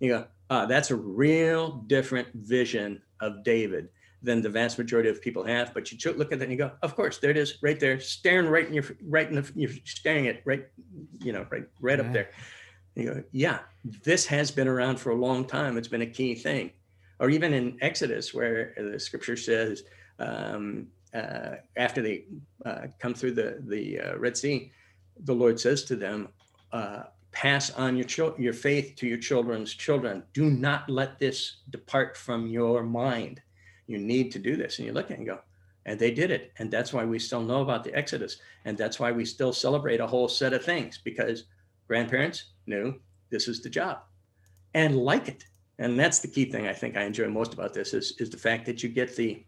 You 0.00 0.08
go, 0.08 0.26
uh, 0.48 0.64
that's 0.64 0.90
a 0.90 0.96
real 0.96 1.84
different 1.86 2.28
vision 2.32 3.02
of 3.20 3.44
David 3.44 3.90
than 4.22 4.40
the 4.40 4.48
vast 4.48 4.78
majority 4.78 5.10
of 5.10 5.20
people 5.20 5.44
have. 5.44 5.74
But 5.74 5.92
you 5.92 6.12
look 6.14 6.32
at 6.32 6.38
that 6.38 6.44
and 6.46 6.52
you 6.52 6.58
go, 6.58 6.72
of 6.80 6.96
course, 6.96 7.18
there 7.18 7.30
it 7.30 7.36
is, 7.36 7.58
right 7.62 7.78
there, 7.78 8.00
staring 8.00 8.48
right 8.48 8.66
in 8.66 8.72
your 8.72 8.84
right 9.06 9.28
in 9.28 9.34
the 9.34 9.52
you're 9.54 9.70
staring 9.84 10.28
at 10.28 10.40
right, 10.46 10.66
you 11.20 11.32
know, 11.34 11.46
right 11.50 11.66
right 11.80 11.98
yeah. 11.98 12.06
up 12.06 12.12
there. 12.14 12.30
And 12.96 13.04
you 13.04 13.14
go, 13.14 13.22
yeah, 13.32 13.58
this 13.84 14.24
has 14.26 14.50
been 14.50 14.66
around 14.66 14.98
for 14.98 15.10
a 15.10 15.14
long 15.14 15.44
time. 15.44 15.76
It's 15.76 15.88
been 15.88 16.02
a 16.02 16.06
key 16.06 16.34
thing. 16.34 16.72
Or 17.20 17.30
even 17.30 17.52
in 17.52 17.78
Exodus, 17.80 18.34
where 18.34 18.74
the 18.76 18.98
scripture 18.98 19.36
says, 19.36 19.84
um, 20.18 20.88
uh, 21.14 21.56
after 21.76 22.02
they 22.02 22.24
uh, 22.64 22.86
come 22.98 23.14
through 23.14 23.32
the 23.32 23.62
the 23.66 24.00
uh, 24.00 24.16
Red 24.16 24.36
Sea, 24.36 24.72
the 25.24 25.34
Lord 25.34 25.60
says 25.60 25.84
to 25.84 25.96
them, 25.96 26.28
uh, 26.72 27.04
"Pass 27.32 27.70
on 27.70 27.96
your 27.96 28.34
your 28.38 28.54
faith 28.54 28.94
to 28.96 29.06
your 29.06 29.18
children's 29.18 29.74
children. 29.74 30.22
Do 30.32 30.50
not 30.50 30.88
let 30.88 31.18
this 31.18 31.58
depart 31.70 32.16
from 32.16 32.46
your 32.46 32.82
mind." 32.82 33.42
you 33.86 33.98
need 33.98 34.32
to 34.32 34.38
do 34.38 34.56
this. 34.56 34.78
And 34.78 34.86
you 34.86 34.92
look 34.92 35.06
at 35.06 35.12
it 35.12 35.18
and 35.18 35.26
go, 35.26 35.40
and 35.86 35.98
they 35.98 36.10
did 36.10 36.30
it. 36.30 36.52
And 36.58 36.70
that's 36.70 36.92
why 36.92 37.04
we 37.04 37.18
still 37.18 37.42
know 37.42 37.62
about 37.62 37.84
the 37.84 37.94
Exodus. 37.94 38.38
And 38.64 38.76
that's 38.76 38.98
why 38.98 39.12
we 39.12 39.24
still 39.24 39.52
celebrate 39.52 40.00
a 40.00 40.06
whole 40.06 40.28
set 40.28 40.52
of 40.52 40.64
things 40.64 40.98
because 41.02 41.44
grandparents 41.86 42.44
knew 42.66 42.94
this 43.30 43.48
is 43.48 43.62
the 43.62 43.70
job 43.70 43.98
and 44.74 44.96
like 44.96 45.28
it. 45.28 45.44
And 45.82 45.98
that's 45.98 46.20
the 46.20 46.28
key 46.28 46.44
thing 46.44 46.68
I 46.68 46.72
think 46.72 46.96
I 46.96 47.02
enjoy 47.02 47.28
most 47.28 47.54
about 47.54 47.74
this 47.74 47.92
is, 47.92 48.14
is 48.18 48.30
the 48.30 48.36
fact 48.36 48.66
that 48.66 48.82
you 48.82 48.88
get 48.88 49.16
the 49.16 49.44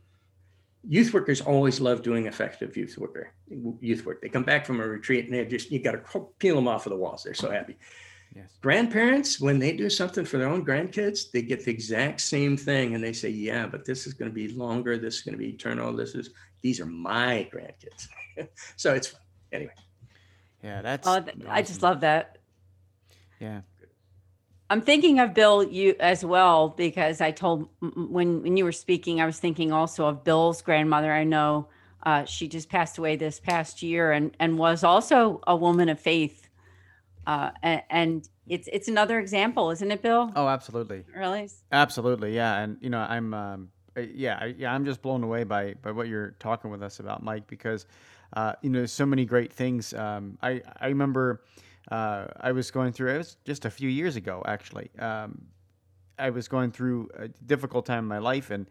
youth 0.87 1.15
workers 1.15 1.41
always 1.41 1.81
love 1.81 2.03
doing 2.03 2.27
effective 2.27 2.77
youth 2.77 2.99
worker 2.99 3.33
youth 3.81 4.05
work. 4.05 4.21
They 4.21 4.29
come 4.29 4.43
back 4.43 4.67
from 4.67 4.81
a 4.81 4.87
retreat 4.87 5.27
and 5.27 5.35
they 5.35 5.45
just 5.47 5.71
you 5.71 5.79
got 5.79 5.93
to 5.93 6.27
peel 6.39 6.57
them 6.57 6.69
off 6.69 6.87
of 6.87 6.91
the 6.91 6.97
walls. 6.97 7.23
They're 7.23 7.35
so 7.35 7.51
happy. 7.51 7.77
Yes. 8.35 8.51
Grandparents, 8.61 9.41
when 9.41 9.61
they 9.61 9.73
do 9.73 9.89
something 9.89 10.25
for 10.25 10.39
their 10.39 10.49
own 10.49 10.65
grandkids, 10.65 11.31
they 11.31 11.41
get 11.41 11.65
the 11.65 11.71
exact 11.71 12.21
same 12.21 12.57
thing 12.57 12.95
and 12.95 13.03
they 13.03 13.13
say, 13.13 13.29
Yeah, 13.29 13.67
but 13.67 13.85
this 13.85 14.07
is 14.07 14.13
going 14.13 14.31
to 14.31 14.35
be 14.35 14.49
longer. 14.49 14.99
This 14.99 15.19
is 15.19 15.23
going 15.23 15.35
to 15.35 15.39
be 15.39 15.51
eternal. 15.51 15.93
This 15.93 16.17
is, 16.17 16.31
these 16.61 16.81
are 16.81 16.87
my 16.87 17.49
grandkids. 17.55 18.09
so 18.77 18.93
it's 18.93 19.07
fun. 19.07 19.21
Anyway. 19.53 19.75
Yeah, 20.65 20.83
that's. 20.83 21.07
Oh, 21.07 21.13
awesome. 21.13 21.45
I 21.49 21.63
just 21.63 21.83
love 21.83 22.01
that. 22.01 22.39
Yeah. 23.39 23.61
I'm 24.71 24.81
thinking 24.81 25.21
of 25.21 25.35
Bill 25.35 25.63
you 25.63 25.95
as 26.01 26.25
well 26.25 26.71
because 26.71 27.21
I 27.21 27.31
told 27.31 27.69
when 27.81 28.43
when 28.43 28.57
you 28.57 28.65
were 28.65 28.73
speaking, 28.73 29.21
I 29.21 29.27
was 29.27 29.39
thinking 29.39 29.73
also 29.73 30.07
of 30.07 30.25
Bill's 30.25 30.63
grandmother. 30.63 31.13
I 31.13 31.25
know 31.25 31.69
uh, 32.03 32.25
she 32.25 32.49
just 32.49 32.69
passed 32.69 32.99
away 32.99 33.17
this 33.17 33.41
past 33.41 33.83
year 33.83 34.13
and 34.13 34.37
and 34.41 34.59
was 34.59 34.83
also 34.85 35.41
a 35.47 35.55
woman 35.55 35.89
of 35.89 36.01
faith 36.01 36.45
uh, 37.27 37.51
and, 37.63 37.83
and, 37.91 38.29
it's 38.47 38.69
it's 38.71 38.89
another 38.89 39.19
example, 39.19 39.71
isn't 39.71 39.91
it, 39.91 40.03
Bill? 40.03 40.31
Oh, 40.37 40.49
absolutely. 40.49 41.03
Really? 41.17 41.49
Absolutely, 41.73 42.35
yeah. 42.35 42.59
And 42.59 42.77
you 42.83 42.91
know, 42.91 42.99
I'm 42.99 43.33
um, 43.33 43.71
uh, 43.97 44.03
yeah, 44.03 44.45
yeah, 44.45 44.71
I'm 44.71 44.85
just 44.85 45.01
blown 45.01 45.25
away 45.25 45.45
by 45.45 45.73
by 45.81 45.93
what 45.93 46.09
you're 46.09 46.33
talking 46.41 46.71
with 46.71 46.83
us 46.83 47.01
about, 47.01 47.23
Mike, 47.23 47.47
because 47.47 47.87
uh, 48.35 48.53
you 48.61 48.69
know, 48.69 48.85
so 48.85 49.07
many 49.07 49.25
great 49.25 49.51
things. 49.51 49.95
Um, 49.95 50.37
I 50.43 50.61
I 50.79 50.89
remember 50.89 51.43
uh, 51.91 52.27
I 52.41 52.53
was 52.53 52.71
going 52.71 52.93
through. 52.93 53.15
It 53.15 53.19
was 53.19 53.37
just 53.45 53.65
a 53.65 53.71
few 53.71 53.89
years 53.89 54.17
ago, 54.17 54.43
actually. 54.47 54.91
Um, 54.99 55.47
I 56.19 56.31
was 56.31 56.49
going 56.49 56.71
through 56.71 57.11
a 57.17 57.29
difficult 57.29 57.87
time 57.87 58.01
in 58.01 58.09
my 58.09 58.19
life, 58.19 58.51
and 58.51 58.67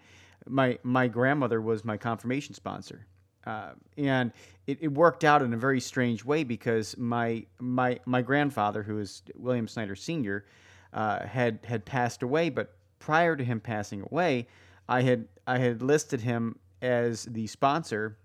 my 0.47 0.79
my 0.83 1.07
grandmother 1.07 1.61
was 1.61 1.85
my 1.85 1.97
confirmation 1.97 2.53
sponsor. 2.53 3.05
Uh, 3.45 3.73
and 3.97 4.31
it, 4.67 4.77
it, 4.81 4.87
worked 4.87 5.25
out 5.25 5.41
in 5.41 5.53
a 5.53 5.57
very 5.57 5.81
strange 5.81 6.23
way 6.23 6.45
because 6.45 6.97
my 6.97 7.45
my 7.59 7.99
my 8.05 8.21
grandfather, 8.21 8.83
who 8.83 8.99
is 8.99 9.21
William 9.35 9.67
Snyder 9.67 9.95
Senior, 9.95 10.45
uh, 10.93 11.25
had 11.25 11.59
had 11.63 11.85
passed 11.85 12.23
away. 12.23 12.49
But 12.49 12.75
prior 12.99 13.35
to 13.35 13.43
him 13.43 13.59
passing 13.59 14.01
away, 14.09 14.47
I 14.87 15.01
had 15.01 15.27
I 15.45 15.57
had 15.57 15.81
listed 15.81 16.21
him 16.21 16.57
as 16.81 17.25
the 17.25 17.47
sponsor 17.47 18.17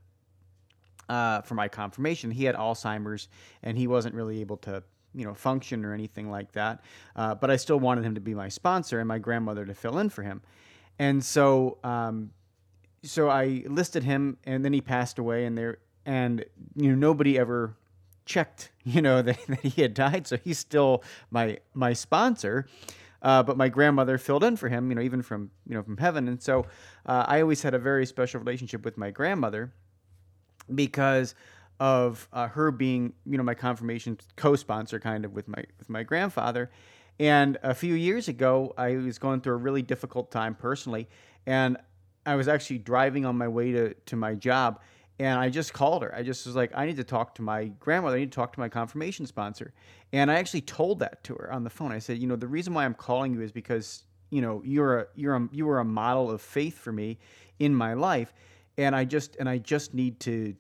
uh, 1.09 1.43
for 1.43 1.55
my 1.55 1.69
confirmation. 1.69 2.31
He 2.31 2.45
had 2.45 2.55
Alzheimer's, 2.55 3.29
and 3.63 3.77
he 3.77 3.87
wasn't 3.87 4.15
really 4.15 4.41
able 4.41 4.57
to 4.59 4.83
you 5.15 5.25
know 5.25 5.35
function 5.35 5.85
or 5.85 5.95
anything 5.95 6.31
like 6.31 6.53
that. 6.53 6.81
Uh, 7.17 7.35
but 7.35 7.51
I 7.51 7.57
still 7.57 7.81
wanted 7.81 8.05
him 8.05 8.15
to 8.15 8.21
be 8.21 8.35
my 8.35 8.49
sponsor 8.49 8.99
and 9.01 9.09
my 9.09 9.19
grandmother 9.19 9.65
to 9.65 9.75
fill 9.75 9.99
in 9.99 10.11
for 10.11 10.23
him. 10.23 10.43
And 10.99 11.25
so 11.25 11.79
um, 11.85 12.31
so 13.03 13.29
I 13.29 13.65
listed 13.67 14.05
him, 14.05 14.39
and 14.45 14.65
then 14.65 14.73
he 14.73 14.81
passed 14.81 15.19
away, 15.19 15.45
and 15.45 15.57
there, 15.57 15.79
and 16.05 16.45
you 16.77 16.91
know, 16.91 16.97
nobody 16.97 17.39
ever 17.39 17.77
checked, 18.25 18.71
you 18.85 19.03
know, 19.03 19.23
that, 19.23 19.39
that 19.47 19.61
he 19.61 19.83
had 19.83 19.95
died. 19.95 20.27
So 20.27 20.37
he's 20.37 20.59
still 20.59 21.03
my 21.31 21.59
my 21.75 21.93
sponsor. 21.93 22.67
Uh, 23.21 23.43
but 23.43 23.57
my 23.57 23.69
grandmother 23.69 24.17
filled 24.17 24.45
in 24.45 24.57
for 24.57 24.69
him, 24.69 24.91
you 24.91 24.95
know, 24.95 25.03
even 25.03 25.23
from 25.23 25.51
you 25.67 25.75
know 25.75 25.83
from 25.83 25.97
heaven, 25.97 26.29
and 26.29 26.41
so 26.41 26.67
uh, 27.07 27.25
I 27.27 27.41
always 27.41 27.63
had 27.63 27.75
a 27.75 27.79
very 27.79 28.07
special 28.07 28.39
relationship 28.39 28.85
with 28.85 28.97
my 28.97 29.11
grandmother 29.11 29.73
because 30.75 31.35
of 31.81 32.29
uh, 32.33 32.49
her 32.49 32.71
being, 32.71 33.13
you 33.25 33.37
know, 33.37 33.45
my 33.45 33.55
confirmation 33.55 34.19
co-sponsor, 34.37 34.99
kind 34.99 35.25
of 35.25 35.33
with 35.33 35.49
my 35.49 35.63
with 35.79 35.89
my 35.89 36.03
grandfather. 36.03 36.71
And 37.21 37.59
a 37.63 37.75
few 37.75 37.95
years 37.95 38.29
ago, 38.29 38.75
I 38.79 38.97
was 38.97 39.19
going 39.19 39.41
through 39.41 39.55
a 39.55 39.59
really 39.59 39.83
difficult 39.83 40.31
time 40.31 40.55
personally, 40.55 41.09
and 41.47 41.77
I 42.27 42.37
was 42.37 42.47
actually 42.49 42.79
driving 42.79 43.25
on 43.25 43.37
my 43.37 43.49
way 43.49 43.73
to, 43.73 43.95
to 43.95 44.17
my 44.17 44.35
job 44.35 44.81
and 45.21 45.39
I 45.39 45.49
just 45.49 45.73
called 45.73 46.03
her. 46.03 46.15
I 46.15 46.23
just 46.23 46.47
was 46.47 46.55
like, 46.55 46.71
I 46.75 46.87
need 46.87 46.97
to 46.97 47.05
talk 47.05 47.35
to 47.37 47.43
my 47.43 47.65
grandmother. 47.81 48.17
I 48.17 48.21
need 48.21 48.33
to 48.33 48.37
talk 48.37 48.53
to 48.53 48.61
my 48.61 48.69
confirmation 48.69 49.27
sponsor. 49.27 49.73
And 50.13 50.31
I 50.31 50.37
actually 50.37 50.61
told 50.61 51.01
that 51.01 51.25
to 51.25 51.35
her 51.35 51.53
on 51.53 51.65
the 51.65 51.71
phone. 51.71 51.91
I 51.91 51.99
said, 51.99 52.19
you 52.19 52.27
know, 52.27 52.37
the 52.37 52.47
reason 52.47 52.73
why 52.73 52.85
I'm 52.85 52.95
calling 52.95 53.35
you 53.35 53.41
is 53.41 53.51
because, 53.51 54.05
you 54.31 54.41
know, 54.41 54.63
you're 54.65 55.01
a 55.01 55.07
you're 55.17 55.35
a 55.35 55.49
you 55.51 55.67
were 55.67 55.81
a 55.81 55.85
model 55.85 56.31
of 56.31 56.41
faith 56.41 56.79
for 56.79 56.93
me 56.93 57.19
in 57.59 57.75
my 57.75 57.95
life. 57.95 58.33
And 58.79 58.97
I 58.97 59.05
just 59.05 59.37
and 59.37 59.49
I 59.49 59.59
just 59.59 59.93
need 59.93 60.21
to 60.21 60.55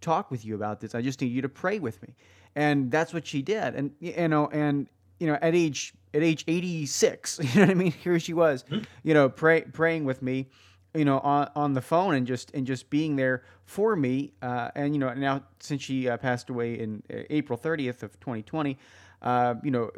talk 0.00 0.30
with 0.30 0.44
you 0.44 0.54
about 0.54 0.80
this. 0.80 0.94
I 0.94 1.02
just 1.02 1.20
need 1.20 1.32
you 1.32 1.42
to 1.42 1.48
pray 1.48 1.78
with 1.78 2.00
me. 2.02 2.14
And 2.56 2.90
that's 2.90 3.12
what 3.12 3.26
she 3.26 3.42
did. 3.42 3.74
And 3.74 3.92
you 4.00 4.28
know, 4.28 4.48
and 4.48 4.88
you 5.18 5.26
know, 5.26 5.38
at 5.42 5.54
age 5.54 5.92
at 6.14 6.22
age 6.22 6.44
86, 6.48 7.40
you 7.42 7.60
know 7.60 7.66
what 7.66 7.70
I 7.70 7.74
mean? 7.74 7.92
Here 7.92 8.18
she 8.18 8.32
was, 8.32 8.64
mm-hmm. 8.64 8.84
you 9.02 9.14
know, 9.14 9.28
pray, 9.28 9.62
praying 9.62 10.04
with 10.04 10.22
me, 10.22 10.48
you 10.94 11.04
know, 11.04 11.20
on, 11.20 11.50
on 11.54 11.74
the 11.74 11.82
phone 11.82 12.14
and 12.14 12.26
just 12.26 12.50
and 12.54 12.66
just 12.66 12.90
being 12.90 13.16
there 13.16 13.44
for 13.64 13.94
me. 13.94 14.32
Uh, 14.42 14.70
and 14.74 14.94
you 14.94 14.98
know, 14.98 15.12
now 15.14 15.42
since 15.60 15.82
she 15.82 16.08
uh, 16.08 16.16
passed 16.16 16.50
away 16.50 16.78
in 16.78 17.02
uh, 17.12 17.18
April 17.30 17.58
30th 17.58 18.02
of 18.02 18.18
2020, 18.20 18.78
uh, 19.22 19.54
you 19.62 19.70
know, 19.70 19.90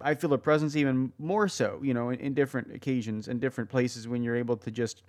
I 0.00 0.14
feel 0.14 0.30
her 0.30 0.38
presence 0.38 0.76
even 0.76 1.12
more 1.18 1.48
so, 1.48 1.80
you 1.82 1.94
know, 1.94 2.10
in, 2.10 2.20
in 2.20 2.34
different 2.34 2.74
occasions 2.74 3.28
and 3.28 3.40
different 3.40 3.70
places 3.70 4.08
when 4.08 4.22
you're 4.22 4.36
able 4.36 4.56
to 4.58 4.70
just, 4.70 5.02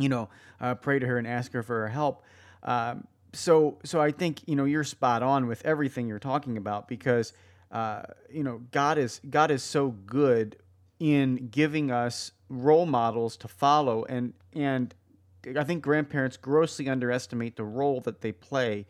you 0.00 0.08
know, 0.08 0.28
uh, 0.60 0.74
pray 0.74 0.98
to 0.98 1.06
her 1.06 1.18
and 1.18 1.26
ask 1.26 1.52
her 1.52 1.62
for 1.62 1.80
her 1.80 1.88
help. 1.88 2.22
Um, 2.62 3.06
so, 3.32 3.78
so 3.84 4.00
I 4.00 4.10
think 4.10 4.46
you 4.46 4.56
know 4.56 4.64
you're 4.64 4.84
spot 4.84 5.22
on 5.22 5.46
with 5.46 5.64
everything 5.64 6.08
you're 6.08 6.18
talking 6.18 6.56
about 6.56 6.88
because 6.88 7.32
uh, 7.70 8.02
you 8.30 8.42
know 8.42 8.62
God 8.72 8.98
is 8.98 9.20
God 9.28 9.50
is 9.50 9.62
so 9.62 9.90
good 9.90 10.56
in 10.98 11.48
giving 11.48 11.90
us 11.90 12.32
role 12.48 12.86
models 12.86 13.36
to 13.38 13.48
follow 13.48 14.04
and 14.04 14.34
and 14.52 14.94
I 15.56 15.64
think 15.64 15.82
grandparents 15.82 16.36
grossly 16.36 16.88
underestimate 16.88 17.56
the 17.56 17.64
role 17.64 18.00
that 18.02 18.20
they 18.20 18.32
play. 18.32 18.86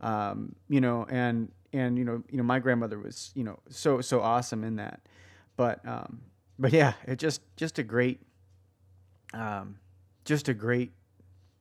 Um, 0.00 0.56
you 0.68 0.80
know, 0.80 1.06
and 1.08 1.52
and 1.72 1.96
you 1.96 2.04
know, 2.04 2.22
you 2.30 2.36
know, 2.36 2.42
my 2.42 2.58
grandmother 2.58 2.98
was 2.98 3.30
you 3.34 3.44
know 3.44 3.58
so 3.68 4.00
so 4.00 4.20
awesome 4.20 4.64
in 4.64 4.76
that. 4.76 5.00
But 5.56 5.86
um, 5.86 6.22
but 6.58 6.72
yeah, 6.72 6.94
it 7.06 7.18
just 7.18 7.40
just 7.56 7.78
a 7.78 7.82
great, 7.82 8.20
um, 9.32 9.78
just 10.24 10.48
a 10.48 10.54
great, 10.54 10.92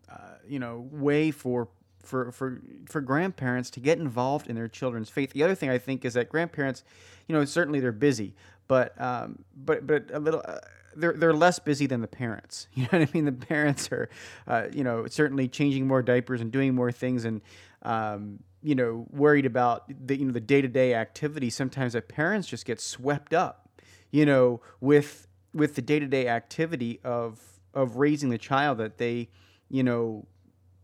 uh, 0.10 0.36
you 0.48 0.60
know, 0.60 0.88
way 0.92 1.32
for 1.32 1.70
for 2.04 2.32
for 2.32 2.62
for 2.88 3.02
grandparents 3.02 3.70
to 3.72 3.80
get 3.80 3.98
involved 3.98 4.48
in 4.48 4.56
their 4.56 4.68
children's 4.68 5.10
faith. 5.10 5.34
The 5.34 5.44
other 5.44 5.56
thing 5.56 5.70
I 5.70 5.78
think 5.78 6.06
is 6.06 6.14
that 6.14 6.30
grandparents, 6.30 6.84
you 7.28 7.36
know, 7.36 7.46
certainly 7.46 7.80
they're 7.80 7.92
busy, 7.92 8.36
but 8.68 9.00
um, 9.02 9.44
but 9.56 9.86
but 9.86 10.06
a 10.14 10.20
little. 10.20 10.42
Uh, 10.46 10.60
they're 10.94 11.14
they're 11.14 11.34
less 11.34 11.58
busy 11.58 11.86
than 11.86 12.02
the 12.02 12.08
parents. 12.08 12.68
You 12.76 12.84
know 12.84 13.00
what 13.00 13.10
I 13.10 13.12
mean? 13.14 13.24
The 13.26 13.32
parents 13.32 13.90
are, 13.92 14.10
uh, 14.46 14.68
you 14.74 14.84
know, 14.84 15.06
certainly 15.08 15.48
changing 15.48 15.88
more 15.88 16.02
diapers 16.02 16.42
and 16.42 16.52
doing 16.52 16.76
more 16.76 16.92
things, 16.92 17.24
and 17.24 17.42
um, 17.84 18.40
you 18.62 18.76
know, 18.76 19.08
worried 19.10 19.46
about 19.46 19.86
the 20.08 20.18
you 20.18 20.26
know 20.26 20.32
the 20.32 20.42
day 20.42 20.62
to 20.62 20.68
day 20.68 20.94
activity. 20.94 21.50
Sometimes 21.50 21.94
the 21.94 22.02
parents 22.02 22.48
just 22.48 22.66
get 22.66 22.82
swept 22.82 23.34
up, 23.34 23.70
you 24.12 24.26
know, 24.26 24.62
with 24.80 25.28
with 25.54 25.76
the 25.76 25.82
day 25.82 26.00
to 26.00 26.08
day 26.08 26.28
activity 26.28 27.00
of 27.04 27.40
of 27.74 27.98
raising 27.98 28.30
the 28.30 28.38
child 28.38 28.78
that 28.80 28.98
they, 28.98 29.30
you 29.70 29.84
know, 29.84 30.26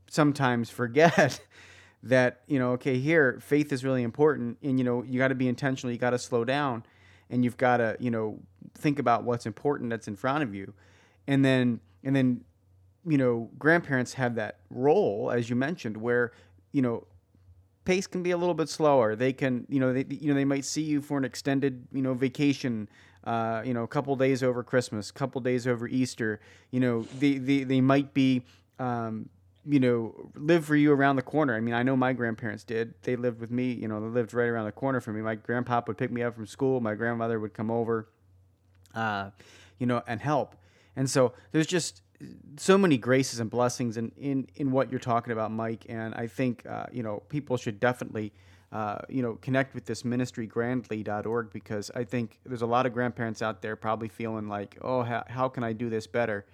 sometimes 0.09 0.69
forget 0.69 1.39
that 2.03 2.41
you 2.47 2.59
know, 2.59 2.71
okay, 2.71 2.99
here 2.99 3.39
faith 3.41 3.71
is 3.71 3.83
really 3.83 4.03
important, 4.03 4.57
and 4.61 4.77
you 4.79 4.83
know, 4.83 5.03
you 5.03 5.19
got 5.19 5.29
to 5.29 5.35
be 5.35 5.47
intentional. 5.47 5.91
You 5.91 5.99
got 5.99 6.11
to 6.11 6.19
slow 6.19 6.45
down 6.45 6.83
and 7.29 7.43
you've 7.43 7.57
got 7.57 7.77
to 7.77 7.95
you 7.99 8.11
know 8.11 8.39
think 8.75 8.99
about 8.99 9.23
what's 9.23 9.45
important 9.45 9.89
that's 9.89 10.07
in 10.07 10.15
front 10.15 10.43
of 10.43 10.53
you 10.53 10.73
and 11.27 11.43
then 11.43 11.79
and 12.03 12.15
then 12.15 12.41
you 13.05 13.17
know 13.17 13.49
grandparents 13.57 14.13
have 14.13 14.35
that 14.35 14.59
role 14.69 15.31
as 15.31 15.49
you 15.49 15.55
mentioned 15.55 15.97
where 15.97 16.31
you 16.71 16.81
know 16.81 17.05
pace 17.85 18.07
can 18.07 18.21
be 18.21 18.31
a 18.31 18.37
little 18.37 18.53
bit 18.53 18.69
slower 18.69 19.15
they 19.15 19.33
can 19.33 19.65
you 19.69 19.79
know 19.79 19.93
they 19.93 20.05
you 20.09 20.27
know 20.27 20.33
they 20.33 20.45
might 20.45 20.65
see 20.65 20.81
you 20.81 21.01
for 21.01 21.17
an 21.17 21.25
extended 21.25 21.87
you 21.91 22.01
know 22.01 22.13
vacation 22.13 22.89
uh, 23.27 23.61
you 23.65 23.73
know 23.73 23.83
a 23.83 23.87
couple 23.87 24.15
days 24.15 24.41
over 24.41 24.63
christmas 24.63 25.09
a 25.09 25.13
couple 25.13 25.41
days 25.41 25.67
over 25.67 25.87
easter 25.87 26.39
you 26.71 26.79
know 26.79 27.01
they, 27.19 27.37
they, 27.37 27.63
they 27.63 27.81
might 27.81 28.13
be 28.13 28.41
um, 28.79 29.29
you 29.69 29.79
know, 29.81 30.15
live 30.35 30.65
for 30.65 30.75
you 30.75 30.93
around 30.93 31.17
the 31.17 31.21
corner. 31.21 31.53
I 31.55 31.59
mean, 31.59 31.73
I 31.73 31.83
know 31.83 31.97
my 31.97 32.13
grandparents 32.13 32.63
did. 32.63 32.93
They 33.03 33.17
lived 33.17 33.41
with 33.41 33.51
me, 33.51 33.73
you 33.73 33.87
know, 33.87 33.99
they 33.99 34.07
lived 34.07 34.33
right 34.33 34.47
around 34.47 34.65
the 34.65 34.71
corner 34.71 35.01
from 35.01 35.15
me. 35.15 35.21
My 35.21 35.35
grandpa 35.35 35.81
would 35.85 35.97
pick 35.97 36.09
me 36.09 36.23
up 36.23 36.35
from 36.35 36.47
school. 36.47 36.79
My 36.79 36.95
grandmother 36.95 37.39
would 37.39 37.53
come 37.53 37.69
over, 37.69 38.07
uh, 38.95 39.31
you 39.77 39.85
know, 39.85 40.01
and 40.07 40.21
help. 40.21 40.55
And 40.95 41.09
so 41.09 41.33
there's 41.51 41.67
just 41.67 42.01
so 42.55 42.77
many 42.77 42.97
graces 42.97 43.41
and 43.41 43.49
blessings 43.49 43.97
in, 43.97 44.11
in, 44.17 44.47
in 44.55 44.71
what 44.71 44.89
you're 44.89 44.99
talking 44.99 45.33
about, 45.33 45.51
Mike. 45.51 45.85
And 45.89 46.15
I 46.15 46.27
think, 46.27 46.65
uh, 46.65 46.85
you 46.91 47.03
know, 47.03 47.23
people 47.27 47.57
should 47.57 47.79
definitely, 47.79 48.31
uh, 48.71 48.97
you 49.07 49.21
know, 49.21 49.35
connect 49.35 49.73
with 49.73 49.85
this 49.85 50.03
ministry, 50.03 50.45
grandly.org, 50.45 51.51
because 51.53 51.89
I 51.95 52.03
think 52.03 52.39
there's 52.45 52.61
a 52.61 52.67
lot 52.67 52.85
of 52.85 52.93
grandparents 52.93 53.41
out 53.41 53.61
there 53.61 53.75
probably 53.75 54.09
feeling 54.09 54.47
like, 54.47 54.77
oh, 54.81 55.03
how, 55.03 55.23
how 55.27 55.47
can 55.47 55.63
I 55.63 55.73
do 55.73 55.89
this 55.89 56.05
better? 56.05 56.45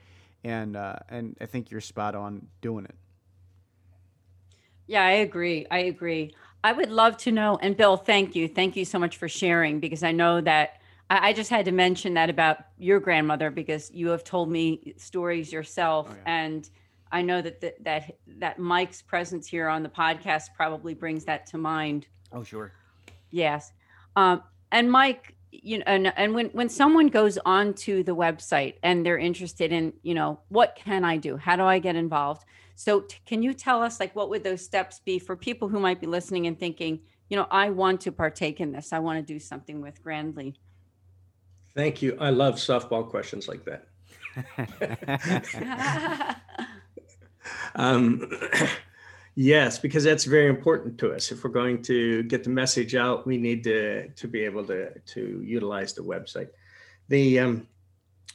And, 0.43 0.75
uh, 0.75 0.97
and 1.09 1.35
I 1.41 1.45
think 1.45 1.71
you're 1.71 1.81
spot 1.81 2.15
on 2.15 2.47
doing 2.61 2.85
it. 2.85 2.95
Yeah, 4.85 5.03
I 5.03 5.11
agree. 5.11 5.65
I 5.71 5.79
agree. 5.79 6.35
I 6.63 6.71
would 6.71 6.89
love 6.89 7.17
to 7.17 7.31
know, 7.31 7.57
and 7.61 7.75
Bill, 7.75 7.97
thank 7.97 8.35
you. 8.35 8.47
Thank 8.47 8.75
you 8.75 8.85
so 8.85 8.99
much 8.99 9.17
for 9.17 9.27
sharing 9.27 9.79
because 9.79 10.03
I 10.03 10.11
know 10.11 10.39
that 10.41 10.81
I, 11.09 11.29
I 11.29 11.33
just 11.33 11.49
had 11.49 11.65
to 11.65 11.71
mention 11.71 12.13
that 12.13 12.29
about 12.29 12.59
your 12.77 12.99
grandmother 12.99 13.49
because 13.49 13.91
you 13.91 14.09
have 14.09 14.23
told 14.23 14.49
me 14.49 14.93
stories 14.97 15.51
yourself. 15.51 16.07
Oh, 16.09 16.15
yeah. 16.15 16.31
And 16.31 16.69
I 17.13 17.21
know 17.21 17.41
that, 17.43 17.61
the, 17.61 17.75
that 17.81 18.17
that 18.39 18.57
Mike's 18.57 19.03
presence 19.03 19.47
here 19.47 19.69
on 19.69 19.83
the 19.83 19.89
podcast 19.89 20.47
probably 20.57 20.95
brings 20.95 21.23
that 21.25 21.45
to 21.47 21.59
mind. 21.59 22.07
Oh, 22.31 22.43
sure. 22.43 22.73
Yes. 23.29 23.71
Um, 24.15 24.41
and 24.71 24.91
Mike, 24.91 25.35
you 25.51 25.77
know, 25.77 25.83
and, 25.85 26.11
and 26.17 26.33
when, 26.33 26.47
when 26.47 26.69
someone 26.69 27.07
goes 27.07 27.37
onto 27.45 28.01
the 28.03 28.15
website 28.15 28.75
and 28.81 29.05
they're 29.05 29.19
interested 29.19 29.71
in, 29.71 29.93
you 30.01 30.15
know, 30.15 30.39
what 30.49 30.75
can 30.75 31.05
I 31.05 31.17
do? 31.17 31.37
How 31.37 31.55
do 31.55 31.63
I 31.63 31.77
get 31.77 31.95
involved? 31.95 32.45
So 32.75 33.01
t- 33.01 33.17
can 33.27 33.43
you 33.43 33.53
tell 33.53 33.83
us 33.83 33.99
like 33.99 34.15
what 34.15 34.31
would 34.31 34.43
those 34.43 34.65
steps 34.65 34.99
be 34.99 35.19
for 35.19 35.35
people 35.35 35.67
who 35.67 35.79
might 35.79 36.01
be 36.01 36.07
listening 36.07 36.47
and 36.47 36.59
thinking, 36.59 37.01
you 37.29 37.37
know, 37.37 37.45
I 37.51 37.69
want 37.69 38.01
to 38.01 38.11
partake 38.11 38.59
in 38.59 38.71
this. 38.71 38.91
I 38.91 38.97
want 38.97 39.25
to 39.25 39.33
do 39.33 39.39
something 39.39 39.81
with 39.81 40.01
Grandly. 40.01 40.55
Thank 41.75 42.01
you. 42.01 42.17
I 42.19 42.31
love 42.31 42.55
softball 42.55 43.07
questions 43.07 43.47
like 43.47 43.63
that. 43.65 43.87
um, 47.75 48.29
yes, 49.35 49.79
because 49.79 50.03
that's 50.03 50.25
very 50.25 50.47
important 50.47 50.97
to 50.99 51.13
us. 51.13 51.31
If 51.31 51.43
we're 51.43 51.49
going 51.49 51.81
to 51.83 52.23
get 52.23 52.43
the 52.43 52.49
message 52.49 52.95
out, 52.95 53.25
we 53.25 53.37
need 53.37 53.63
to 53.65 54.09
to 54.09 54.27
be 54.27 54.41
able 54.41 54.65
to 54.65 54.97
to 54.99 55.41
utilize 55.43 55.93
the 55.93 56.03
website. 56.03 56.49
The 57.09 57.39
um, 57.39 57.67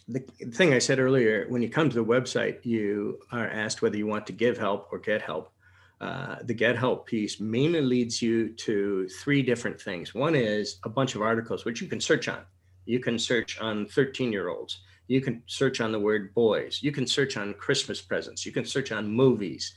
the 0.09 0.21
thing 0.53 0.73
I 0.73 0.79
said 0.79 0.99
earlier, 0.99 1.47
when 1.49 1.61
you 1.61 1.69
come 1.69 1.91
to 1.91 1.95
the 1.95 2.05
website, 2.05 2.65
you 2.65 3.21
are 3.31 3.47
asked 3.47 3.83
whether 3.83 3.97
you 3.97 4.07
want 4.07 4.27
to 4.29 4.33
give 4.33 4.57
help 4.57 4.89
or 4.91 4.99
get 4.99 5.21
help. 5.21 5.53
Uh, 6.01 6.37
the 6.45 6.55
get 6.55 6.77
help 6.77 7.07
piece 7.07 7.41
mainly 7.41 7.81
leads 7.81 8.23
you 8.23 8.51
to 8.51 9.09
three 9.21 9.43
different 9.43 9.81
things. 9.81 10.15
One 10.15 10.35
is 10.35 10.79
a 10.85 10.89
bunch 10.89 11.15
of 11.15 11.23
articles 11.23 11.65
which 11.65 11.83
you 11.83 11.89
can 11.89 12.01
search 12.01 12.29
on. 12.29 12.41
You 12.87 13.01
can 13.01 13.19
search 13.19 13.61
on 13.61 13.87
13 13.87 14.33
year 14.33 14.49
olds. 14.49 14.81
You 15.09 15.21
can 15.21 15.43
search 15.47 15.81
on 15.81 15.91
the 15.91 15.99
word 15.99 16.33
boys. 16.35 16.79
You 16.83 16.93
can 16.93 17.07
search 17.07 17.37
on 17.37 17.55
Christmas 17.55 18.01
presents. 18.01 18.47
You 18.47 18.53
can 18.53 18.65
search 18.65 18.93
on 18.93 19.09
movies, 19.09 19.75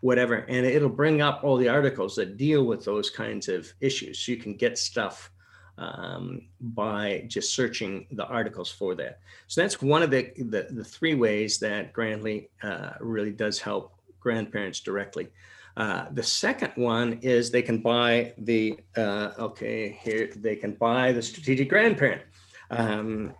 whatever. 0.00 0.46
And 0.48 0.66
it'll 0.66 0.88
bring 0.88 1.22
up 1.22 1.44
all 1.44 1.56
the 1.56 1.68
articles 1.68 2.16
that 2.16 2.36
deal 2.36 2.64
with 2.64 2.84
those 2.84 3.10
kinds 3.10 3.48
of 3.48 3.72
issues. 3.80 4.18
So 4.18 4.32
you 4.32 4.38
can 4.38 4.54
get 4.54 4.78
stuff 4.78 5.30
um, 5.78 6.42
by 6.60 7.24
just 7.26 7.54
searching 7.54 8.06
the 8.10 8.26
articles 8.26 8.70
for 8.70 8.94
that. 8.96 9.20
So 9.46 9.60
that's 9.60 9.80
one 9.80 10.02
of 10.02 10.10
the, 10.10 10.32
the, 10.36 10.66
the 10.70 10.84
three 10.84 11.14
ways 11.14 11.58
that 11.60 11.92
Grandly 11.92 12.50
uh, 12.62 12.92
really 13.00 13.32
does 13.32 13.58
help 13.58 13.94
grandparents 14.18 14.80
directly. 14.80 15.28
Uh, 15.76 16.06
the 16.12 16.22
second 16.22 16.72
one 16.74 17.18
is 17.22 17.50
they 17.50 17.62
can 17.62 17.78
buy 17.78 18.34
the, 18.38 18.78
uh, 18.96 19.30
okay, 19.38 19.98
here, 20.02 20.30
they 20.36 20.56
can 20.56 20.72
buy 20.72 21.12
the 21.12 21.22
strategic 21.22 21.68
grandparent. 21.68 22.22
Um, 22.70 23.34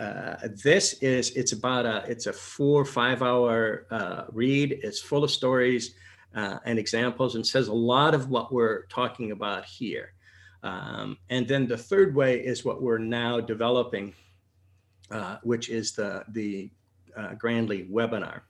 uh, 0.00 0.48
this 0.64 0.94
is, 0.94 1.30
it's 1.32 1.52
about 1.52 1.84
a, 1.84 2.04
it's 2.08 2.26
a 2.26 2.32
four, 2.32 2.86
five 2.86 3.22
hour 3.22 3.86
uh, 3.90 4.24
read. 4.32 4.80
It's 4.82 5.00
full 5.00 5.22
of 5.22 5.30
stories 5.30 5.94
uh, 6.34 6.58
and 6.64 6.78
examples 6.78 7.34
and 7.34 7.46
says 7.46 7.68
a 7.68 7.72
lot 7.72 8.14
of 8.14 8.30
what 8.30 8.50
we're 8.50 8.86
talking 8.86 9.32
about 9.32 9.66
here. 9.66 10.14
Um, 10.62 11.18
and 11.28 11.46
then 11.46 11.66
the 11.66 11.76
third 11.76 12.14
way 12.14 12.40
is 12.40 12.64
what 12.64 12.80
we're 12.80 12.98
now 12.98 13.40
developing, 13.40 14.14
uh, 15.10 15.36
which 15.42 15.68
is 15.68 15.92
the, 15.92 16.24
the 16.28 16.70
uh, 17.14 17.34
Grandly 17.34 17.86
webinar. 17.90 18.40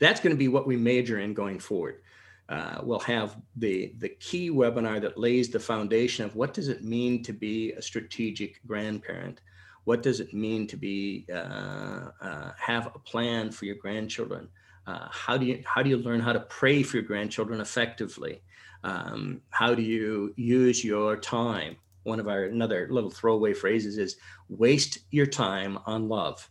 That's 0.00 0.20
going 0.20 0.34
to 0.34 0.38
be 0.38 0.48
what 0.48 0.66
we 0.66 0.76
major 0.76 1.20
in 1.20 1.34
going 1.34 1.60
forward. 1.60 2.02
Uh, 2.48 2.80
we'll 2.82 2.98
have 2.98 3.36
the, 3.56 3.94
the 3.98 4.08
key 4.08 4.50
webinar 4.50 5.00
that 5.00 5.16
lays 5.16 5.50
the 5.50 5.60
foundation 5.60 6.24
of 6.24 6.34
what 6.34 6.52
does 6.52 6.66
it 6.66 6.82
mean 6.82 7.22
to 7.22 7.32
be 7.32 7.72
a 7.72 7.82
strategic 7.82 8.60
grandparent? 8.66 9.40
What 9.84 10.02
does 10.02 10.20
it 10.20 10.32
mean 10.32 10.66
to 10.68 10.76
be 10.76 11.26
uh, 11.32 12.10
uh, 12.20 12.52
have 12.56 12.86
a 12.94 12.98
plan 12.98 13.50
for 13.50 13.64
your 13.64 13.76
grandchildren? 13.76 14.48
Uh, 14.86 15.08
how 15.10 15.36
do 15.36 15.46
you 15.46 15.62
how 15.64 15.82
do 15.82 15.90
you 15.90 15.96
learn 15.96 16.20
how 16.20 16.32
to 16.32 16.40
pray 16.40 16.82
for 16.82 16.96
your 16.96 17.06
grandchildren 17.06 17.60
effectively? 17.60 18.42
Um, 18.84 19.42
how 19.50 19.74
do 19.74 19.82
you 19.82 20.34
use 20.36 20.84
your 20.84 21.16
time? 21.16 21.76
One 22.04 22.18
of 22.18 22.28
our 22.28 22.44
another 22.44 22.88
little 22.90 23.10
throwaway 23.10 23.54
phrases 23.54 23.98
is 23.98 24.16
waste 24.48 24.98
your 25.10 25.26
time 25.26 25.78
on 25.86 26.08
love. 26.08 26.50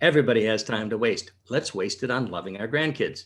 Everybody 0.00 0.44
has 0.44 0.62
time 0.62 0.90
to 0.90 0.98
waste. 0.98 1.32
Let's 1.48 1.74
waste 1.74 2.02
it 2.02 2.10
on 2.10 2.30
loving 2.30 2.58
our 2.58 2.68
grandkids. 2.68 3.24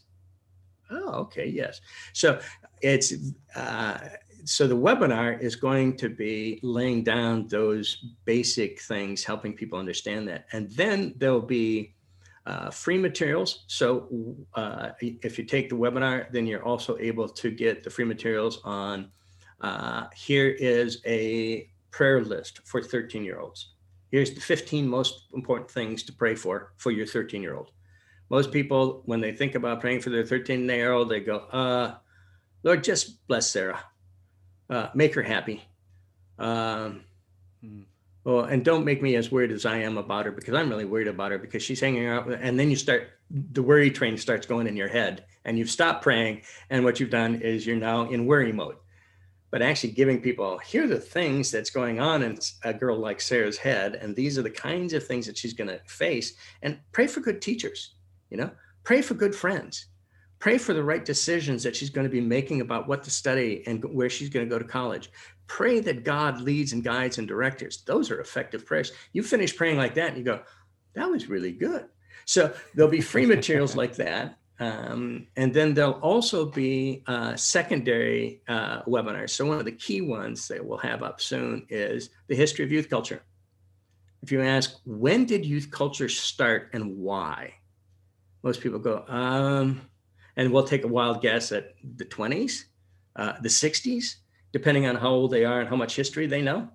Oh, 0.90 1.20
okay, 1.22 1.46
yes. 1.46 1.80
So 2.12 2.40
it's 2.80 3.14
uh, 3.57 3.98
so 4.45 4.66
the 4.66 4.76
webinar 4.76 5.40
is 5.40 5.57
going 5.57 5.97
to 5.97 6.09
be 6.09 6.61
laying 6.62 7.03
down 7.03 7.47
those 7.49 8.05
basic 8.24 8.80
things, 8.80 9.24
helping 9.24 9.55
people 9.55 9.78
understand 9.78 10.28
that. 10.28 10.47
And 10.53 10.70
then 10.72 11.14
there'll 11.16 11.40
be 11.40 11.95
uh, 12.47 12.70
free 12.70 12.99
materials. 12.99 13.64
So 13.68 14.36
uh, 14.55 14.90
if 15.01 15.38
you 15.38 15.45
take 15.45 15.68
the 15.68 15.76
webinar, 15.76 16.30
then 16.30 16.47
you're 16.47 16.64
also 16.64 16.99
able 16.99 17.28
to 17.28 17.51
get 17.51 17.82
the 17.82 17.90
free 17.90 18.05
materials 18.05 18.61
on 18.64 19.11
uh, 19.61 20.09
here 20.14 20.49
is 20.49 21.01
a 21.07 21.70
prayer 21.90 22.22
list 22.22 22.61
for 22.64 22.82
13 22.82 23.24
year 23.24 23.38
olds. 23.38 23.72
Here's 24.11 24.34
the 24.34 24.40
15 24.40 24.86
most 24.86 25.26
important 25.34 25.70
things 25.70 26.03
to 26.05 26.12
pray 26.12 26.34
for 26.34 26.72
for 26.76 26.90
your 26.90 27.07
13 27.07 27.42
year 27.42 27.55
old. 27.55 27.70
Most 28.30 28.53
people, 28.53 29.03
when 29.07 29.20
they 29.20 29.32
think 29.32 29.55
about 29.55 29.80
praying 29.80 30.01
for 30.01 30.11
their 30.11 30.24
13 30.24 30.68
year 30.68 30.92
old, 30.92 31.09
they 31.09 31.20
go, 31.20 31.38
uh, 31.53 31.95
Lord, 32.62 32.84
just 32.84 33.26
bless 33.26 33.51
Sarah, 33.51 33.80
uh, 34.71 34.89
make 34.95 35.15
her 35.15 35.23
happy. 35.23 35.62
Um, 36.39 37.03
hmm. 37.61 37.83
Well, 38.25 38.45
and 38.45 38.65
don't 38.65 38.87
make 38.87 39.03
me 39.03 39.17
as 39.17 39.31
worried 39.31 39.53
as 39.53 39.67
I 39.67 39.77
am 39.77 39.99
about 39.99 40.25
her 40.25 40.33
because 40.33 40.55
I'm 40.55 40.71
really 40.71 40.87
worried 40.87 41.09
about 41.09 41.31
her 41.31 41.39
because 41.39 41.62
she's 41.62 41.81
hanging 41.81 42.07
out. 42.07 42.27
And 42.27 42.59
then 42.59 42.71
you 42.71 42.77
start, 42.77 43.11
the 43.31 43.62
worry 43.62 43.91
train 43.91 44.17
starts 44.17 44.47
going 44.47 44.67
in 44.67 44.77
your 44.77 44.89
head 44.89 45.27
and 45.45 45.59
you've 45.59 45.71
stopped 45.71 46.03
praying. 46.03 46.43
And 46.71 46.85
what 46.85 46.99
you've 46.99 47.11
done 47.11 47.37
is 47.43 47.67
you're 47.67 47.77
now 47.77 48.09
in 48.09 48.25
worry 48.25 48.51
mode. 48.51 48.77
But 49.51 49.61
actually 49.61 49.93
giving 49.93 50.23
people, 50.23 50.59
here 50.59 50.85
are 50.85 50.89
the 50.89 50.99
things 50.99 51.51
that's 51.51 51.69
going 51.69 52.01
on 52.01 52.23
in 52.23 52.39
a 52.65 52.73
girl 52.73 52.99
like 52.99 53.21
Sarah's 53.21 53.59
head. 53.59 53.97
And 53.97 54.17
these 54.17 54.39
are 54.39 54.43
the 54.43 54.51
kinds 54.51 54.95
of 54.95 55.07
things 55.07 55.27
that 55.27 55.37
she's 55.37 55.53
going 55.53 55.69
to 55.69 55.79
face. 55.87 56.33
And 56.62 56.79
pray 56.93 57.07
for 57.07 57.21
good 57.21 57.43
teachers, 57.43 57.95
you 58.31 58.39
know, 58.39 58.51
pray 58.85 59.03
for 59.03 59.15
good 59.15 59.35
friends 59.35 59.87
pray 60.45 60.59
for 60.59 60.74
the 60.74 60.84
right 60.84 61.07
decisions 61.07 61.62
that 61.62 61.74
she's 61.74 61.88
going 61.88 62.05
to 62.05 62.11
be 62.11 62.20
making 62.20 62.61
about 62.61 62.86
what 62.86 63.03
to 63.03 63.11
study 63.11 63.62
and 63.66 63.82
where 63.95 64.11
she's 64.11 64.28
going 64.28 64.47
to 64.47 64.55
go 64.55 64.59
to 64.59 64.64
college 64.66 65.11
pray 65.47 65.80
that 65.80 66.05
God 66.05 66.38
leads 66.38 66.74
and 66.74 66.84
guides 66.84 67.16
and 67.16 67.26
directors. 67.26 67.82
Those 67.86 68.11
are 68.11 68.20
effective 68.20 68.66
prayers. 68.66 68.92
You 69.14 69.22
finish 69.22 69.57
praying 69.57 69.78
like 69.78 69.95
that 69.95 70.09
and 70.09 70.18
you 70.18 70.22
go, 70.22 70.42
that 70.92 71.09
was 71.09 71.30
really 71.30 71.53
good. 71.53 71.86
So 72.26 72.53
there'll 72.74 72.90
be 72.90 73.01
free 73.01 73.24
materials 73.24 73.74
like 73.82 73.97
that. 73.97 74.36
Um, 74.61 75.28
and 75.34 75.55
then 75.55 75.72
there'll 75.72 76.01
also 76.01 76.45
be 76.45 77.05
uh, 77.07 77.36
secondary 77.36 78.42
uh, 78.47 78.82
webinars. 78.82 79.30
So 79.30 79.47
one 79.47 79.59
of 79.59 79.64
the 79.64 79.72
key 79.72 80.03
ones 80.03 80.47
that 80.49 80.62
we'll 80.62 80.76
have 80.76 81.03
up 81.03 81.22
soon 81.22 81.64
is 81.70 82.11
the 82.26 82.36
history 82.36 82.66
of 82.66 82.70
youth 82.70 82.90
culture. 82.90 83.22
If 84.22 84.30
you 84.30 84.42
ask, 84.42 84.78
when 84.84 85.24
did 85.24 85.47
youth 85.47 85.70
culture 85.70 86.11
start 86.11 86.68
and 86.74 86.99
why? 86.99 87.55
Most 88.42 88.61
people 88.61 88.78
go, 88.78 89.07
um, 89.09 89.80
and 90.37 90.53
we'll 90.53 90.64
take 90.64 90.85
a 90.85 90.89
wild 90.89 91.22
guess 91.22 91.53
at 91.53 91.74
the 91.97 92.05
20s, 92.05 92.64
uh, 93.16 93.35
the 93.41 93.49
60s, 93.49 94.16
depending 94.53 94.87
on 94.87 94.97
how 94.97 95.11
old 95.11 95.30
they 95.30 95.45
are 95.45 95.61
and 95.61 95.68
how 95.68 95.76
much 95.76 95.97
history 95.97 96.26
they 96.26 96.43
know. 96.43 96.68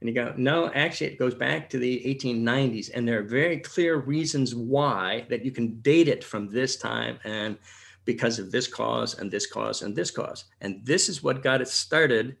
And 0.00 0.08
you 0.08 0.14
go, 0.14 0.34
no, 0.36 0.70
actually, 0.72 1.06
it 1.08 1.18
goes 1.18 1.34
back 1.34 1.70
to 1.70 1.78
the 1.78 2.02
1890s. 2.04 2.90
And 2.92 3.08
there 3.08 3.20
are 3.20 3.22
very 3.22 3.58
clear 3.58 3.96
reasons 3.96 4.54
why 4.54 5.26
that 5.30 5.44
you 5.44 5.50
can 5.50 5.80
date 5.80 6.08
it 6.08 6.22
from 6.22 6.48
this 6.48 6.76
time 6.76 7.18
and 7.24 7.56
because 8.04 8.38
of 8.38 8.52
this 8.52 8.66
cause 8.66 9.18
and 9.18 9.30
this 9.30 9.46
cause 9.46 9.82
and 9.82 9.96
this 9.96 10.10
cause. 10.10 10.44
And 10.60 10.84
this 10.84 11.08
is 11.08 11.22
what 11.22 11.42
got 11.42 11.62
it 11.62 11.68
started. 11.68 12.36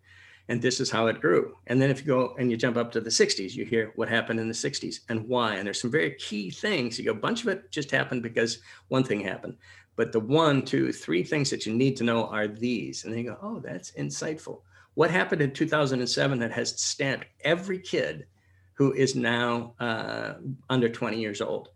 And 0.48 0.60
this 0.60 0.78
is 0.78 0.90
how 0.90 1.06
it 1.06 1.22
grew. 1.22 1.56
And 1.68 1.80
then 1.80 1.90
if 1.90 2.00
you 2.00 2.06
go 2.06 2.34
and 2.38 2.50
you 2.50 2.58
jump 2.58 2.76
up 2.76 2.92
to 2.92 3.00
the 3.00 3.08
60s, 3.08 3.54
you 3.54 3.64
hear 3.64 3.92
what 3.96 4.10
happened 4.10 4.40
in 4.40 4.48
the 4.48 4.52
60s 4.52 5.00
and 5.08 5.26
why. 5.26 5.54
And 5.54 5.66
there's 5.66 5.80
some 5.80 5.90
very 5.90 6.16
key 6.16 6.50
things. 6.50 6.98
You 6.98 7.06
go, 7.06 7.12
a 7.12 7.14
bunch 7.14 7.40
of 7.42 7.48
it 7.48 7.70
just 7.70 7.90
happened 7.90 8.22
because 8.22 8.58
one 8.88 9.04
thing 9.04 9.20
happened. 9.20 9.56
But 9.96 10.12
the 10.12 10.20
one, 10.20 10.62
two, 10.62 10.92
three 10.92 11.22
things 11.22 11.50
that 11.50 11.66
you 11.66 11.74
need 11.74 11.96
to 11.96 12.04
know 12.04 12.26
are 12.26 12.48
these. 12.48 13.04
And 13.04 13.12
then 13.12 13.20
you 13.20 13.30
go, 13.30 13.38
oh, 13.42 13.60
that's 13.60 13.92
insightful. 13.92 14.60
What 14.94 15.10
happened 15.10 15.42
in 15.42 15.52
2007 15.52 16.38
that 16.38 16.52
has 16.52 16.80
stamped 16.80 17.26
every 17.44 17.78
kid 17.78 18.26
who 18.74 18.92
is 18.92 19.14
now 19.14 19.74
uh, 19.78 20.34
under 20.68 20.88
20 20.88 21.20
years 21.20 21.40
old 21.40 21.68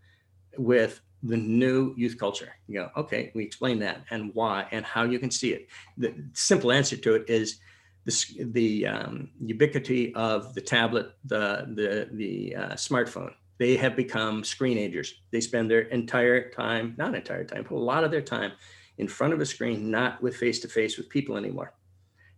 with 0.57 1.01
the 1.23 1.37
new 1.37 1.95
youth 1.97 2.19
culture? 2.19 2.55
You 2.67 2.81
go, 2.81 2.91
okay, 2.97 3.31
we 3.35 3.45
explain 3.45 3.79
that 3.81 4.05
and 4.11 4.35
why 4.35 4.67
and 4.71 4.85
how 4.85 5.05
you 5.05 5.19
can 5.19 5.31
see 5.31 5.53
it. 5.53 5.69
The 5.97 6.15
simple 6.33 6.73
answer 6.73 6.97
to 6.97 7.15
it 7.15 7.29
is 7.29 7.61
the, 8.05 8.45
the 8.53 8.87
um, 8.87 9.31
ubiquity 9.45 10.15
of 10.15 10.55
the 10.55 10.61
tablet, 10.61 11.13
the, 11.25 11.67
the, 11.75 12.09
the 12.13 12.57
uh, 12.57 12.73
smartphone. 12.75 13.33
They 13.59 13.77
have 13.77 13.97
become 13.97 14.43
screenagers. 14.43 15.11
They 15.31 15.41
spend 15.41 15.71
their 15.71 15.83
entire 15.83 16.51
time, 16.51 16.95
not 16.97 17.15
entire 17.15 17.45
time, 17.45 17.65
but 17.69 17.75
a 17.75 17.79
lot 17.79 18.05
of 18.05 18.11
their 18.11 18.23
time 18.23 18.53
in 18.99 19.09
front 19.09 19.33
of 19.33 19.41
a 19.41 19.47
screen, 19.47 19.91
not 19.91 20.23
with 20.23 20.37
face 20.37 20.61
to 20.61 20.69
face 20.69 20.97
with 20.97 21.09
people 21.09 21.37
anymore. 21.37 21.75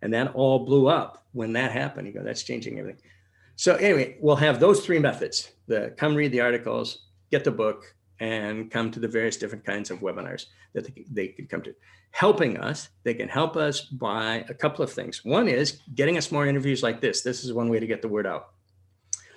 And 0.02 0.12
that 0.14 0.34
all 0.34 0.64
blew 0.64 0.88
up 0.88 1.26
when 1.32 1.52
that 1.54 1.72
happened. 1.72 2.06
You 2.06 2.14
go, 2.14 2.22
that's 2.22 2.42
changing 2.42 2.78
everything. 2.78 3.10
So 3.56 3.74
anyway, 3.76 4.16
we'll 4.20 4.36
have 4.36 4.58
those 4.58 4.84
three 4.84 4.98
methods: 4.98 5.52
the 5.66 5.94
come 5.98 6.14
read 6.14 6.32
the 6.32 6.40
articles, 6.40 7.06
get 7.30 7.44
the 7.44 7.50
book, 7.50 7.94
and 8.18 8.70
come 8.70 8.90
to 8.90 9.00
the 9.00 9.08
various 9.08 9.36
different 9.36 9.64
kinds 9.64 9.90
of 9.90 10.00
webinars 10.00 10.46
that 10.72 10.84
they, 10.84 11.04
they 11.10 11.28
can 11.28 11.46
come 11.46 11.62
to. 11.62 11.74
Helping 12.12 12.56
us, 12.56 12.88
they 13.04 13.14
can 13.14 13.28
help 13.28 13.56
us 13.56 13.82
by 13.82 14.44
a 14.48 14.54
couple 14.54 14.82
of 14.82 14.90
things. 14.90 15.24
One 15.24 15.48
is 15.48 15.80
getting 15.94 16.16
us 16.16 16.32
more 16.32 16.46
interviews 16.46 16.82
like 16.82 17.00
this. 17.00 17.20
This 17.20 17.44
is 17.44 17.52
one 17.52 17.68
way 17.68 17.80
to 17.80 17.86
get 17.86 18.00
the 18.00 18.08
word 18.08 18.26
out. 18.26 18.50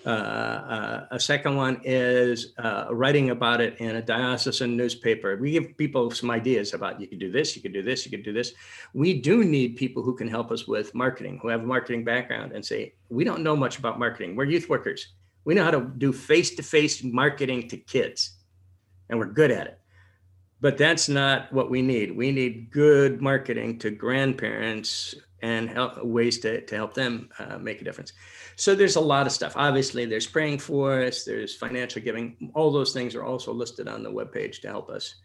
Uh, 0.05 0.09
uh, 0.09 1.05
a 1.11 1.19
second 1.19 1.55
one 1.55 1.79
is 1.83 2.53
uh, 2.57 2.87
writing 2.91 3.29
about 3.29 3.61
it 3.61 3.77
in 3.77 3.95
a 3.95 4.01
diocesan 4.01 4.75
newspaper. 4.75 5.37
We 5.37 5.51
give 5.51 5.77
people 5.77 6.11
some 6.11 6.29
ideas 6.29 6.73
about 6.73 6.99
you 6.99 7.07
can 7.07 7.19
do 7.19 7.31
this, 7.31 7.55
you 7.55 7.61
can 7.61 7.71
do 7.71 7.81
this, 7.81 8.03
you 8.03 8.11
can 8.11 8.21
do 8.21 8.33
this. 8.33 8.53
We 8.93 9.21
do 9.21 9.45
need 9.45 9.77
people 9.77 10.03
who 10.03 10.15
can 10.15 10.27
help 10.27 10.51
us 10.51 10.67
with 10.67 10.93
marketing, 10.93 11.39
who 11.41 11.47
have 11.47 11.61
a 11.61 11.65
marketing 11.65 12.03
background 12.03 12.51
and 12.51 12.65
say, 12.65 12.93
we 13.09 13.23
don't 13.23 13.43
know 13.43 13.55
much 13.55 13.79
about 13.79 13.97
marketing. 13.97 14.35
We're 14.35 14.45
youth 14.45 14.67
workers. 14.67 15.13
We 15.45 15.53
know 15.53 15.63
how 15.63 15.71
to 15.71 15.91
do 15.97 16.11
face 16.11 16.55
to 16.55 16.63
face 16.63 17.03
marketing 17.03 17.69
to 17.69 17.77
kids, 17.77 18.37
and 19.09 19.19
we're 19.19 19.25
good 19.25 19.51
at 19.51 19.67
it. 19.67 19.79
But 20.59 20.77
that's 20.77 21.09
not 21.09 21.51
what 21.51 21.69
we 21.69 21.81
need. 21.81 22.15
We 22.15 22.31
need 22.31 22.71
good 22.71 23.21
marketing 23.21 23.79
to 23.79 23.91
grandparents 23.91 25.15
and 25.43 25.69
help, 25.69 26.01
ways 26.01 26.39
to, 26.39 26.61
to 26.61 26.75
help 26.75 26.93
them 26.93 27.29
uh, 27.37 27.57
make 27.57 27.81
a 27.81 27.83
difference. 27.83 28.13
So 28.55 28.73
there's 28.73 28.95
a 28.95 29.01
lot 29.01 29.27
of 29.27 29.33
stuff. 29.33 29.53
Obviously, 29.57 30.05
there's 30.05 30.25
praying 30.25 30.59
for 30.59 31.03
us, 31.03 31.25
there's 31.25 31.53
financial 31.53 32.01
giving. 32.01 32.49
All 32.55 32.71
those 32.71 32.93
things 32.93 33.13
are 33.13 33.25
also 33.25 33.53
listed 33.53 33.89
on 33.89 34.03
the 34.03 34.11
webpage 34.11 34.61
to 34.61 34.69
help 34.69 34.89
us 34.89 35.15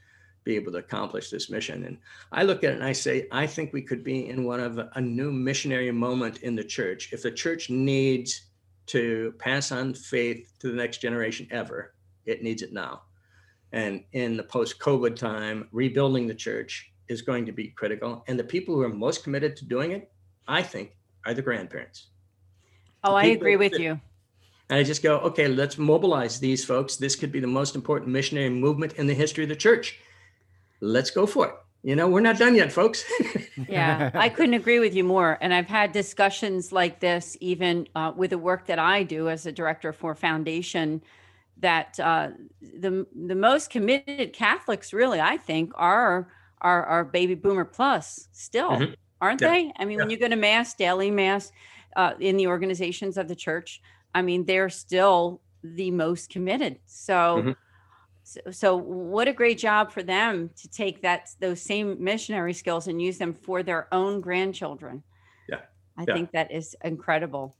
be 0.43 0.57
able 0.57 0.73
to 0.73 0.79
accomplish 0.79 1.31
this 1.31 1.49
mission. 1.49 1.85
And 1.85 1.99
I 2.33 2.43
look 2.43 2.65
at 2.65 2.73
it 2.73 2.77
and 2.77 2.85
I 2.85 2.93
say, 2.93 3.29
I 3.31 3.47
think 3.47 3.73
we 3.73 3.81
could 3.81 4.03
be 4.03 4.29
in 4.29 4.45
one 4.45 4.59
of 4.59 4.81
a 4.93 5.01
new 5.01 5.31
missionary 5.31 5.93
moment 5.93 6.39
in 6.39 6.57
the 6.57 6.65
church. 6.65 7.13
If 7.13 7.23
the 7.23 7.31
church 7.31 7.71
needs 7.71 8.47
to 8.87 9.35
pass 9.39 9.71
on 9.71 9.95
faith 9.95 10.53
to 10.59 10.69
the 10.69 10.77
next 10.77 10.99
generation 10.99 11.47
ever, 11.53 11.95
it 12.27 12.43
needs 12.43 12.63
it 12.63 12.73
now. 12.73 13.03
And 13.71 14.03
in 14.13 14.37
the 14.37 14.43
post 14.43 14.81
COVID 14.81 15.15
time, 15.15 15.69
rebuilding 15.71 16.27
the 16.27 16.35
church 16.35 16.91
is 17.09 17.23
going 17.23 17.47
to 17.47 17.53
be 17.53 17.69
critical. 17.69 18.25
And 18.29 18.39
the 18.39 18.45
people 18.45 18.75
who 18.75 18.83
are 18.83 18.89
most 18.89 19.25
committed 19.25 19.57
to 19.57 19.65
doing 19.65 19.93
it, 19.93 20.11
I 20.47 20.63
think, 20.63 20.97
are 21.25 21.35
the 21.35 21.43
grandparents. 21.43 22.09
Oh, 23.05 23.15
I 23.15 23.25
agree 23.27 23.57
with 23.57 23.79
you. 23.79 24.01
And 24.71 24.79
I 24.79 24.83
just 24.83 25.03
go, 25.03 25.19
okay, 25.21 25.49
let's 25.49 25.79
mobilize 25.79 26.41
these 26.41 26.65
folks. 26.65 26.97
This 26.97 27.17
could 27.17 27.33
be 27.33 27.41
the 27.41 27.47
most 27.47 27.75
important 27.75 28.11
missionary 28.11 28.51
movement 28.51 28.95
in 28.95 29.07
the 29.07 29.15
history 29.15 29.45
of 29.45 29.49
the 29.49 29.57
church. 29.57 29.99
Let's 30.81 31.11
go 31.11 31.27
for 31.27 31.47
it. 31.47 31.55
You 31.83 31.95
know, 31.95 32.09
we're 32.09 32.21
not 32.21 32.39
done 32.39 32.55
yet, 32.55 32.73
folks. 32.73 33.05
yeah, 33.69 34.11
I 34.15 34.29
couldn't 34.29 34.55
agree 34.55 34.81
with 34.81 34.95
you 34.95 35.05
more. 35.05 35.39
And 35.41 35.55
I've 35.55 35.69
had 35.69 35.93
discussions 35.93 36.73
like 36.73 37.01
this 37.01 37.37
even 37.41 37.87
uh, 37.95 38.13
with 38.15 38.31
the 38.31 38.39
work 38.39 38.67
that 38.67 38.79
I 38.79 39.05
do 39.05 39.29
as 39.29 39.47
a 39.47 39.53
director 39.53 39.93
for 39.93 40.15
foundation. 40.15 41.03
That 41.61 41.99
uh, 41.99 42.31
the 42.61 43.07
the 43.15 43.35
most 43.35 43.71
committed 43.71 44.33
Catholics, 44.33 44.93
really, 44.93 45.21
I 45.21 45.37
think, 45.37 45.73
are 45.77 46.29
are 46.61 46.85
are 46.85 47.05
baby 47.05 47.35
boomer 47.35 47.65
plus 47.65 48.29
still, 48.33 48.71
mm-hmm. 48.71 48.93
aren't 49.21 49.41
yeah. 49.41 49.51
they? 49.51 49.73
I 49.77 49.85
mean, 49.85 49.99
yeah. 49.99 50.05
when 50.05 50.11
you 50.11 50.19
go 50.19 50.29
to 50.29 50.37
mass, 50.37 50.75
daily 50.75 51.11
mass, 51.11 51.53
uh, 51.97 52.15
in 52.21 52.37
the 52.37 52.47
organizations 52.47 53.17
of 53.17 53.29
the 53.29 53.37
church, 53.37 53.81
I 54.15 54.23
mean, 54.23 54.45
they're 54.45 54.71
still 54.71 55.41
the 55.63 55.91
most 55.91 56.31
committed. 56.31 56.79
So, 56.87 57.15
mm-hmm. 57.15 57.51
so, 58.23 58.41
so, 58.51 58.77
what 58.77 59.29
a 59.29 59.33
great 59.33 59.59
job 59.59 59.93
for 59.93 60.03
them 60.03 60.51
to 60.61 60.69
take 60.69 61.03
that 61.03 61.31
those 61.41 61.61
same 61.61 62.03
missionary 62.03 62.55
skills 62.55 62.89
and 62.89 63.01
use 63.01 63.19
them 63.19 63.35
for 63.35 63.63
their 63.63 63.93
own 63.93 64.21
grandchildren. 64.21 65.03
Yeah, 65.49 65.61
I 65.97 66.05
yeah. 66.07 66.15
think 66.15 66.33
that 66.33 66.53
is 66.53 66.77
incredible. 66.85 67.57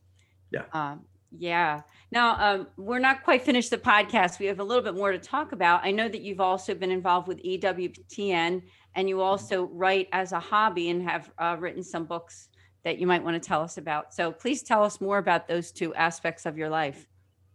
Yeah. 0.51 0.65
Um, 0.73 1.05
yeah. 1.37 1.83
Now, 2.11 2.55
um, 2.55 2.67
we're 2.77 2.99
not 2.99 3.23
quite 3.23 3.43
finished 3.43 3.71
the 3.71 3.79
podcast. 3.79 4.39
We 4.39 4.47
have 4.47 4.61
a 4.61 4.65
little 4.65 4.83
bit 4.83 4.95
more 4.95 5.13
to 5.13 5.19
talk 5.19 5.53
about. 5.53 5.85
I 5.85 5.91
know 5.91 6.09
that 6.09 6.23
you've 6.23 6.41
also 6.41 6.75
been 6.75 6.91
involved 6.91 7.29
with 7.29 7.43
EWTN 7.43 8.63
and 8.95 9.09
you 9.09 9.21
also 9.21 9.65
write 9.65 10.09
as 10.13 10.33
a 10.33 10.41
hobby 10.41 10.91
and 10.91 11.03
have 11.03 11.31
uh, 11.39 11.57
written 11.59 11.83
some 11.83 12.05
books 12.05 12.49
that 12.85 12.99
you 12.99 13.07
might 13.07 13.23
want 13.23 13.41
to 13.41 13.47
tell 13.47 13.61
us 13.63 13.79
about. 13.79 14.15
So 14.15 14.33
please 14.33 14.63
tell 14.63 14.83
us 14.83 15.01
more 15.01 15.19
about 15.19 15.49
those 15.49 15.73
two 15.73 15.95
aspects 15.95 16.47
of 16.47 16.57
your 16.57 16.69
life. 16.69 17.07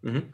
Mm-hmm. 0.04 0.30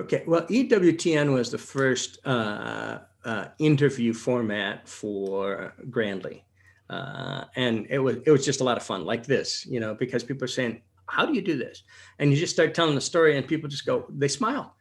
Okay. 0.00 0.24
Well, 0.26 0.46
EWTN 0.46 1.32
was 1.32 1.50
the 1.50 1.58
first 1.58 2.18
uh, 2.26 3.00
uh, 3.24 3.46
interview 3.58 4.12
format 4.12 4.88
for 4.88 5.74
Grandly. 5.90 6.44
Uh, 6.88 7.44
and 7.54 7.86
it 7.88 8.00
was 8.00 8.16
it 8.26 8.30
was 8.30 8.44
just 8.44 8.60
a 8.60 8.64
lot 8.64 8.76
of 8.76 8.82
fun, 8.82 9.04
like 9.04 9.24
this, 9.24 9.64
you 9.66 9.78
know, 9.78 9.94
because 9.94 10.24
people 10.24 10.42
are 10.42 10.48
saying, 10.48 10.82
"How 11.06 11.24
do 11.24 11.32
you 11.32 11.42
do 11.42 11.56
this?" 11.56 11.84
And 12.18 12.32
you 12.32 12.36
just 12.36 12.52
start 12.52 12.74
telling 12.74 12.96
the 12.96 13.00
story, 13.00 13.36
and 13.36 13.46
people 13.46 13.68
just 13.68 13.86
go, 13.86 14.06
they 14.10 14.26
smile 14.26 14.74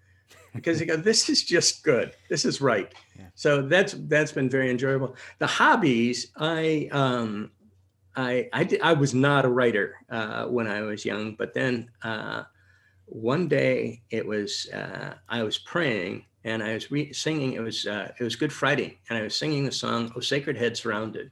because 0.54 0.80
you 0.80 0.86
go, 0.86 0.98
"This 0.98 1.30
is 1.30 1.44
just 1.44 1.84
good. 1.84 2.14
This 2.30 2.46
is 2.46 2.62
right." 2.62 2.94
Yeah. 3.18 3.26
So 3.36 3.62
that's 3.62 3.96
that's 4.08 4.32
been 4.32 4.50
very 4.50 4.70
enjoyable. 4.70 5.16
The 5.40 5.48
hobbies, 5.48 6.32
I 6.38 6.90
um, 6.92 7.52
I 8.16 8.50
I, 8.54 8.64
did, 8.64 8.82
I 8.82 8.94
was 8.94 9.14
not 9.14 9.46
a 9.46 9.50
writer 9.50 9.96
uh, 10.10 10.46
when 10.46 10.68
I 10.68 10.82
was 10.82 11.06
young, 11.06 11.36
but 11.36 11.54
then 11.54 11.90
uh, 12.04 12.44
one 13.06 13.48
day 13.48 14.02
it 14.10 14.26
was 14.26 14.68
uh, 14.74 15.16
I 15.28 15.44
was 15.44 15.58
praying 15.58 16.26
and 16.44 16.64
I 16.64 16.74
was 16.74 16.92
re- 16.92 17.14
singing. 17.14 17.54
It 17.54 17.62
was 17.62 17.86
uh, 17.86 18.12
it 18.20 18.24
was 18.24 18.36
Good 18.36 18.54
Friday, 18.54 19.00
and 19.10 19.18
I 19.18 19.24
was 19.24 19.36
singing 19.36 19.66
the 19.66 19.72
song 19.72 20.12
"O 20.16 20.20
Sacred 20.20 20.58
Head 20.58 20.78
Surrounded," 20.78 21.32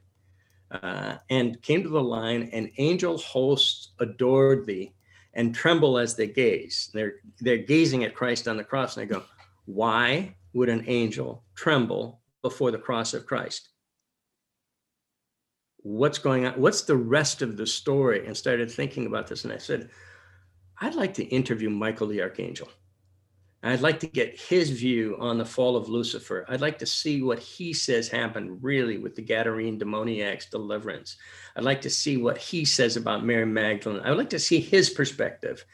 uh, 0.72 1.18
and 1.30 1.62
came 1.62 1.84
to 1.84 1.90
the 1.90 2.02
line, 2.02 2.50
"An 2.54 2.72
angel 2.78 3.18
hosts 3.18 3.94
adored 4.00 4.66
thee, 4.66 4.94
and 5.38 5.56
tremble 5.56 5.98
as 5.98 6.16
they 6.16 6.28
gaze." 6.28 6.90
They're 6.94 7.22
they're 7.40 7.58
gazing 7.58 8.04
at 8.04 8.14
Christ 8.14 8.48
on 8.50 8.58
the 8.58 8.66
cross, 8.66 8.98
and 8.98 9.04
I 9.04 9.06
go, 9.06 9.24
"Why 9.66 10.36
would 10.52 10.68
an 10.68 10.84
angel 10.88 11.46
tremble 11.56 12.22
before 12.42 12.72
the 12.72 12.78
cross 12.78 13.14
of 13.14 13.26
Christ?" 13.26 13.70
What's 15.78 16.18
going 16.18 16.46
on? 16.46 16.60
What's 16.60 16.82
the 16.82 16.98
rest 16.98 17.42
of 17.42 17.56
the 17.56 17.68
story? 17.68 18.26
And 18.26 18.36
started 18.36 18.70
thinking 18.70 19.06
about 19.06 19.28
this, 19.28 19.46
and 19.46 19.54
I 19.54 19.58
said, 19.58 19.90
"I'd 20.82 20.96
like 20.96 21.14
to 21.14 21.24
interview 21.24 21.70
Michael 21.70 22.08
the 22.08 22.22
Archangel." 22.22 22.70
I'd 23.64 23.82
like 23.82 24.00
to 24.02 24.08
get 24.08 24.40
his 24.40 24.70
view 24.70 25.18
on 25.20 25.38
the 25.38 25.46
fall 25.46 25.76
of 25.76 25.90
Lucifer. 25.90 26.46
I'd 26.48 26.62
like 26.62 26.78
to 26.80 26.86
see 26.86 27.22
what 27.22 27.40
he 27.40 27.74
says 27.74 28.08
happened 28.08 28.60
really 28.62 28.98
with 28.98 29.16
the 29.16 29.24
Gadarene 29.24 29.80
demoniac's 29.80 30.46
deliverance. 30.46 31.18
I'd 31.56 31.64
like 31.64 31.82
to 31.82 31.90
see 31.90 32.18
what 32.18 32.38
he 32.38 32.66
says 32.66 32.98
about 32.98 33.26
Mary 33.26 33.46
Magdalene. 33.46 34.02
I 34.04 34.10
would 34.10 34.18
like 34.20 34.30
to 34.30 34.40
see 34.40 34.60
his 34.60 34.90
perspective 34.92 35.66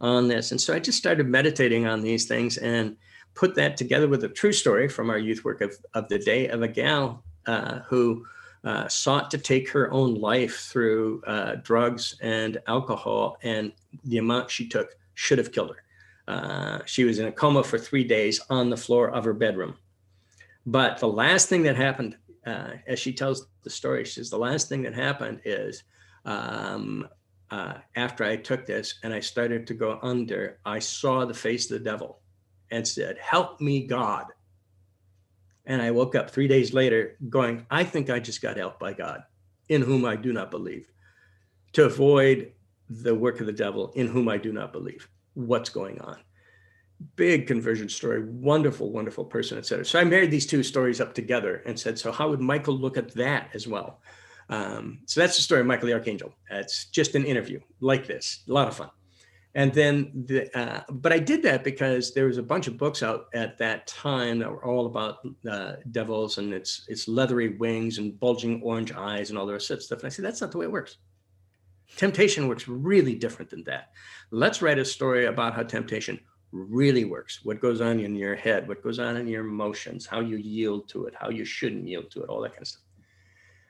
on 0.00 0.28
this. 0.28 0.50
And 0.50 0.60
so 0.60 0.74
I 0.74 0.80
just 0.80 0.98
started 0.98 1.28
meditating 1.28 1.86
on 1.86 2.00
these 2.00 2.26
things 2.26 2.58
and 2.58 2.96
put 3.34 3.54
that 3.54 3.76
together 3.76 4.08
with 4.08 4.24
a 4.24 4.28
true 4.28 4.52
story 4.52 4.88
from 4.88 5.08
our 5.08 5.18
youth 5.18 5.44
work 5.44 5.60
of, 5.60 5.74
of 5.94 6.08
the 6.08 6.18
day 6.18 6.48
of 6.48 6.62
a 6.62 6.68
gal 6.68 7.22
uh, 7.46 7.80
who 7.80 8.26
uh, 8.64 8.88
sought 8.88 9.30
to 9.30 9.38
take 9.38 9.70
her 9.70 9.90
own 9.92 10.14
life 10.14 10.56
through 10.70 11.22
uh, 11.26 11.54
drugs 11.62 12.16
and 12.20 12.58
alcohol, 12.66 13.38
and 13.42 13.72
the 14.04 14.18
amount 14.18 14.50
she 14.50 14.68
took 14.68 14.96
should 15.14 15.38
have 15.38 15.52
killed 15.52 15.70
her. 15.70 15.82
Uh, 16.30 16.78
she 16.86 17.02
was 17.02 17.18
in 17.18 17.26
a 17.26 17.32
coma 17.32 17.64
for 17.64 17.76
three 17.76 18.04
days 18.04 18.40
on 18.50 18.70
the 18.70 18.76
floor 18.76 19.10
of 19.10 19.24
her 19.24 19.32
bedroom. 19.32 19.74
But 20.64 20.98
the 20.98 21.08
last 21.08 21.48
thing 21.48 21.64
that 21.64 21.74
happened, 21.74 22.16
uh, 22.46 22.74
as 22.86 23.00
she 23.00 23.12
tells 23.12 23.48
the 23.64 23.70
story, 23.70 24.04
she 24.04 24.12
says, 24.12 24.30
the 24.30 24.38
last 24.38 24.68
thing 24.68 24.82
that 24.82 24.94
happened 24.94 25.40
is 25.44 25.82
um, 26.24 27.08
uh, 27.50 27.74
after 27.96 28.22
I 28.22 28.36
took 28.36 28.64
this 28.64 29.00
and 29.02 29.12
I 29.12 29.18
started 29.18 29.66
to 29.66 29.74
go 29.74 29.98
under, 30.02 30.60
I 30.64 30.78
saw 30.78 31.24
the 31.24 31.34
face 31.34 31.68
of 31.68 31.78
the 31.80 31.84
devil 31.84 32.20
and 32.70 32.86
said, 32.86 33.18
Help 33.18 33.60
me, 33.60 33.88
God. 33.88 34.26
And 35.66 35.82
I 35.82 35.90
woke 35.90 36.14
up 36.14 36.30
three 36.30 36.46
days 36.46 36.72
later 36.72 37.16
going, 37.28 37.66
I 37.72 37.82
think 37.82 38.08
I 38.08 38.20
just 38.20 38.40
got 38.40 38.56
helped 38.56 38.78
by 38.78 38.92
God, 38.92 39.24
in 39.68 39.82
whom 39.82 40.04
I 40.04 40.14
do 40.14 40.32
not 40.32 40.52
believe, 40.52 40.92
to 41.72 41.86
avoid 41.86 42.52
the 42.88 43.16
work 43.16 43.40
of 43.40 43.46
the 43.46 43.52
devil, 43.52 43.90
in 43.96 44.06
whom 44.06 44.28
I 44.28 44.36
do 44.38 44.52
not 44.52 44.72
believe 44.72 45.08
what's 45.34 45.70
going 45.70 46.00
on. 46.00 46.18
Big 47.16 47.46
conversion 47.46 47.88
story, 47.88 48.22
wonderful, 48.24 48.90
wonderful 48.90 49.24
person, 49.24 49.56
etc. 49.56 49.84
So 49.84 49.98
I 49.98 50.04
married 50.04 50.30
these 50.30 50.46
two 50.46 50.62
stories 50.62 51.00
up 51.00 51.14
together 51.14 51.62
and 51.66 51.78
said, 51.78 51.98
so 51.98 52.12
how 52.12 52.28
would 52.28 52.40
Michael 52.40 52.76
look 52.76 52.98
at 52.98 53.14
that 53.14 53.48
as 53.54 53.66
well? 53.66 54.00
Um, 54.50 55.00
so 55.06 55.20
that's 55.20 55.36
the 55.36 55.42
story 55.42 55.60
of 55.60 55.66
Michael 55.66 55.86
the 55.86 55.94
Archangel. 55.94 56.34
It's 56.50 56.86
just 56.86 57.14
an 57.14 57.24
interview 57.24 57.60
like 57.80 58.06
this, 58.06 58.42
a 58.48 58.52
lot 58.52 58.68
of 58.68 58.76
fun. 58.76 58.90
And 59.54 59.72
then, 59.72 60.12
the, 60.26 60.56
uh, 60.56 60.82
but 60.90 61.12
I 61.12 61.18
did 61.18 61.42
that 61.42 61.64
because 61.64 62.14
there 62.14 62.26
was 62.26 62.38
a 62.38 62.42
bunch 62.42 62.68
of 62.68 62.76
books 62.76 63.02
out 63.02 63.26
at 63.34 63.58
that 63.58 63.86
time 63.88 64.38
that 64.38 64.50
were 64.50 64.64
all 64.64 64.86
about 64.86 65.26
uh, 65.48 65.74
devils 65.90 66.38
and 66.38 66.52
its 66.54 66.84
its 66.88 67.08
leathery 67.08 67.56
wings 67.56 67.98
and 67.98 68.18
bulging 68.20 68.62
orange 68.62 68.92
eyes 68.92 69.30
and 69.30 69.38
all 69.38 69.46
the 69.46 69.52
rest 69.52 69.70
of 69.70 69.82
stuff. 69.82 70.00
And 70.00 70.06
I 70.06 70.10
said, 70.10 70.24
that's 70.24 70.40
not 70.40 70.52
the 70.52 70.58
way 70.58 70.66
it 70.66 70.72
works. 70.72 70.98
Temptation 71.96 72.48
works 72.48 72.68
really 72.68 73.14
different 73.14 73.50
than 73.50 73.64
that. 73.64 73.90
Let's 74.30 74.62
write 74.62 74.78
a 74.78 74.84
story 74.84 75.26
about 75.26 75.54
how 75.54 75.62
temptation 75.62 76.18
really 76.52 77.04
works, 77.04 77.44
what 77.44 77.60
goes 77.60 77.80
on 77.80 78.00
in 78.00 78.14
your 78.14 78.34
head, 78.34 78.66
what 78.68 78.82
goes 78.82 78.98
on 78.98 79.16
in 79.16 79.28
your 79.28 79.46
emotions, 79.46 80.06
how 80.06 80.20
you 80.20 80.36
yield 80.36 80.88
to 80.88 81.06
it, 81.06 81.14
how 81.14 81.30
you 81.30 81.44
shouldn't 81.44 81.86
yield 81.86 82.10
to 82.10 82.22
it, 82.22 82.28
all 82.28 82.40
that 82.40 82.52
kind 82.52 82.62
of 82.62 82.68
stuff. 82.68 82.82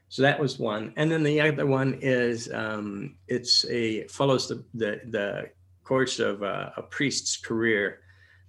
So 0.09 0.23
that 0.23 0.41
was 0.41 0.59
one, 0.59 0.93
and 0.97 1.11
then 1.11 1.23
the 1.23 1.41
other 1.41 1.67
one 1.67 1.99
is 2.01 2.53
um, 2.53 3.17
it's 3.29 3.65
a 3.67 4.09
follows 4.09 4.49
the 4.49 4.65
the, 4.75 5.01
the 5.09 5.51
course 5.85 6.19
of 6.19 6.43
a, 6.43 6.73
a 6.77 6.83
priest's 6.83 7.37
career 7.37 8.01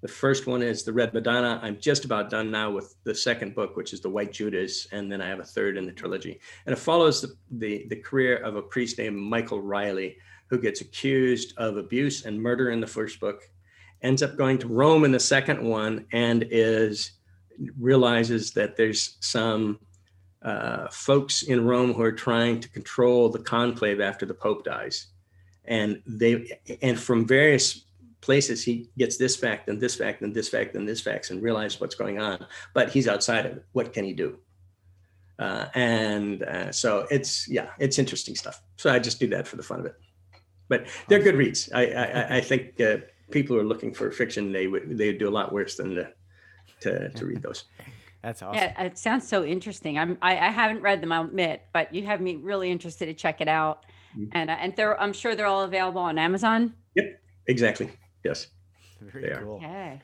the 0.02 0.08
first 0.08 0.48
one 0.48 0.64
is 0.64 0.84
the 0.84 0.92
Red 0.94 1.14
Madonna. 1.14 1.60
I'm 1.62 1.80
just 1.80 2.06
about 2.06 2.32
done 2.32 2.50
now 2.50 2.72
with 2.72 2.96
the 3.04 3.14
second 3.14 3.54
book, 3.54 3.78
which 3.78 3.94
is 3.94 4.02
the 4.02 4.10
White 4.10 4.32
Judas, 4.32 4.88
and 4.92 5.12
then 5.12 5.22
I 5.22 5.28
have 5.28 5.40
a 5.40 5.44
third 5.44 5.78
in 5.78 5.86
the 5.86 5.92
trilogy. 5.92 6.40
And 6.66 6.74
it 6.74 6.80
follows 6.80 7.22
the, 7.22 7.36
the, 7.52 7.86
the 7.88 7.96
career 7.98 8.38
of 8.38 8.56
a 8.56 8.62
priest 8.64 8.98
named 8.98 9.18
Michael 9.18 9.62
Riley, 9.62 10.18
who 10.48 10.60
gets 10.60 10.82
accused 10.82 11.54
of 11.58 11.78
abuse 11.78 12.26
and 12.26 12.42
murder 12.42 12.72
in 12.72 12.82
the 12.82 12.88
first 12.88 13.20
book, 13.20 13.50
ends 14.02 14.24
up 14.24 14.38
going 14.38 14.58
to 14.58 14.68
Rome 14.68 15.06
in 15.06 15.12
the 15.12 15.20
second 15.20 15.64
one, 15.64 16.06
and 16.12 16.48
is 16.50 17.12
realizes 17.80 18.52
that 18.54 18.76
there's 18.76 19.18
some 19.20 19.80
uh, 20.42 20.88
folks 20.90 21.44
in 21.44 21.64
Rome 21.64 21.94
who 21.94 22.02
are 22.02 22.12
trying 22.12 22.60
to 22.60 22.70
control 22.70 23.30
the 23.30 23.40
conclave 23.40 24.02
after 24.02 24.26
the 24.26 24.34
Pope 24.34 24.66
dies, 24.66 25.08
and 25.66 26.02
they 26.08 26.60
and 26.82 27.00
from 27.00 27.28
various 27.28 27.86
places 28.22 28.64
he 28.64 28.90
gets 28.98 29.18
this 29.18 29.36
fact 29.36 29.68
and 29.68 29.82
this 29.82 29.96
fact 29.96 30.22
and 30.22 30.34
this 30.34 30.48
fact 30.48 30.76
and 30.76 30.88
this 30.88 31.02
fact 31.02 31.32
and 31.32 31.42
realize 31.42 31.82
what's 31.82 31.96
going 31.96 32.20
on 32.20 32.46
but 32.74 32.90
he's 32.90 33.08
outside 33.08 33.46
of 33.46 33.58
it. 33.58 33.66
What 33.74 33.94
can 33.94 34.06
he 34.06 34.14
do? 34.14 34.38
Uh, 35.40 35.66
and 35.74 36.44
uh, 36.44 36.72
so 36.72 37.08
it's 37.10 37.48
yeah 37.50 37.70
it's 37.80 37.98
interesting 37.98 38.36
stuff. 38.36 38.62
So 38.78 38.92
i 38.92 39.00
just 39.00 39.20
do 39.20 39.28
that 39.28 39.48
for 39.48 39.58
the 39.58 39.64
fun 39.64 39.80
of 39.80 39.88
it. 39.88 39.96
But 40.70 40.86
they're 41.08 41.20
good 41.20 41.36
reads. 41.36 41.70
I 41.74 41.88
i, 41.88 42.38
I 42.38 42.42
think 42.42 42.80
uh, 42.80 42.98
people 43.32 43.56
who 43.56 43.62
are 43.62 43.66
looking 43.66 43.94
for 43.94 44.12
fiction 44.12 44.52
they 44.52 44.68
would 44.68 44.98
they 44.98 45.08
would 45.08 45.18
do 45.18 45.28
a 45.28 45.36
lot 45.40 45.52
worse 45.52 45.76
than 45.76 45.96
to 45.96 46.14
to, 46.82 47.10
to 47.10 47.26
read 47.26 47.42
those. 47.42 47.66
That's 48.22 48.44
awesome. 48.44 48.56
Yeah 48.56 48.84
it 48.84 49.00
sounds 49.00 49.28
so 49.28 49.44
interesting. 49.44 49.98
I'm 49.98 50.20
i, 50.22 50.34
I 50.34 50.50
haven't 50.50 50.82
read 50.82 51.02
them 51.02 51.12
i'll 51.12 51.26
admit 51.26 51.64
but 51.74 51.94
you 51.94 52.06
have 52.06 52.22
me 52.22 52.36
really 52.36 52.70
interested 52.70 53.08
to 53.08 53.14
check 53.16 53.42
it 53.42 53.48
out. 53.48 53.86
Mm-hmm. 54.16 54.26
and 54.34 54.50
uh, 54.50 54.58
and 54.60 54.76
they're 54.76 55.00
i'm 55.00 55.14
sure 55.14 55.36
they're 55.36 55.48
all 55.48 55.64
available 55.64 56.02
on 56.02 56.20
amazon? 56.20 56.74
Yep 56.96 57.20
exactly 57.48 57.90
Yes. 58.24 58.48
Very 59.02 59.30
they 59.30 59.36
cool. 59.36 59.56
Okay. 59.56 60.02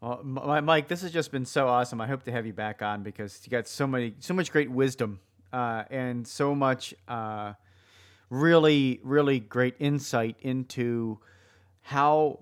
Well, 0.00 0.22
Mike, 0.62 0.88
this 0.88 1.02
has 1.02 1.12
just 1.12 1.30
been 1.30 1.44
so 1.44 1.68
awesome. 1.68 2.00
I 2.00 2.08
hope 2.08 2.24
to 2.24 2.32
have 2.32 2.44
you 2.44 2.52
back 2.52 2.82
on 2.82 3.04
because 3.04 3.40
you 3.44 3.50
got 3.50 3.68
so 3.68 3.86
many, 3.86 4.14
so 4.18 4.34
much 4.34 4.50
great 4.50 4.68
wisdom, 4.68 5.20
uh, 5.52 5.84
and 5.90 6.26
so 6.26 6.56
much 6.56 6.92
uh, 7.06 7.52
really, 8.28 8.98
really 9.04 9.38
great 9.38 9.76
insight 9.78 10.36
into 10.40 11.20
how 11.82 12.40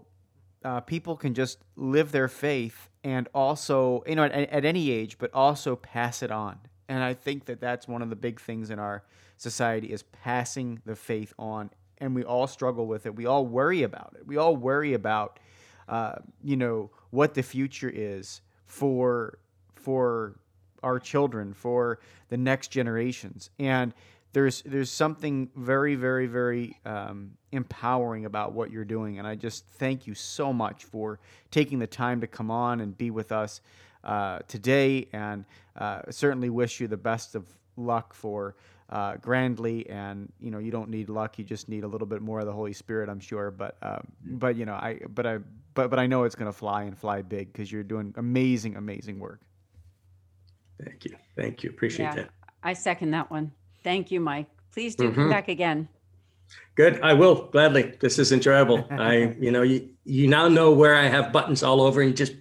uh, 0.64 0.80
people 0.80 1.16
can 1.16 1.34
just 1.34 1.58
live 1.76 2.12
their 2.12 2.28
faith 2.28 2.88
and 3.04 3.28
also, 3.34 4.02
you 4.06 4.14
know, 4.14 4.24
at, 4.24 4.32
at 4.32 4.64
any 4.64 4.90
age, 4.90 5.18
but 5.18 5.32
also 5.34 5.76
pass 5.76 6.22
it 6.22 6.30
on. 6.30 6.58
And 6.88 7.02
I 7.02 7.14
think 7.14 7.44
that 7.46 7.60
that's 7.60 7.86
one 7.86 8.02
of 8.02 8.10
the 8.10 8.16
big 8.16 8.40
things 8.40 8.70
in 8.70 8.78
our 8.78 9.04
society 9.36 9.92
is 9.92 10.02
passing 10.02 10.80
the 10.84 10.96
faith 10.96 11.32
on 11.38 11.70
and 12.00 12.14
we 12.14 12.24
all 12.24 12.46
struggle 12.46 12.86
with 12.86 13.06
it. 13.06 13.14
We 13.14 13.26
all 13.26 13.46
worry 13.46 13.82
about 13.82 14.14
it. 14.16 14.26
We 14.26 14.36
all 14.36 14.56
worry 14.56 14.94
about, 14.94 15.38
uh, 15.88 16.16
you 16.42 16.56
know, 16.56 16.90
what 17.10 17.34
the 17.34 17.42
future 17.42 17.90
is 17.92 18.40
for 18.66 19.38
for 19.74 20.38
our 20.82 20.98
children, 20.98 21.52
for 21.52 22.00
the 22.28 22.36
next 22.36 22.68
generations, 22.68 23.50
and 23.58 23.92
there's 24.32 24.62
there's 24.62 24.90
something 24.90 25.50
very 25.56 25.94
very 25.94 26.26
very 26.26 26.78
um, 26.84 27.32
empowering 27.52 28.24
about 28.24 28.52
what 28.52 28.70
you're 28.70 28.84
doing, 28.84 29.18
and 29.18 29.26
I 29.26 29.34
just 29.34 29.66
thank 29.66 30.06
you 30.06 30.14
so 30.14 30.52
much 30.52 30.84
for 30.84 31.18
taking 31.50 31.78
the 31.78 31.86
time 31.86 32.20
to 32.20 32.26
come 32.26 32.50
on 32.50 32.80
and 32.80 32.96
be 32.96 33.10
with 33.10 33.32
us 33.32 33.60
uh, 34.04 34.38
today, 34.48 35.08
and 35.12 35.44
uh, 35.76 36.02
certainly 36.10 36.50
wish 36.50 36.80
you 36.80 36.88
the 36.88 36.96
best 36.96 37.34
of 37.34 37.46
luck 37.76 38.14
for 38.14 38.54
uh, 38.90 39.16
grandly, 39.16 39.88
and 39.88 40.32
you 40.40 40.50
know 40.50 40.58
you 40.58 40.70
don't 40.70 40.90
need 40.90 41.08
luck; 41.08 41.38
you 41.38 41.44
just 41.44 41.68
need 41.68 41.84
a 41.84 41.86
little 41.86 42.06
bit 42.06 42.20
more 42.20 42.40
of 42.40 42.46
the 42.46 42.52
Holy 42.52 42.72
Spirit, 42.72 43.08
I'm 43.08 43.20
sure. 43.20 43.50
But 43.50 43.76
um, 43.82 44.06
but 44.24 44.56
you 44.56 44.66
know 44.66 44.74
I 44.74 45.00
but 45.08 45.26
I 45.26 45.38
but 45.74 45.90
but 45.90 45.98
I 45.98 46.06
know 46.06 46.24
it's 46.24 46.34
going 46.34 46.50
to 46.50 46.56
fly 46.56 46.82
and 46.82 46.98
fly 46.98 47.22
big 47.22 47.52
because 47.52 47.70
you're 47.70 47.84
doing 47.84 48.12
amazing 48.16 48.76
amazing 48.76 49.18
work. 49.18 49.40
Thank 50.84 51.04
you, 51.04 51.16
thank 51.36 51.62
you, 51.62 51.70
appreciate 51.70 52.06
yeah, 52.06 52.14
that. 52.14 52.30
I 52.62 52.72
second 52.72 53.12
that 53.12 53.30
one. 53.30 53.52
Thank 53.84 54.10
you, 54.10 54.20
Mike. 54.20 54.46
Please 54.72 54.94
do 54.94 55.04
mm-hmm. 55.04 55.14
come 55.14 55.30
back 55.30 55.48
again. 55.48 55.88
Good, 56.74 57.00
I 57.00 57.14
will 57.14 57.46
gladly. 57.46 57.94
This 58.00 58.18
is 58.18 58.32
enjoyable. 58.32 58.84
I 58.90 59.36
you 59.38 59.52
know 59.52 59.62
you 59.62 59.88
you 60.04 60.26
now 60.26 60.48
know 60.48 60.72
where 60.72 60.96
I 60.96 61.06
have 61.06 61.32
buttons 61.32 61.62
all 61.62 61.80
over, 61.80 62.00
and 62.00 62.10
you 62.10 62.16
just 62.16 62.34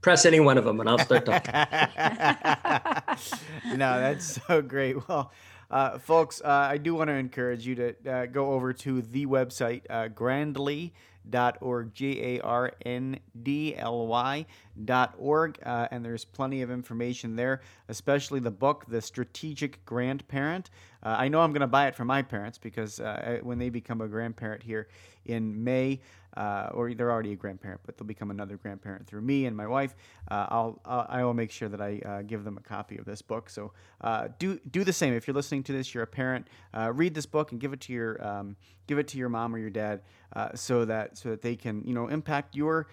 press 0.00 0.24
any 0.24 0.40
one 0.40 0.58
of 0.58 0.64
them 0.64 0.80
and 0.80 0.88
I'll 0.88 0.98
start 0.98 1.26
talking. 1.26 1.52
no, 3.76 4.00
that's 4.00 4.40
so 4.46 4.62
great. 4.62 4.96
Well, 5.08 5.32
Uh, 5.70 5.98
folks, 5.98 6.42
uh, 6.42 6.48
I 6.48 6.78
do 6.78 6.94
want 6.94 7.08
to 7.08 7.14
encourage 7.14 7.64
you 7.66 7.74
to 7.76 8.10
uh, 8.10 8.26
go 8.26 8.52
over 8.52 8.72
to 8.72 9.02
the 9.02 9.26
website, 9.26 9.82
uh, 9.88 10.08
grandly.org, 10.08 11.94
G 11.94 12.20
A 12.22 12.40
R 12.40 12.72
N 12.84 13.20
D 13.40 13.76
L 13.76 14.06
Y 14.08 14.46
dot 14.84 15.14
uh, 15.20 15.88
and 15.92 16.04
there's 16.04 16.24
plenty 16.24 16.62
of 16.62 16.70
information 16.72 17.36
there, 17.36 17.60
especially 17.88 18.40
the 18.40 18.50
book, 18.50 18.84
The 18.88 19.00
Strategic 19.00 19.84
Grandparent. 19.84 20.70
Uh, 21.04 21.14
I 21.18 21.28
know 21.28 21.40
I'm 21.40 21.52
going 21.52 21.60
to 21.60 21.68
buy 21.68 21.86
it 21.86 21.94
for 21.94 22.04
my 22.04 22.22
parents 22.22 22.58
because 22.58 22.98
uh, 22.98 23.38
when 23.42 23.58
they 23.58 23.68
become 23.68 24.00
a 24.00 24.08
grandparent 24.08 24.64
here 24.64 24.88
in 25.24 25.62
May, 25.62 26.00
uh, 26.36 26.70
or 26.72 26.94
they're 26.94 27.10
already 27.10 27.32
a 27.32 27.36
grandparent, 27.36 27.80
but 27.84 27.96
they'll 27.96 28.06
become 28.06 28.30
another 28.30 28.56
grandparent 28.56 29.06
through 29.06 29.22
me 29.22 29.46
and 29.46 29.56
my 29.56 29.66
wife. 29.66 29.94
Uh, 30.30 30.46
I'll, 30.48 30.80
I'll 30.84 31.06
I 31.08 31.24
will 31.24 31.34
make 31.34 31.50
sure 31.50 31.68
that 31.68 31.80
I 31.80 32.00
uh, 32.04 32.22
give 32.22 32.44
them 32.44 32.56
a 32.56 32.60
copy 32.60 32.98
of 32.98 33.04
this 33.04 33.22
book. 33.22 33.50
So 33.50 33.72
uh, 34.00 34.28
do 34.38 34.58
do 34.70 34.84
the 34.84 34.92
same. 34.92 35.14
If 35.14 35.26
you're 35.26 35.34
listening 35.34 35.62
to 35.64 35.72
this, 35.72 35.92
you're 35.94 36.04
a 36.04 36.08
parent. 36.08 36.46
Uh, 36.72 36.92
read 36.92 37.14
this 37.14 37.26
book 37.26 37.52
and 37.52 37.60
give 37.60 37.72
it 37.72 37.80
to 37.82 37.92
your 37.92 38.24
um, 38.26 38.56
give 38.86 38.98
it 38.98 39.08
to 39.08 39.18
your 39.18 39.28
mom 39.28 39.54
or 39.54 39.58
your 39.58 39.70
dad, 39.70 40.02
uh, 40.34 40.50
so 40.54 40.84
that 40.84 41.18
so 41.18 41.30
that 41.30 41.42
they 41.42 41.56
can 41.56 41.82
you 41.84 41.94
know 41.94 42.08
impact 42.08 42.54
your. 42.54 42.86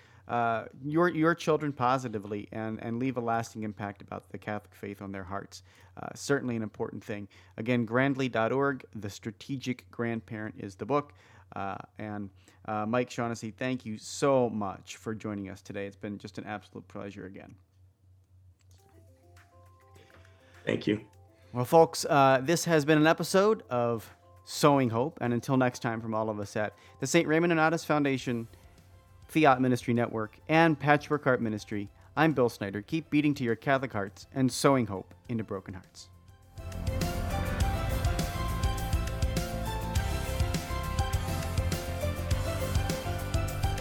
your 0.83 1.07
your 1.07 1.33
children 1.33 1.71
positively 1.71 2.49
and 2.51 2.83
and 2.83 2.99
leave 2.99 3.15
a 3.15 3.21
lasting 3.21 3.63
impact 3.63 4.01
about 4.01 4.29
the 4.29 4.37
Catholic 4.37 4.75
faith 4.75 5.01
on 5.01 5.11
their 5.13 5.23
hearts. 5.23 5.63
certainly 6.15 6.55
an 6.57 6.63
important 6.63 7.01
thing. 7.01 7.29
Again, 7.55 7.85
grandly.org. 7.85 8.85
The 8.93 9.09
Strategic 9.09 9.89
Grandparent 9.89 10.55
is 10.59 10.75
the 10.75 10.85
book. 10.85 11.13
Uh, 11.55 11.77
and 11.97 12.29
uh, 12.65 12.85
Mike 12.85 13.09
Shaughnessy, 13.09 13.51
thank 13.51 13.85
you 13.85 13.97
so 13.97 14.49
much 14.49 14.97
for 14.97 15.15
joining 15.15 15.49
us 15.49 15.61
today. 15.61 15.85
It's 15.85 15.95
been 15.95 16.17
just 16.17 16.37
an 16.37 16.45
absolute 16.45 16.87
pleasure 16.87 17.25
again. 17.25 17.55
Thank 20.65 20.85
you. 20.85 21.01
Well, 21.53 21.65
folks, 21.65 22.05
uh, 22.05 22.41
this 22.43 22.65
has 22.65 22.83
been 22.83 22.97
an 22.97 23.07
episode 23.07 23.63
of 23.69 24.09
Sowing 24.43 24.89
Hope. 24.89 25.17
And 25.21 25.33
until 25.33 25.57
next 25.57 25.79
time, 25.79 26.01
from 26.01 26.13
all 26.13 26.29
of 26.29 26.39
us 26.39 26.55
at 26.55 26.73
the 26.99 27.07
St. 27.07 27.27
Raymond 27.27 27.53
Nonnatus 27.53 27.85
Foundation, 27.85 28.47
Fiat 29.27 29.61
Ministry 29.61 29.93
Network, 29.93 30.39
and 30.47 30.79
Patchwork 30.79 31.23
Heart 31.23 31.41
Ministry, 31.41 31.89
I'm 32.15 32.33
Bill 32.33 32.49
Snyder. 32.49 32.81
Keep 32.81 33.09
beating 33.09 33.33
to 33.35 33.43
your 33.43 33.55
Catholic 33.55 33.93
hearts 33.93 34.27
and 34.33 34.51
sowing 34.51 34.87
hope 34.87 35.13
into 35.29 35.43
broken 35.43 35.73
hearts. 35.73 36.09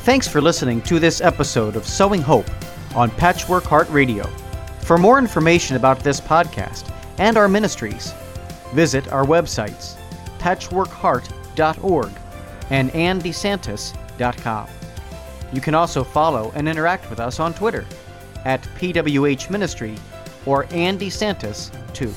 Thanks 0.07 0.29
for 0.29 0.41
listening 0.41 0.83
to 0.83 1.01
this 1.01 1.21
episode 1.21 1.75
of 1.75 1.85
Sowing 1.85 2.23
Hope 2.23 2.49
on 2.95 3.11
Patchwork 3.11 3.65
Heart 3.65 3.91
Radio. 3.91 4.25
For 4.83 4.99
more 4.99 5.19
information 5.19 5.75
about 5.75 5.99
this 5.99 6.21
podcast 6.21 6.89
and 7.19 7.37
our 7.37 7.49
ministries, 7.49 8.15
visit 8.73 9.09
our 9.09 9.25
websites 9.25 9.97
patchworkheart.org 10.39 12.13
and 12.71 12.93
andesantis.com. 12.93 14.69
You 15.53 15.61
can 15.61 15.75
also 15.75 16.05
follow 16.05 16.53
and 16.55 16.69
interact 16.69 17.11
with 17.11 17.19
us 17.19 17.41
on 17.41 17.53
Twitter 17.53 17.85
at 18.45 18.63
PWH 18.79 19.51
Ministry 19.51 19.97
or 20.47 20.69
Andy 20.71 21.11
Santis 21.11 21.73
2. 21.95 22.15